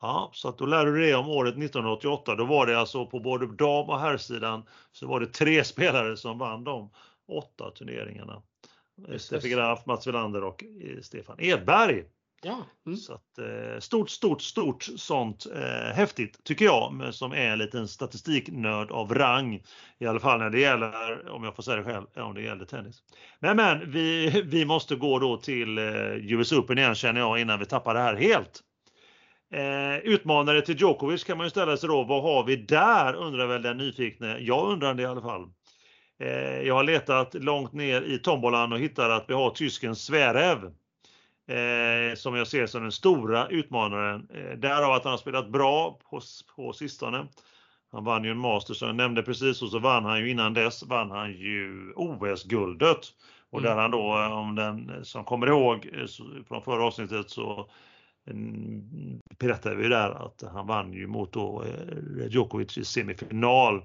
Ja, 0.01 0.31
så 0.33 0.49
att 0.49 0.57
då 0.57 0.65
lär 0.65 0.85
du 0.85 1.01
dig 1.01 1.15
om 1.15 1.29
året 1.29 1.53
1988. 1.53 2.35
Då 2.35 2.45
var 2.45 2.65
det 2.65 2.79
alltså 2.79 3.05
på 3.05 3.19
både 3.19 3.47
dam 3.47 3.89
och 3.89 3.99
herrsidan 3.99 4.63
så 4.91 5.07
var 5.07 5.19
det 5.19 5.25
tre 5.25 5.63
spelare 5.63 6.17
som 6.17 6.37
vann 6.37 6.63
de 6.63 6.91
åtta 7.27 7.71
turneringarna. 7.71 8.41
Steffi 9.17 9.49
Graf, 9.49 9.85
Mats 9.85 10.07
Wilander 10.07 10.43
och 10.43 10.63
eh, 10.63 11.01
Stefan 11.01 11.39
Edberg. 11.39 12.03
Ja. 12.41 12.65
Mm. 12.85 12.97
Så 12.97 13.13
att, 13.13 13.37
eh, 13.37 13.79
stort, 13.79 14.09
stort, 14.09 14.41
stort 14.41 14.83
sånt 14.83 15.45
eh, 15.55 15.95
häftigt 15.95 16.43
tycker 16.43 16.65
jag, 16.65 17.09
som 17.13 17.31
är 17.31 17.51
en 17.51 17.59
liten 17.59 17.87
statistiknörd 17.87 18.91
av 18.91 19.13
rang. 19.13 19.63
I 19.99 20.05
alla 20.05 20.19
fall 20.19 20.39
när 20.39 20.49
det 20.49 20.59
gäller, 20.59 21.29
om 21.29 21.43
jag 21.43 21.55
får 21.55 21.63
säga 21.63 21.77
det 21.77 21.83
själv, 21.83 22.05
om 22.15 22.33
det 22.33 22.41
gäller 22.41 22.65
tennis. 22.65 23.03
Men 23.39 23.55
men, 23.55 23.91
vi, 23.91 24.29
vi 24.45 24.65
måste 24.65 24.95
gå 24.95 25.19
då 25.19 25.37
till 25.37 25.77
eh, 25.77 25.85
US 26.13 26.51
Open 26.51 26.77
igen 26.77 26.95
känner 26.95 27.19
jag 27.19 27.39
innan 27.39 27.59
vi 27.59 27.65
tappar 27.65 27.93
det 27.93 27.99
här 27.99 28.15
helt. 28.15 28.63
Eh, 29.53 29.97
utmanare 29.97 30.61
till 30.61 30.75
Djokovic 30.79 31.23
kan 31.23 31.37
man 31.37 31.45
ju 31.45 31.49
ställa 31.49 31.77
sig 31.77 31.89
då, 31.89 32.03
vad 32.03 32.23
har 32.23 32.43
vi 32.43 32.55
där 32.55 33.13
undrar 33.13 33.47
väl 33.47 33.61
den 33.61 33.77
nyfikne. 33.77 34.37
Jag 34.39 34.71
undrar 34.71 34.93
det 34.93 35.03
i 35.03 35.05
alla 35.05 35.21
fall. 35.21 35.47
Eh, 36.19 36.61
jag 36.61 36.75
har 36.75 36.83
letat 36.83 37.33
långt 37.33 37.73
ner 37.73 38.01
i 38.01 38.19
tombolan 38.19 38.73
och 38.73 38.79
hittar 38.79 39.09
att 39.09 39.25
vi 39.27 39.33
har 39.33 39.49
tysken 39.49 39.95
Sverev 39.95 40.71
eh, 41.49 42.15
som 42.15 42.35
jag 42.35 42.47
ser 42.47 42.67
som 42.67 42.81
den 42.81 42.91
stora 42.91 43.47
utmanaren. 43.47 44.27
Eh, 44.33 44.57
därav 44.57 44.91
att 44.91 45.03
han 45.03 45.11
har 45.11 45.17
spelat 45.17 45.49
bra 45.49 45.99
på, 46.09 46.21
på 46.55 46.73
sistone. 46.73 47.27
Han 47.91 48.03
vann 48.03 48.23
ju 48.23 48.31
en 48.31 48.37
Masters 48.37 48.77
som 48.77 48.87
jag 48.87 48.95
nämnde 48.95 49.23
precis 49.23 49.61
och 49.61 49.69
så 49.69 49.79
vann 49.79 50.05
han 50.05 50.19
ju 50.19 50.29
innan 50.31 50.53
dess 50.53 50.83
vann 50.83 51.11
han 51.11 51.31
ju 51.31 51.93
OS-guldet. 51.95 52.99
Och 53.51 53.59
Mm. 53.59 53.69
där 53.69 53.81
han 53.81 53.91
då, 53.91 54.17
eh, 54.17 54.31
om 54.37 54.55
den 54.55 55.05
som 55.05 55.23
kommer 55.25 55.47
ihåg 55.47 55.89
eh, 55.93 56.07
från 56.47 56.61
förra 56.61 56.85
avsnittet 56.85 57.29
så 57.29 57.69
mm, 58.29 59.19
berättade 59.39 59.75
vi 59.75 59.87
där 59.87 60.25
att 60.25 60.43
han 60.53 60.67
vann 60.67 60.93
ju 60.93 61.07
mot 61.07 61.33
då, 61.33 61.63
eh, 61.63 62.27
Djokovic 62.27 62.77
i 62.77 62.85
semifinal. 62.85 63.83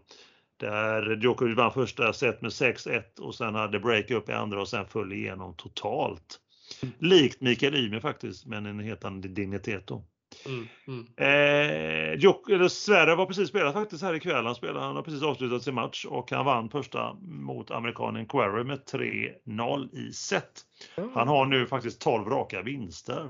Där 0.57 1.17
Djokovic 1.23 1.57
vann 1.57 1.73
första 1.73 2.13
set 2.13 2.43
med 2.43 2.51
6-1 2.51 3.21
och 3.21 3.35
sen 3.35 3.55
hade 3.55 3.81
break-up 3.81 4.29
i 4.29 4.33
andra 4.33 4.61
och 4.61 4.69
sen 4.69 4.87
föll 4.87 5.13
igenom 5.13 5.55
totalt. 5.57 6.41
Likt 6.99 7.41
Mikael 7.41 7.75
Ymer 7.75 8.01
faktiskt, 8.01 8.47
men 8.47 8.67
en 8.67 8.81
helt 8.81 9.05
annan 9.05 9.21
dignitet 9.21 9.87
då. 9.87 10.05
Mm. 10.47 10.67
Mm. 10.89 11.07
Eh, 11.17 12.19
Djok, 12.21 12.51
eller 12.51 12.69
Sverre 12.69 13.15
var 13.15 13.27
precis 13.27 13.49
spelat 13.49 13.75
faktiskt 13.75 14.03
här 14.03 14.15
ikväll. 14.15 14.47
Han, 14.47 14.55
spelade, 14.55 14.81
han 14.81 14.97
har 14.97 15.03
precis 15.03 15.23
avslutat 15.23 15.63
sin 15.63 15.75
match 15.75 16.05
och 16.05 16.31
han 16.31 16.45
vann 16.45 16.71
första 16.71 17.15
mot 17.23 17.71
amerikanen 17.71 18.27
Quarry 18.27 18.65
med 18.65 18.81
3-0 18.93 19.95
i 19.97 20.13
set. 20.13 20.61
Han 21.15 21.29
har 21.29 21.47
nu 21.47 21.67
faktiskt 21.67 22.01
12 22.01 22.29
raka 22.29 22.63
vinster. 22.63 23.29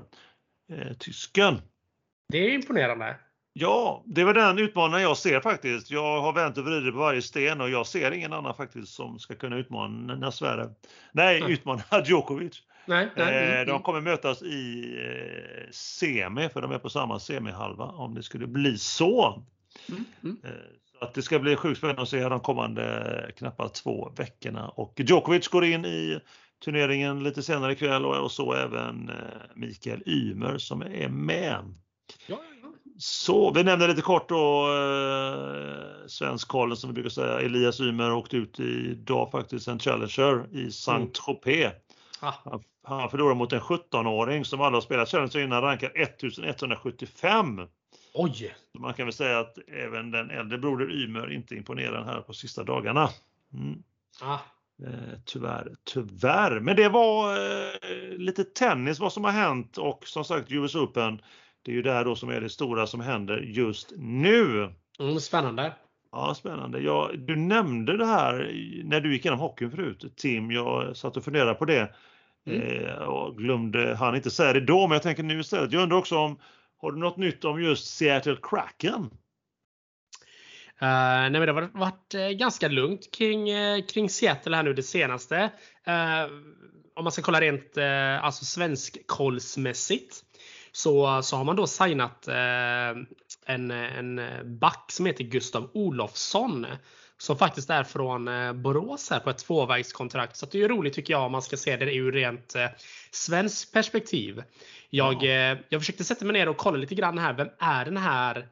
Eh, 0.73 0.93
tysken. 0.99 1.61
Det 2.31 2.37
är 2.37 2.49
imponerande. 2.53 3.15
Ja, 3.53 4.03
det 4.05 4.23
var 4.23 4.33
den 4.33 4.59
utmanaren 4.59 5.03
jag 5.03 5.17
ser 5.17 5.39
faktiskt. 5.39 5.91
Jag 5.91 6.21
har 6.21 6.33
vänt 6.33 6.57
och 6.57 6.65
vridit 6.65 6.93
på 6.93 6.99
varje 6.99 7.21
sten 7.21 7.61
och 7.61 7.69
jag 7.69 7.87
ser 7.87 8.11
ingen 8.11 8.33
annan 8.33 8.55
faktiskt 8.55 8.93
som 8.93 9.19
ska 9.19 9.35
kunna 9.35 9.57
utmana 9.57 10.31
Sverre. 10.31 10.69
Nej, 11.11 11.37
Mm. 11.37 11.51
utmana 11.51 11.83
Djokovic. 12.05 12.61
Nej, 12.85 13.09
nej. 13.15 13.35
Eh, 13.35 13.53
Mm. 13.55 13.67
de 13.67 13.81
kommer 13.81 14.01
mötas 14.01 14.41
i 14.41 14.83
eh, 14.99 15.71
semi, 15.71 16.49
för 16.49 16.61
de 16.61 16.71
är 16.71 16.79
på 16.79 16.89
samma 16.89 17.19
semihalva 17.19 17.83
om 17.85 18.15
det 18.15 18.23
skulle 18.23 18.47
bli 18.47 18.77
så. 18.77 19.43
Mm. 19.89 20.03
Mm. 20.23 20.37
Eh, 20.43 20.51
så 20.99 21.05
att 21.05 21.13
det 21.13 21.21
ska 21.21 21.39
bli 21.39 21.55
sjukt 21.55 21.77
spännande 21.77 22.01
att 22.01 22.09
se 22.09 22.29
de 22.29 22.39
kommande 22.39 23.31
knappt 23.37 23.73
två 23.75 24.13
veckorna. 24.17 24.69
Och 24.69 24.93
Djokovic 24.97 25.47
går 25.47 25.65
in 25.65 25.85
i 25.85 26.19
turneringen 26.65 27.23
lite 27.23 27.43
senare 27.43 27.71
ikväll 27.71 28.05
och, 28.05 28.31
så 28.31 28.53
även 28.53 29.11
Mikael 29.55 30.03
Ymer 30.05 30.57
som 30.57 30.81
är 30.81 31.09
med. 31.09 31.73
Ja, 32.27 32.39
ja. 32.61 32.71
Så 32.97 33.53
vi 33.53 33.63
nämnde 33.63 33.87
lite 33.87 34.01
kort 34.01 34.29
då 34.29 34.67
eh, 34.73 36.07
svensk 36.07 36.47
kollen 36.47 36.77
som 36.77 36.89
vi 36.89 36.93
brukar 36.93 37.09
säga. 37.09 37.39
Elias 37.39 37.79
Ymer 37.81 38.13
åkte 38.13 38.37
ut 38.37 38.59
idag 38.59 39.31
faktiskt 39.31 39.67
en 39.67 39.79
Challenger 39.79 40.45
i 40.51 40.71
Saint-Tropez. 40.71 41.71
Ah. 42.19 42.33
Han, 42.43 42.63
han 42.85 43.09
förlorade 43.09 43.35
mot 43.35 43.53
en 43.53 43.59
17-åring 43.59 44.45
som 44.45 44.61
aldrig 44.61 44.75
har 44.75 44.81
spelat 44.81 45.09
Challenger 45.09 45.39
innan 45.39 45.61
rankad 45.61 45.91
1175. 45.95 47.61
Oj! 48.13 48.55
Man 48.79 48.93
kan 48.93 49.05
väl 49.05 49.13
säga 49.13 49.39
att 49.39 49.57
även 49.67 50.11
den 50.11 50.29
äldre 50.29 50.57
broder 50.57 50.91
Ymer 50.91 51.33
inte 51.33 51.55
imponerar 51.55 52.03
här 52.03 52.21
på 52.21 52.33
sista 52.33 52.63
dagarna. 52.63 53.09
Mm. 53.53 53.83
Ah. 54.21 54.39
Eh, 54.83 55.19
tyvärr, 55.25 55.75
tyvärr. 55.83 56.59
Men 56.59 56.75
det 56.75 56.89
var 56.89 57.33
eh, 57.33 58.17
lite 58.17 58.43
tennis 58.43 58.99
vad 58.99 59.13
som 59.13 59.23
har 59.23 59.31
hänt 59.31 59.77
och 59.77 60.07
som 60.07 60.23
sagt 60.23 60.51
US 60.51 60.75
Open. 60.75 61.21
Det 61.61 61.71
är 61.71 61.75
ju 61.75 61.81
det 61.81 61.93
här 61.93 62.05
då 62.05 62.15
som 62.15 62.29
är 62.29 62.41
det 62.41 62.49
stora 62.49 62.87
som 62.87 62.99
händer 62.99 63.37
just 63.37 63.93
nu. 63.97 64.73
Mm, 64.99 65.19
spännande. 65.19 65.73
Ja, 66.11 66.35
spännande. 66.35 66.79
Ja, 66.79 67.11
du 67.17 67.35
nämnde 67.35 67.97
det 67.97 68.05
här 68.05 68.51
när 68.83 69.01
du 69.01 69.13
gick 69.13 69.25
igenom 69.25 69.39
hockeyn 69.39 69.71
förut, 69.71 70.13
Tim. 70.15 70.51
Jag 70.51 70.97
satt 70.97 71.17
och 71.17 71.23
funderade 71.23 71.53
på 71.53 71.65
det. 71.65 71.95
Mm. 72.47 72.85
Eh, 72.85 72.95
och 72.95 73.37
glömde 73.37 73.95
han 73.95 74.15
inte 74.15 74.31
säga 74.31 74.53
det 74.53 74.61
då, 74.61 74.87
men 74.87 74.95
jag 74.95 75.03
tänker 75.03 75.23
nu 75.23 75.39
istället. 75.39 75.71
Jag 75.71 75.83
undrar 75.83 75.97
också 75.97 76.17
om, 76.17 76.39
har 76.77 76.91
du 76.91 76.99
något 76.99 77.17
nytt 77.17 77.45
om 77.45 77.63
just 77.63 77.97
Seattle 77.97 78.37
Kraken? 78.41 79.09
Uh, 80.81 80.87
nej 81.31 81.31
men 81.31 81.41
det 81.41 81.51
har 81.51 81.69
varit 81.73 82.15
uh, 82.15 82.29
ganska 82.29 82.67
lugnt 82.67 83.11
kring, 83.11 83.53
uh, 83.53 83.85
kring 83.85 84.09
Seattle 84.09 84.55
här 84.55 84.63
nu 84.63 84.73
det 84.73 84.83
senaste. 84.83 85.51
om 86.95 87.03
man 87.03 87.11
ska 87.11 87.21
kolla 87.21 87.41
rent 87.41 87.77
uh, 87.77 88.25
alltså 88.25 88.45
svenskkollsmässigt 88.45 90.15
så, 90.71 91.21
så 91.21 91.37
har 91.37 91.43
man 91.43 91.55
då 91.55 91.67
signat 91.67 92.27
en, 93.47 93.71
en 93.71 94.19
back 94.59 94.85
som 94.91 95.05
heter 95.05 95.23
Gustav 95.23 95.69
Olofsson. 95.73 96.65
Som 97.17 97.37
faktiskt 97.37 97.69
är 97.69 97.83
från 97.83 98.29
Borås 98.61 99.09
här 99.09 99.19
på 99.19 99.29
ett 99.29 99.37
tvåvägskontrakt. 99.37 100.37
Så 100.37 100.45
det 100.45 100.57
är 100.57 100.61
ju 100.61 100.67
roligt 100.67 100.93
tycker 100.93 101.13
jag 101.13 101.25
om 101.25 101.31
man 101.31 101.41
ska 101.41 101.57
se 101.57 101.77
det 101.77 101.95
ur 101.95 102.11
rent 102.11 102.55
eh, 102.55 102.67
svenskt 103.11 103.73
perspektiv. 103.73 104.43
Jag, 104.89 105.23
ja. 105.23 105.57
jag 105.69 105.81
försökte 105.81 106.03
sätta 106.03 106.25
mig 106.25 106.33
ner 106.33 106.49
och 106.49 106.57
kolla 106.57 106.77
lite 106.77 106.95
grann 106.95 107.17
här. 107.17 107.33
Vem 107.33 107.49
är 107.59 107.85
den 107.85 107.97
här 107.97 108.47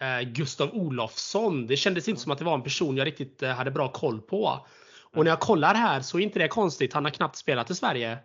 eh, 0.00 0.28
Gustav 0.28 0.70
Olofsson. 0.74 1.66
Det 1.66 1.76
kändes 1.76 2.08
inte 2.08 2.20
som 2.20 2.32
att 2.32 2.38
det 2.38 2.44
var 2.44 2.54
en 2.54 2.62
person 2.62 2.96
jag 2.96 3.06
riktigt 3.06 3.42
eh, 3.42 3.50
hade 3.50 3.70
bra 3.70 3.92
koll 3.92 4.20
på. 4.20 4.66
Och 5.14 5.24
när 5.24 5.30
jag 5.30 5.40
kollar 5.40 5.74
här 5.74 6.00
så 6.00 6.18
är 6.18 6.22
inte 6.22 6.38
det 6.38 6.48
konstigt. 6.48 6.92
Han 6.92 7.04
har 7.04 7.10
knappt 7.10 7.36
spelat 7.36 7.70
i 7.70 7.74
Sverige. 7.74 8.18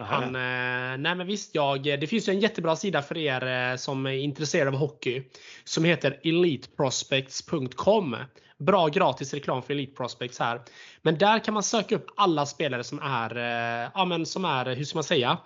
Han, 0.00 0.24
eh, 0.24 0.98
nej 0.98 1.14
men 1.14 1.26
visst, 1.26 1.54
jag, 1.54 1.82
det 1.82 2.06
finns 2.06 2.28
ju 2.28 2.32
en 2.32 2.40
jättebra 2.40 2.76
sida 2.76 3.02
för 3.02 3.16
er 3.16 3.72
eh, 3.72 3.76
som 3.76 4.06
är 4.06 4.12
intresserade 4.12 4.70
av 4.70 4.76
hockey. 4.76 5.22
Som 5.64 5.84
heter 5.84 6.20
eliteprospects.com. 6.22 8.16
Bra 8.58 8.88
gratis 8.88 9.34
reklam 9.34 9.62
för 9.62 9.72
Elite 9.72 9.96
Prospects 9.96 10.38
här. 10.38 10.60
Men 11.02 11.18
där 11.18 11.38
kan 11.38 11.54
man 11.54 11.62
söka 11.62 11.96
upp 11.96 12.06
alla 12.16 12.46
spelare 12.46 12.84
som 12.84 12.98
är, 12.98 13.36
eh, 13.36 13.90
ja 13.94 14.04
men 14.04 14.26
som 14.26 14.44
är, 14.44 14.76
hur 14.76 14.84
ska 14.84 14.96
man 14.96 15.04
säga? 15.04 15.38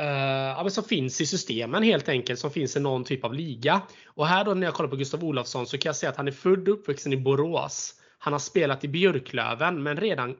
Uh, 0.00 0.06
ja, 0.06 0.70
som 0.70 0.84
finns 0.84 1.20
i 1.20 1.26
systemen 1.26 1.82
helt 1.82 2.08
enkelt, 2.08 2.40
som 2.40 2.50
finns 2.50 2.76
i 2.76 2.80
någon 2.80 3.04
typ 3.04 3.24
av 3.24 3.34
liga. 3.34 3.82
Och 4.06 4.26
här 4.26 4.44
då 4.44 4.54
när 4.54 4.66
jag 4.66 4.74
kollar 4.74 4.90
på 4.90 4.96
Gustav 4.96 5.24
Olofsson 5.24 5.66
så 5.66 5.78
kan 5.78 5.88
jag 5.88 5.96
säga 5.96 6.10
att 6.10 6.16
han 6.16 6.28
är 6.28 6.32
född 6.32 6.68
och 6.68 6.74
uppvuxen 6.74 7.12
i 7.12 7.16
Borås. 7.16 7.94
Han 8.18 8.32
har 8.32 8.40
spelat 8.40 8.84
i 8.84 8.88
Björklöven 8.88 9.82
men 9.82 9.96
redan 9.96 10.36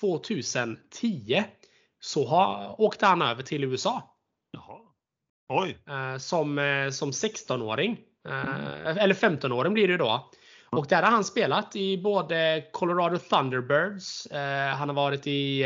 2010 0.00 1.44
så 2.00 2.26
har, 2.26 2.80
åkte 2.80 3.06
han 3.06 3.22
över 3.22 3.42
till 3.42 3.64
USA. 3.64 4.16
Jaha. 4.50 4.78
Oj. 5.48 5.78
Uh, 5.90 6.18
som, 6.18 6.58
uh, 6.58 6.90
som 6.90 7.10
16-åring. 7.10 7.98
Mm. 8.28 8.98
Eller 8.98 9.14
15-åring 9.14 9.74
blir 9.74 9.88
det 9.88 9.96
då. 9.96 10.30
Och 10.70 10.86
där 10.86 11.02
har 11.02 11.10
han 11.10 11.24
spelat 11.24 11.76
i 11.76 11.98
både 11.98 12.64
Colorado 12.72 13.18
Thunderbirds, 13.18 14.28
han 14.76 14.88
har 14.88 14.94
varit 14.94 15.26
i 15.26 15.64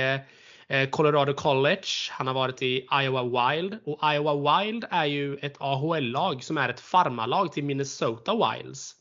Eh, 0.71 0.89
Colorado 0.89 1.35
College. 1.35 1.87
Han 2.11 2.27
har 2.27 2.35
varit 2.35 2.63
i 2.63 2.87
Iowa 3.03 3.23
Wild. 3.23 3.79
Och 3.85 4.13
Iowa 4.15 4.63
Wild 4.63 4.85
är 4.91 5.05
ju 5.05 5.37
ett 5.37 5.57
AHL-lag 5.59 6.45
som 6.45 6.59
är 6.59 6.69
ett 6.69 6.81
farmarlag 6.81 7.53
till 7.53 7.65
Minnesota 7.65 8.33
Wilds. 8.35 8.95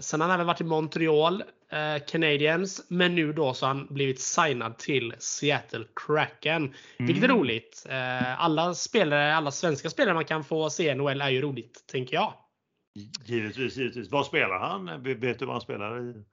Sen 0.00 0.20
har 0.20 0.28
han 0.28 0.34
även 0.34 0.46
varit 0.46 0.60
i 0.60 0.64
Montreal 0.64 1.42
uh, 1.72 2.04
Canadiens. 2.06 2.86
Men 2.88 3.14
nu 3.14 3.32
då 3.32 3.54
så 3.54 3.66
har 3.66 3.74
han 3.74 3.86
blivit 3.90 4.20
signad 4.20 4.78
till 4.78 5.14
Seattle 5.18 5.84
Kraken. 6.06 6.62
Mm. 6.62 6.72
Vilket 6.98 7.24
är 7.24 7.28
mm. 7.28 7.38
roligt. 7.38 7.86
Uh, 7.88 8.42
alla 8.44 8.74
spelare, 8.74 9.34
alla 9.36 9.50
svenska 9.50 9.90
spelare 9.90 10.14
man 10.14 10.24
kan 10.24 10.44
få 10.44 10.70
se 10.70 10.90
i 10.90 10.94
NHL 10.94 11.20
är 11.20 11.28
ju 11.28 11.40
roligt, 11.40 11.84
tänker 11.86 12.14
jag. 12.14 12.34
Givetvis, 13.24 13.76
givetvis. 13.76 14.10
Vad 14.10 14.26
spelar 14.26 14.58
han? 14.58 15.02
Vet 15.02 15.38
du 15.38 15.44
vad 15.44 15.54
han 15.54 15.60
spelar 15.60 16.10
i? 16.10 16.24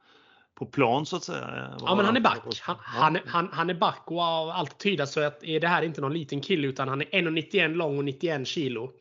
på 0.59 0.65
plan 0.65 1.05
så 1.05 1.15
att 1.15 1.23
säga? 1.23 1.73
Ja 1.79 1.95
men 1.95 2.05
han 2.05 2.15
är 2.15 2.21
back. 2.21 2.59
Han, 2.61 2.77
han, 2.79 3.17
han, 3.25 3.49
han 3.51 3.69
är 3.69 3.73
back 3.73 4.03
och 4.05 4.21
av 4.21 4.49
allt 4.49 4.77
tyda 4.77 5.05
så 5.05 5.21
att 5.21 5.43
är 5.43 5.59
det 5.59 5.67
här 5.67 5.81
inte 5.81 6.01
någon 6.01 6.13
liten 6.13 6.41
kille 6.41 6.67
utan 6.67 6.87
han 6.87 7.01
är 7.01 7.05
1,91 7.05 7.67
lång 7.67 7.97
och 7.97 8.05
91 8.05 8.47
kilo. 8.47 8.91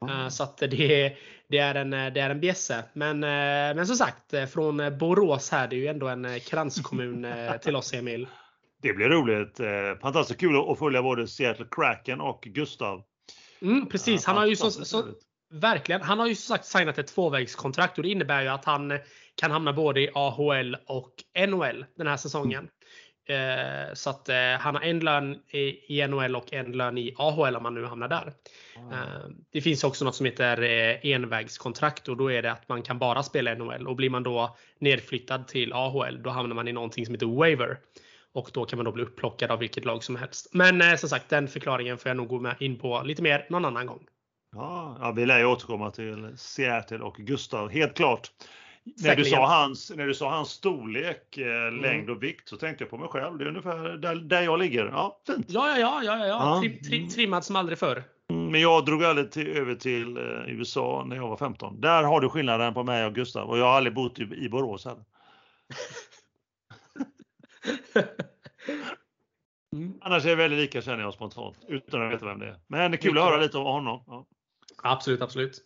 Mm. 0.00 0.30
Så 0.30 0.42
att 0.42 0.58
det 0.58 1.04
är, 1.04 1.18
det 1.48 1.58
är 1.58 1.74
en, 1.74 1.90
det 1.90 2.20
är 2.20 2.30
en 2.30 2.40
bjässe. 2.40 2.84
Men, 2.92 3.24
eh, 3.24 3.76
men 3.76 3.86
som 3.86 3.96
sagt, 3.96 4.34
eh, 4.34 4.46
från 4.46 4.98
Borås 4.98 5.50
här, 5.50 5.68
det 5.68 5.76
är 5.76 5.78
ju 5.78 5.86
ändå 5.86 6.08
en 6.08 6.40
kranskommun 6.40 7.26
till 7.62 7.76
oss 7.76 7.94
Emil. 7.94 8.26
Det 8.82 8.92
blir 8.92 9.08
roligt. 9.08 9.60
Fantastiskt 10.02 10.40
kul 10.40 10.70
att 10.70 10.78
följa 10.78 11.02
både 11.02 11.28
Seattle 11.28 11.66
Kraken 11.70 12.20
och 12.20 12.42
Gustav. 12.42 13.02
Mm, 13.62 13.88
precis, 13.88 14.24
han 14.24 14.36
har 14.36 14.46
ju 14.46 14.56
så, 14.56 14.70
så, 14.70 15.04
verkligen. 15.50 16.02
Han 16.02 16.18
har 16.18 16.26
ju 16.26 16.34
som 16.34 16.56
sagt 16.56 16.64
signat 16.64 16.98
ett 16.98 17.06
tvåvägskontrakt 17.06 17.98
och 17.98 18.02
det 18.02 18.10
innebär 18.10 18.42
ju 18.42 18.48
att 18.48 18.64
han 18.64 18.98
kan 19.34 19.50
hamna 19.50 19.72
både 19.72 20.00
i 20.00 20.10
AHL 20.14 20.76
och 20.86 21.12
NHL 21.48 21.84
den 21.96 22.06
här 22.06 22.16
säsongen. 22.16 22.68
Eh, 23.26 23.94
så 23.94 24.10
att 24.10 24.28
eh, 24.28 24.36
han 24.58 24.74
har 24.74 24.82
en 24.82 25.00
lön 25.00 25.38
i 25.86 26.06
NHL 26.06 26.36
och 26.36 26.52
en 26.52 26.72
lön 26.72 26.98
i 26.98 27.14
AHL 27.16 27.56
om 27.56 27.64
han 27.64 27.74
nu 27.74 27.84
hamnar 27.84 28.08
där. 28.08 28.32
Eh, 28.76 29.28
det 29.52 29.60
finns 29.60 29.84
också 29.84 30.04
något 30.04 30.14
som 30.14 30.26
heter 30.26 30.62
envägskontrakt 31.06 32.08
och 32.08 32.16
då 32.16 32.32
är 32.32 32.42
det 32.42 32.52
att 32.52 32.68
man 32.68 32.82
kan 32.82 32.98
bara 32.98 33.22
spela 33.22 33.54
NHL 33.54 33.86
och 33.86 33.96
blir 33.96 34.10
man 34.10 34.22
då 34.22 34.56
nedflyttad 34.78 35.48
till 35.48 35.72
AHL 35.72 36.22
då 36.22 36.30
hamnar 36.30 36.54
man 36.54 36.68
i 36.68 36.72
någonting 36.72 37.06
som 37.06 37.14
heter 37.14 37.26
waiver. 37.26 37.78
Och 38.32 38.50
då 38.52 38.64
kan 38.64 38.76
man 38.76 38.84
då 38.84 38.92
bli 38.92 39.02
upplockad 39.02 39.50
av 39.50 39.58
vilket 39.58 39.84
lag 39.84 40.04
som 40.04 40.16
helst. 40.16 40.50
Men 40.52 40.98
som 40.98 41.08
sagt, 41.08 41.28
den 41.28 41.48
förklaringen 41.48 41.98
får 41.98 42.08
jag 42.08 42.16
nog 42.16 42.28
gå 42.28 42.52
in 42.58 42.78
på 42.78 43.02
lite 43.04 43.22
mer 43.22 43.46
någon 43.50 43.64
annan 43.64 43.86
gång. 43.86 44.06
Ja, 44.52 45.12
vi 45.16 45.26
lär 45.26 45.38
ju 45.38 45.44
återkomma 45.44 45.90
till 45.90 46.32
Seattle 46.36 46.98
och 46.98 47.16
Gustav, 47.16 47.70
helt 47.70 47.96
klart. 47.96 48.30
När 48.94 49.16
du, 49.16 49.24
sa 49.24 49.46
hans, 49.46 49.92
när 49.96 50.06
du 50.06 50.14
sa 50.14 50.30
hans 50.30 50.50
storlek, 50.50 51.38
eh, 51.38 51.46
mm. 51.46 51.80
längd 51.80 52.10
och 52.10 52.22
vikt 52.22 52.48
så 52.48 52.56
tänkte 52.56 52.84
jag 52.84 52.90
på 52.90 52.98
mig 52.98 53.08
själv. 53.08 53.38
Det 53.38 53.44
är 53.44 53.48
ungefär 53.48 53.88
där, 53.88 54.14
där 54.14 54.42
jag 54.42 54.58
ligger. 54.58 54.86
Ja, 54.86 55.20
fint. 55.26 55.46
Ja, 55.48 55.78
ja, 55.78 56.02
ja, 56.04 56.16
ja, 56.18 56.26
ja. 56.26 56.60
Trim, 56.60 56.78
trim, 56.82 57.08
trimmad 57.08 57.44
som 57.44 57.56
aldrig 57.56 57.78
förr. 57.78 58.04
Mm, 58.30 58.50
men 58.50 58.60
jag 58.60 58.84
drog 58.84 59.04
aldrig 59.04 59.30
till, 59.30 59.48
över 59.48 59.74
till 59.74 60.16
eh, 60.16 60.22
USA 60.46 61.04
när 61.06 61.16
jag 61.16 61.28
var 61.28 61.36
15. 61.36 61.80
Där 61.80 62.02
har 62.02 62.20
du 62.20 62.28
skillnaden 62.28 62.74
på 62.74 62.82
mig 62.82 63.06
och 63.06 63.14
Gustav 63.14 63.48
och 63.48 63.58
jag 63.58 63.64
har 63.64 63.72
aldrig 63.72 63.94
bott 63.94 64.18
i, 64.18 64.22
i 64.22 64.48
Borås 64.48 64.84
heller. 64.84 65.04
mm. 69.72 69.98
Annars 70.00 70.24
är 70.24 70.28
det 70.28 70.36
väldigt 70.36 70.58
lika 70.58 70.82
känner 70.82 71.02
jag 71.02 71.14
spontant 71.14 71.56
utan 71.68 72.06
att 72.06 72.12
veta 72.12 72.26
vem 72.26 72.38
det 72.38 72.46
är. 72.46 72.56
Men 72.66 72.90
det 72.90 72.96
är 72.96 73.00
kul 73.00 73.18
att 73.18 73.24
höra 73.24 73.36
lite 73.36 73.58
om 73.58 73.64
honom. 73.64 74.04
Ja. 74.06 74.26
Absolut, 74.82 75.22
absolut. 75.22 75.62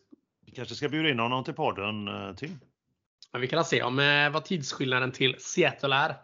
Vi 0.47 0.53
kanske 0.53 0.75
ska 0.75 0.89
bjuda 0.89 1.09
in 1.09 1.18
honom 1.18 1.45
till 1.45 1.55
podden, 1.55 2.09
eh, 2.09 2.35
Tim. 2.35 2.59
Men 3.33 3.41
vi 3.41 3.49
kan 3.49 3.64
se 3.64 3.83
om 3.83 3.99
eh, 3.99 4.31
vad 4.31 4.45
tidsskillnaden 4.45 5.12
till 5.12 5.37
Seattle 5.39 5.97
är. 5.97 6.14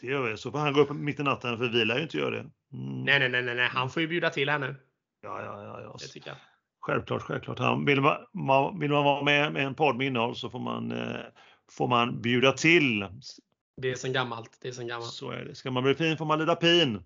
Det 0.00 0.06
gör 0.06 0.30
vi. 0.30 0.36
Så 0.36 0.50
får 0.50 0.58
han 0.58 0.72
gå 0.72 0.80
upp 0.80 0.90
mitt 0.90 1.20
i 1.20 1.22
natten 1.22 1.58
för 1.58 1.68
vi 1.68 1.84
lär 1.84 1.96
ju 1.96 2.02
inte 2.02 2.16
göra 2.18 2.30
det. 2.30 2.50
Mm. 2.72 3.04
Nej, 3.04 3.18
nej, 3.18 3.42
nej, 3.42 3.54
nej, 3.54 3.68
han 3.68 3.90
får 3.90 4.02
ju 4.02 4.08
bjuda 4.08 4.30
till 4.30 4.48
här 4.48 4.58
nu. 4.58 4.76
Ja, 5.22 5.42
ja, 5.42 5.62
ja. 5.62 5.80
ja. 5.80 5.96
Det 6.00 6.06
tycker 6.06 6.28
jag. 6.28 6.36
Självklart, 6.80 7.22
självklart. 7.22 7.58
Han, 7.58 7.84
vill, 7.84 8.00
man, 8.32 8.80
vill 8.80 8.90
man 8.90 9.04
vara 9.04 9.24
med 9.24 9.52
med 9.52 9.66
en 9.66 9.74
podd 9.74 9.96
med 9.96 10.06
innehåll 10.06 10.36
så 10.36 10.50
får 10.50 10.58
man, 10.58 10.92
eh, 10.92 11.20
får 11.70 11.88
man 11.88 12.22
bjuda 12.22 12.52
till. 12.52 13.06
Det 13.76 13.90
är 13.90 13.94
sen 13.94 14.12
gammalt. 14.12 14.58
Det 14.60 14.68
är 14.68 14.72
sen 14.72 14.88
gammalt. 14.88 15.12
Så 15.12 15.30
är 15.30 15.44
det. 15.44 15.54
Ska 15.54 15.70
man 15.70 15.82
bli 15.82 15.94
fin 15.94 16.16
får 16.16 16.24
man 16.24 16.38
lida 16.38 16.56
pin. 16.56 17.02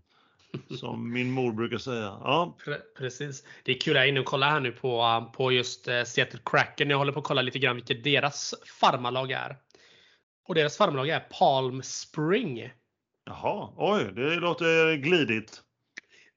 Som 0.70 1.12
min 1.12 1.30
mor 1.30 1.52
brukar 1.52 1.78
säga. 1.78 2.02
Ja. 2.04 2.56
Precis. 2.98 3.44
Det 3.62 3.72
är 3.72 3.80
kul, 3.80 3.94
jag 3.94 4.04
är 4.04 4.08
inne 4.08 4.20
och 4.20 4.26
kollar 4.26 4.50
här 4.50 4.60
nu 4.60 4.72
på, 4.72 5.30
på 5.36 5.52
just 5.52 5.88
eh, 5.88 6.04
Seattle 6.04 6.40
Kraken. 6.44 6.90
Jag 6.90 6.98
håller 6.98 7.12
på 7.12 7.18
att 7.18 7.24
kolla 7.26 7.42
lite 7.42 7.58
grann 7.58 7.76
vilket 7.76 8.04
deras 8.04 8.54
farmarlag 8.80 9.30
är. 9.30 9.56
Och 10.48 10.54
deras 10.54 10.76
farmarlag 10.76 11.08
är 11.08 11.20
Palm 11.20 11.82
Spring. 11.82 12.70
Jaha, 13.24 13.72
oj, 13.76 14.12
det 14.14 14.36
låter 14.36 14.96
glidigt. 14.96 15.62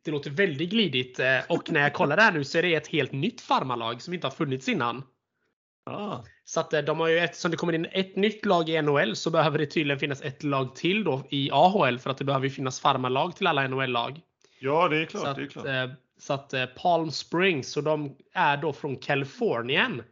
Det 0.06 0.12
låter 0.12 0.30
väldigt 0.30 0.70
glidigt 0.70 1.20
eh, 1.20 1.40
och 1.50 1.72
när 1.72 1.82
jag 1.82 1.94
kollar 1.94 2.18
här 2.18 2.32
nu 2.32 2.44
så 2.44 2.58
är 2.58 2.62
det 2.62 2.76
ett 2.76 2.88
helt 2.88 3.12
nytt 3.12 3.42
farmarlag 3.42 4.02
som 4.02 4.14
inte 4.14 4.28
har 4.28 4.32
funnits 4.32 4.70
innan. 4.70 5.04
Ah. 5.84 6.18
Så 6.44 6.60
att 6.60 6.74
eh, 6.74 6.82
de 6.82 7.00
har 7.00 7.08
ju, 7.08 7.20
eftersom 7.20 7.52
det 7.52 7.58
kommer 7.58 7.74
in 7.74 7.86
ett 7.92 8.16
nytt 8.16 8.46
lag 8.46 8.70
i 8.70 8.82
NHL 8.82 9.16
så 9.16 9.30
behöver 9.30 9.58
det 9.58 9.66
tydligen 9.66 10.00
finnas 10.00 10.22
ett 10.22 10.44
lag 10.44 10.76
till 10.76 11.04
då 11.04 11.24
i 11.30 11.50
AHL 11.52 12.00
för 12.00 12.10
att 12.10 12.18
det 12.18 12.26
behöver 12.26 12.50
finnas 12.50 12.80
farmarlag 12.80 13.36
till 13.36 13.48
alla 13.48 13.68
NHL-lag. 13.68 14.22
Ja, 14.60 14.88
det 14.88 15.02
är 15.02 15.06
klart. 15.06 15.24
Så 15.24 15.28
att, 15.28 15.36
det 15.36 15.44
är 15.44 15.48
klart. 15.48 15.66
Eh, 15.66 15.90
så 16.18 16.34
att 16.34 16.54
eh, 16.54 16.66
Palm 16.66 17.12
Springs, 17.12 17.78
och 17.78 17.84
de 17.84 18.18
är 18.34 18.58
då 18.58 18.74
från 18.74 18.98
Kalifornien. 18.98 20.04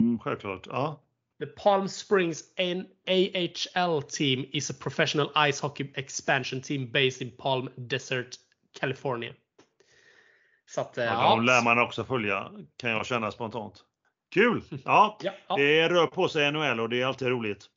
Mm, 0.00 0.18
självklart, 0.18 0.66
ja. 0.66 1.02
The 1.40 1.46
Palm 1.46 1.88
Springs 1.88 2.44
AHL 2.56 4.02
team 4.02 4.46
is 4.52 4.70
a 4.70 4.74
professional 4.80 5.52
ice 5.52 5.60
hockey 5.60 5.92
expansion 5.94 6.60
team 6.60 6.92
based 6.92 7.22
in 7.22 7.36
Palm 7.36 7.68
Desert, 7.76 8.36
California. 8.80 9.32
Så 10.66 10.80
att, 10.80 10.96
ja, 10.96 11.04
ja. 11.04 11.30
De 11.30 11.44
lär 11.44 11.64
man 11.64 11.78
också 11.78 12.04
följa, 12.04 12.50
kan 12.76 12.90
jag 12.90 13.06
känna 13.06 13.30
spontant. 13.30 13.84
Kul! 14.30 14.62
Ja, 14.84 15.18
ja, 15.22 15.56
det 15.56 15.88
rör 15.88 16.06
på 16.06 16.28
sig 16.28 16.52
NHL 16.52 16.80
och 16.80 16.88
det 16.88 17.00
är 17.00 17.06
alltid 17.06 17.28
roligt. 17.28 17.68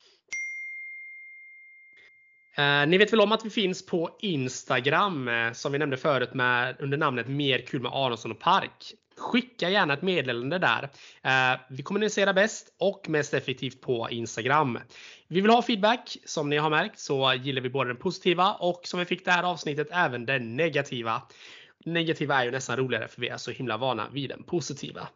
Eh, 2.56 2.86
ni 2.86 2.98
vet 2.98 3.12
väl 3.12 3.20
om 3.20 3.32
att 3.32 3.44
vi 3.44 3.50
finns 3.50 3.86
på 3.86 4.16
Instagram 4.20 5.28
eh, 5.28 5.52
som 5.52 5.72
vi 5.72 5.78
nämnde 5.78 5.96
förut 5.96 6.34
med, 6.34 6.76
under 6.78 6.98
namnet 6.98 7.28
Mer 7.28 7.66
kul 7.66 7.82
med 7.82 7.92
Aronsson 7.94 8.30
och 8.30 8.40
Park. 8.40 8.94
Skicka 9.16 9.70
gärna 9.70 9.94
ett 9.94 10.02
meddelande 10.02 10.58
där. 10.58 10.90
Eh, 11.22 11.60
vi 11.70 11.82
kommunicerar 11.82 12.32
bäst 12.32 12.74
och 12.78 13.08
mest 13.08 13.34
effektivt 13.34 13.80
på 13.80 14.08
Instagram. 14.10 14.78
Vi 15.28 15.40
vill 15.40 15.50
ha 15.50 15.62
feedback. 15.62 16.16
Som 16.24 16.50
ni 16.50 16.56
har 16.56 16.70
märkt 16.70 16.98
så 16.98 17.34
gillar 17.34 17.62
vi 17.62 17.70
både 17.70 17.90
den 17.90 17.96
positiva 17.96 18.52
och 18.52 18.80
som 18.84 19.00
vi 19.00 19.06
fick 19.06 19.24
det 19.24 19.30
här 19.30 19.42
avsnittet 19.42 19.88
även 19.90 20.26
den 20.26 20.56
negativa. 20.56 21.22
Negativa 21.84 22.40
är 22.40 22.44
ju 22.44 22.50
nästan 22.50 22.76
roligare 22.76 23.08
för 23.08 23.20
vi 23.20 23.28
är 23.28 23.36
så 23.36 23.50
himla 23.50 23.76
vana 23.76 24.08
vid 24.12 24.30
den 24.30 24.42
positiva. 24.42 25.08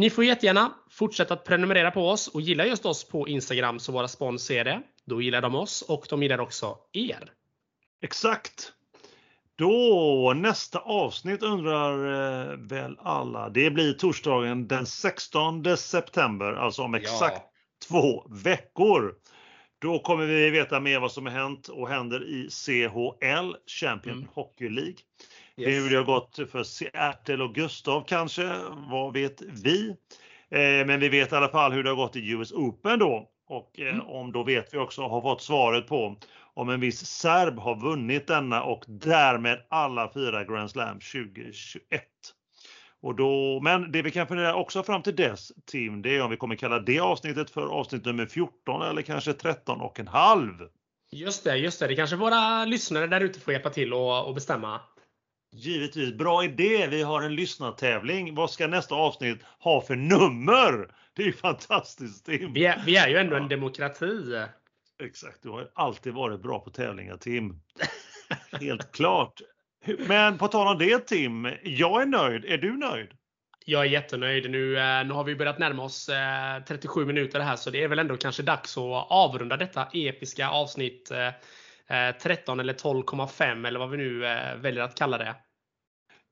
Ni 0.00 0.10
får 0.10 0.24
jättegärna 0.24 0.74
fortsätta 0.90 1.34
att 1.34 1.44
prenumerera 1.44 1.90
på 1.90 2.08
oss 2.08 2.28
och 2.28 2.40
gilla 2.40 2.66
just 2.66 2.86
oss 2.86 3.08
på 3.08 3.28
Instagram 3.28 3.78
så 3.78 3.92
våra 3.92 4.08
spons 4.08 4.44
ser 4.44 4.64
det. 4.64 4.82
Då 5.04 5.22
gillar 5.22 5.42
de 5.42 5.54
oss 5.54 5.82
och 5.82 6.06
de 6.10 6.22
gillar 6.22 6.40
också 6.40 6.78
er. 6.92 7.32
Exakt. 8.02 8.72
Då 9.56 10.32
nästa 10.36 10.78
avsnitt 10.78 11.42
undrar 11.42 11.92
eh, 12.50 12.56
väl 12.56 12.98
alla. 13.02 13.48
Det 13.48 13.70
blir 13.70 13.92
torsdagen 13.92 14.68
den 14.68 14.86
16 14.86 15.76
september, 15.76 16.52
alltså 16.52 16.82
om 16.82 16.94
exakt 16.94 17.42
ja. 17.42 17.50
två 17.88 18.26
veckor. 18.28 19.14
Då 19.78 19.98
kommer 19.98 20.26
vi 20.26 20.50
veta 20.50 20.80
mer 20.80 21.00
vad 21.00 21.12
som 21.12 21.26
har 21.26 21.32
hänt 21.32 21.68
och 21.68 21.88
händer 21.88 22.24
i 22.24 22.48
CHL, 22.50 23.54
Champion 23.66 24.16
mm. 24.16 24.28
Hockey 24.34 24.68
League. 24.68 24.96
Hur 25.66 25.90
det 25.90 25.96
har 25.96 26.04
gått 26.04 26.38
för 26.52 26.62
Seattle 26.62 27.44
och 27.44 27.54
Gustav 27.54 28.04
kanske, 28.06 28.60
vad 28.90 29.12
vet 29.12 29.42
vi? 29.42 29.88
Eh, 30.50 30.86
men 30.86 31.00
vi 31.00 31.08
vet 31.08 31.32
i 31.32 31.36
alla 31.36 31.48
fall 31.48 31.72
hur 31.72 31.82
det 31.82 31.90
har 31.90 31.96
gått 31.96 32.16
i 32.16 32.30
US 32.30 32.52
Open 32.52 32.98
då. 32.98 33.28
Och 33.48 33.80
eh, 33.80 33.94
mm. 33.94 34.06
om 34.06 34.32
då 34.32 34.42
vet 34.42 34.74
vi 34.74 34.78
också, 34.78 35.02
har 35.02 35.20
fått 35.20 35.42
svaret 35.42 35.86
på 35.86 36.16
om 36.54 36.68
en 36.68 36.80
viss 36.80 37.06
serb 37.06 37.58
har 37.58 37.80
vunnit 37.80 38.26
denna 38.26 38.62
och 38.62 38.84
därmed 38.88 39.58
alla 39.70 40.12
fyra 40.14 40.44
Grand 40.44 40.70
Slam 40.70 41.00
2021. 41.00 41.82
Och 43.02 43.14
då, 43.14 43.60
men 43.62 43.92
det 43.92 44.02
vi 44.02 44.10
kan 44.10 44.26
fundera 44.26 44.54
också 44.54 44.82
fram 44.82 45.02
till 45.02 45.16
dess, 45.16 45.52
Tim, 45.66 46.02
det 46.02 46.16
är 46.16 46.22
om 46.22 46.30
vi 46.30 46.36
kommer 46.36 46.56
kalla 46.56 46.78
det 46.78 47.00
avsnittet 47.00 47.50
för 47.50 47.66
avsnitt 47.66 48.04
nummer 48.04 48.26
14 48.26 48.82
eller 48.82 49.02
kanske 49.02 49.32
13 49.32 49.80
och 49.80 50.00
en 50.00 50.08
halv. 50.08 50.54
Just 51.12 51.44
det, 51.44 51.56
just 51.56 51.80
det. 51.80 51.86
Det 51.86 51.96
kanske 51.96 52.16
våra 52.16 52.64
lyssnare 52.64 53.06
där 53.06 53.20
ute 53.20 53.40
får 53.40 53.52
hjälpa 53.52 53.70
till 53.70 53.92
och, 53.92 54.28
och 54.28 54.34
bestämma. 54.34 54.80
Givetvis. 55.52 56.14
Bra 56.14 56.44
idé. 56.44 56.86
Vi 56.86 57.02
har 57.02 57.22
en 57.22 57.34
lyssnartävling. 57.34 58.34
Vad 58.34 58.50
ska 58.50 58.66
nästa 58.66 58.94
avsnitt 58.94 59.38
ha 59.58 59.80
för 59.80 59.96
nummer? 59.96 60.88
Det 61.14 61.22
är 61.22 61.26
ju 61.26 61.32
fantastiskt 61.32 62.26
Tim. 62.26 62.52
Vi 62.52 62.66
är, 62.66 62.82
vi 62.86 62.96
är 62.96 63.08
ju 63.08 63.16
ändå 63.16 63.36
en 63.36 63.48
demokrati. 63.48 64.44
Exakt. 65.02 65.42
Du 65.42 65.48
har 65.48 65.70
alltid 65.74 66.12
varit 66.12 66.42
bra 66.42 66.58
på 66.58 66.70
tävlingar 66.70 67.16
Tim. 67.16 67.60
Helt 68.60 68.92
klart. 68.92 69.40
Men 69.98 70.38
på 70.38 70.48
tal 70.48 70.66
om 70.66 70.78
det 70.78 71.06
Tim, 71.06 71.48
jag 71.62 72.02
är 72.02 72.06
nöjd. 72.06 72.44
Är 72.44 72.58
du 72.58 72.76
nöjd? 72.76 73.08
Jag 73.66 73.80
är 73.80 73.88
jättenöjd. 73.88 74.50
Nu, 74.50 74.78
eh, 74.78 75.06
nu 75.06 75.14
har 75.14 75.24
vi 75.24 75.36
börjat 75.36 75.58
närma 75.58 75.82
oss 75.82 76.10
37 76.68 77.00
eh, 77.00 77.06
minuter 77.06 77.40
här 77.40 77.56
så 77.56 77.70
det 77.70 77.82
är 77.82 77.88
väl 77.88 77.98
ändå 77.98 78.16
kanske 78.16 78.42
dags 78.42 78.76
att 78.76 79.06
avrunda 79.10 79.56
detta 79.56 79.88
episka 79.92 80.48
avsnitt 80.48 81.12
13 82.22 82.58
eh, 82.58 82.62
eller 82.62 82.74
12,5 82.74 83.66
eller 83.66 83.78
vad 83.78 83.90
vi 83.90 83.96
nu 83.96 84.18
väljer 84.56 84.82
att 84.82 84.94
kalla 84.94 85.18
det. 85.18 85.36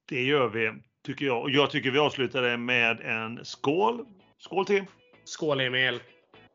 Det 0.08 0.22
gör 0.22 0.48
vi, 0.48 0.72
tycker 1.06 1.26
jag. 1.26 1.42
Och 1.42 1.50
jag 1.50 1.70
tycker 1.70 1.90
vi 1.90 1.98
avslutar 1.98 2.42
det 2.42 2.56
med 2.56 3.00
en 3.00 3.44
skål. 3.44 4.06
Skål 4.38 4.66
Tim! 4.66 4.84
Skål 5.24 5.60
Emil! 5.60 6.00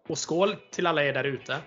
Och 0.09 0.17
skål 0.17 0.55
till 0.71 0.87
alla 0.87 1.03
er 1.03 1.13
där 1.13 1.23
ute! 1.23 1.57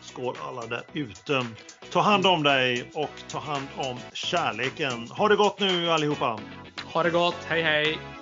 Skål 0.00 0.34
alla 0.42 0.66
där 0.66 0.82
ute! 0.92 1.46
Ta 1.90 2.00
hand 2.00 2.26
om 2.26 2.42
dig 2.42 2.90
och 2.94 3.22
ta 3.28 3.38
hand 3.38 3.66
om 3.76 3.96
kärleken. 4.12 5.08
Ha 5.10 5.28
det 5.28 5.36
gott 5.36 5.60
nu 5.60 5.90
allihopa! 5.90 6.40
Ha 6.84 7.02
det 7.02 7.10
gott, 7.10 7.44
hej 7.48 7.62
hej! 7.62 8.17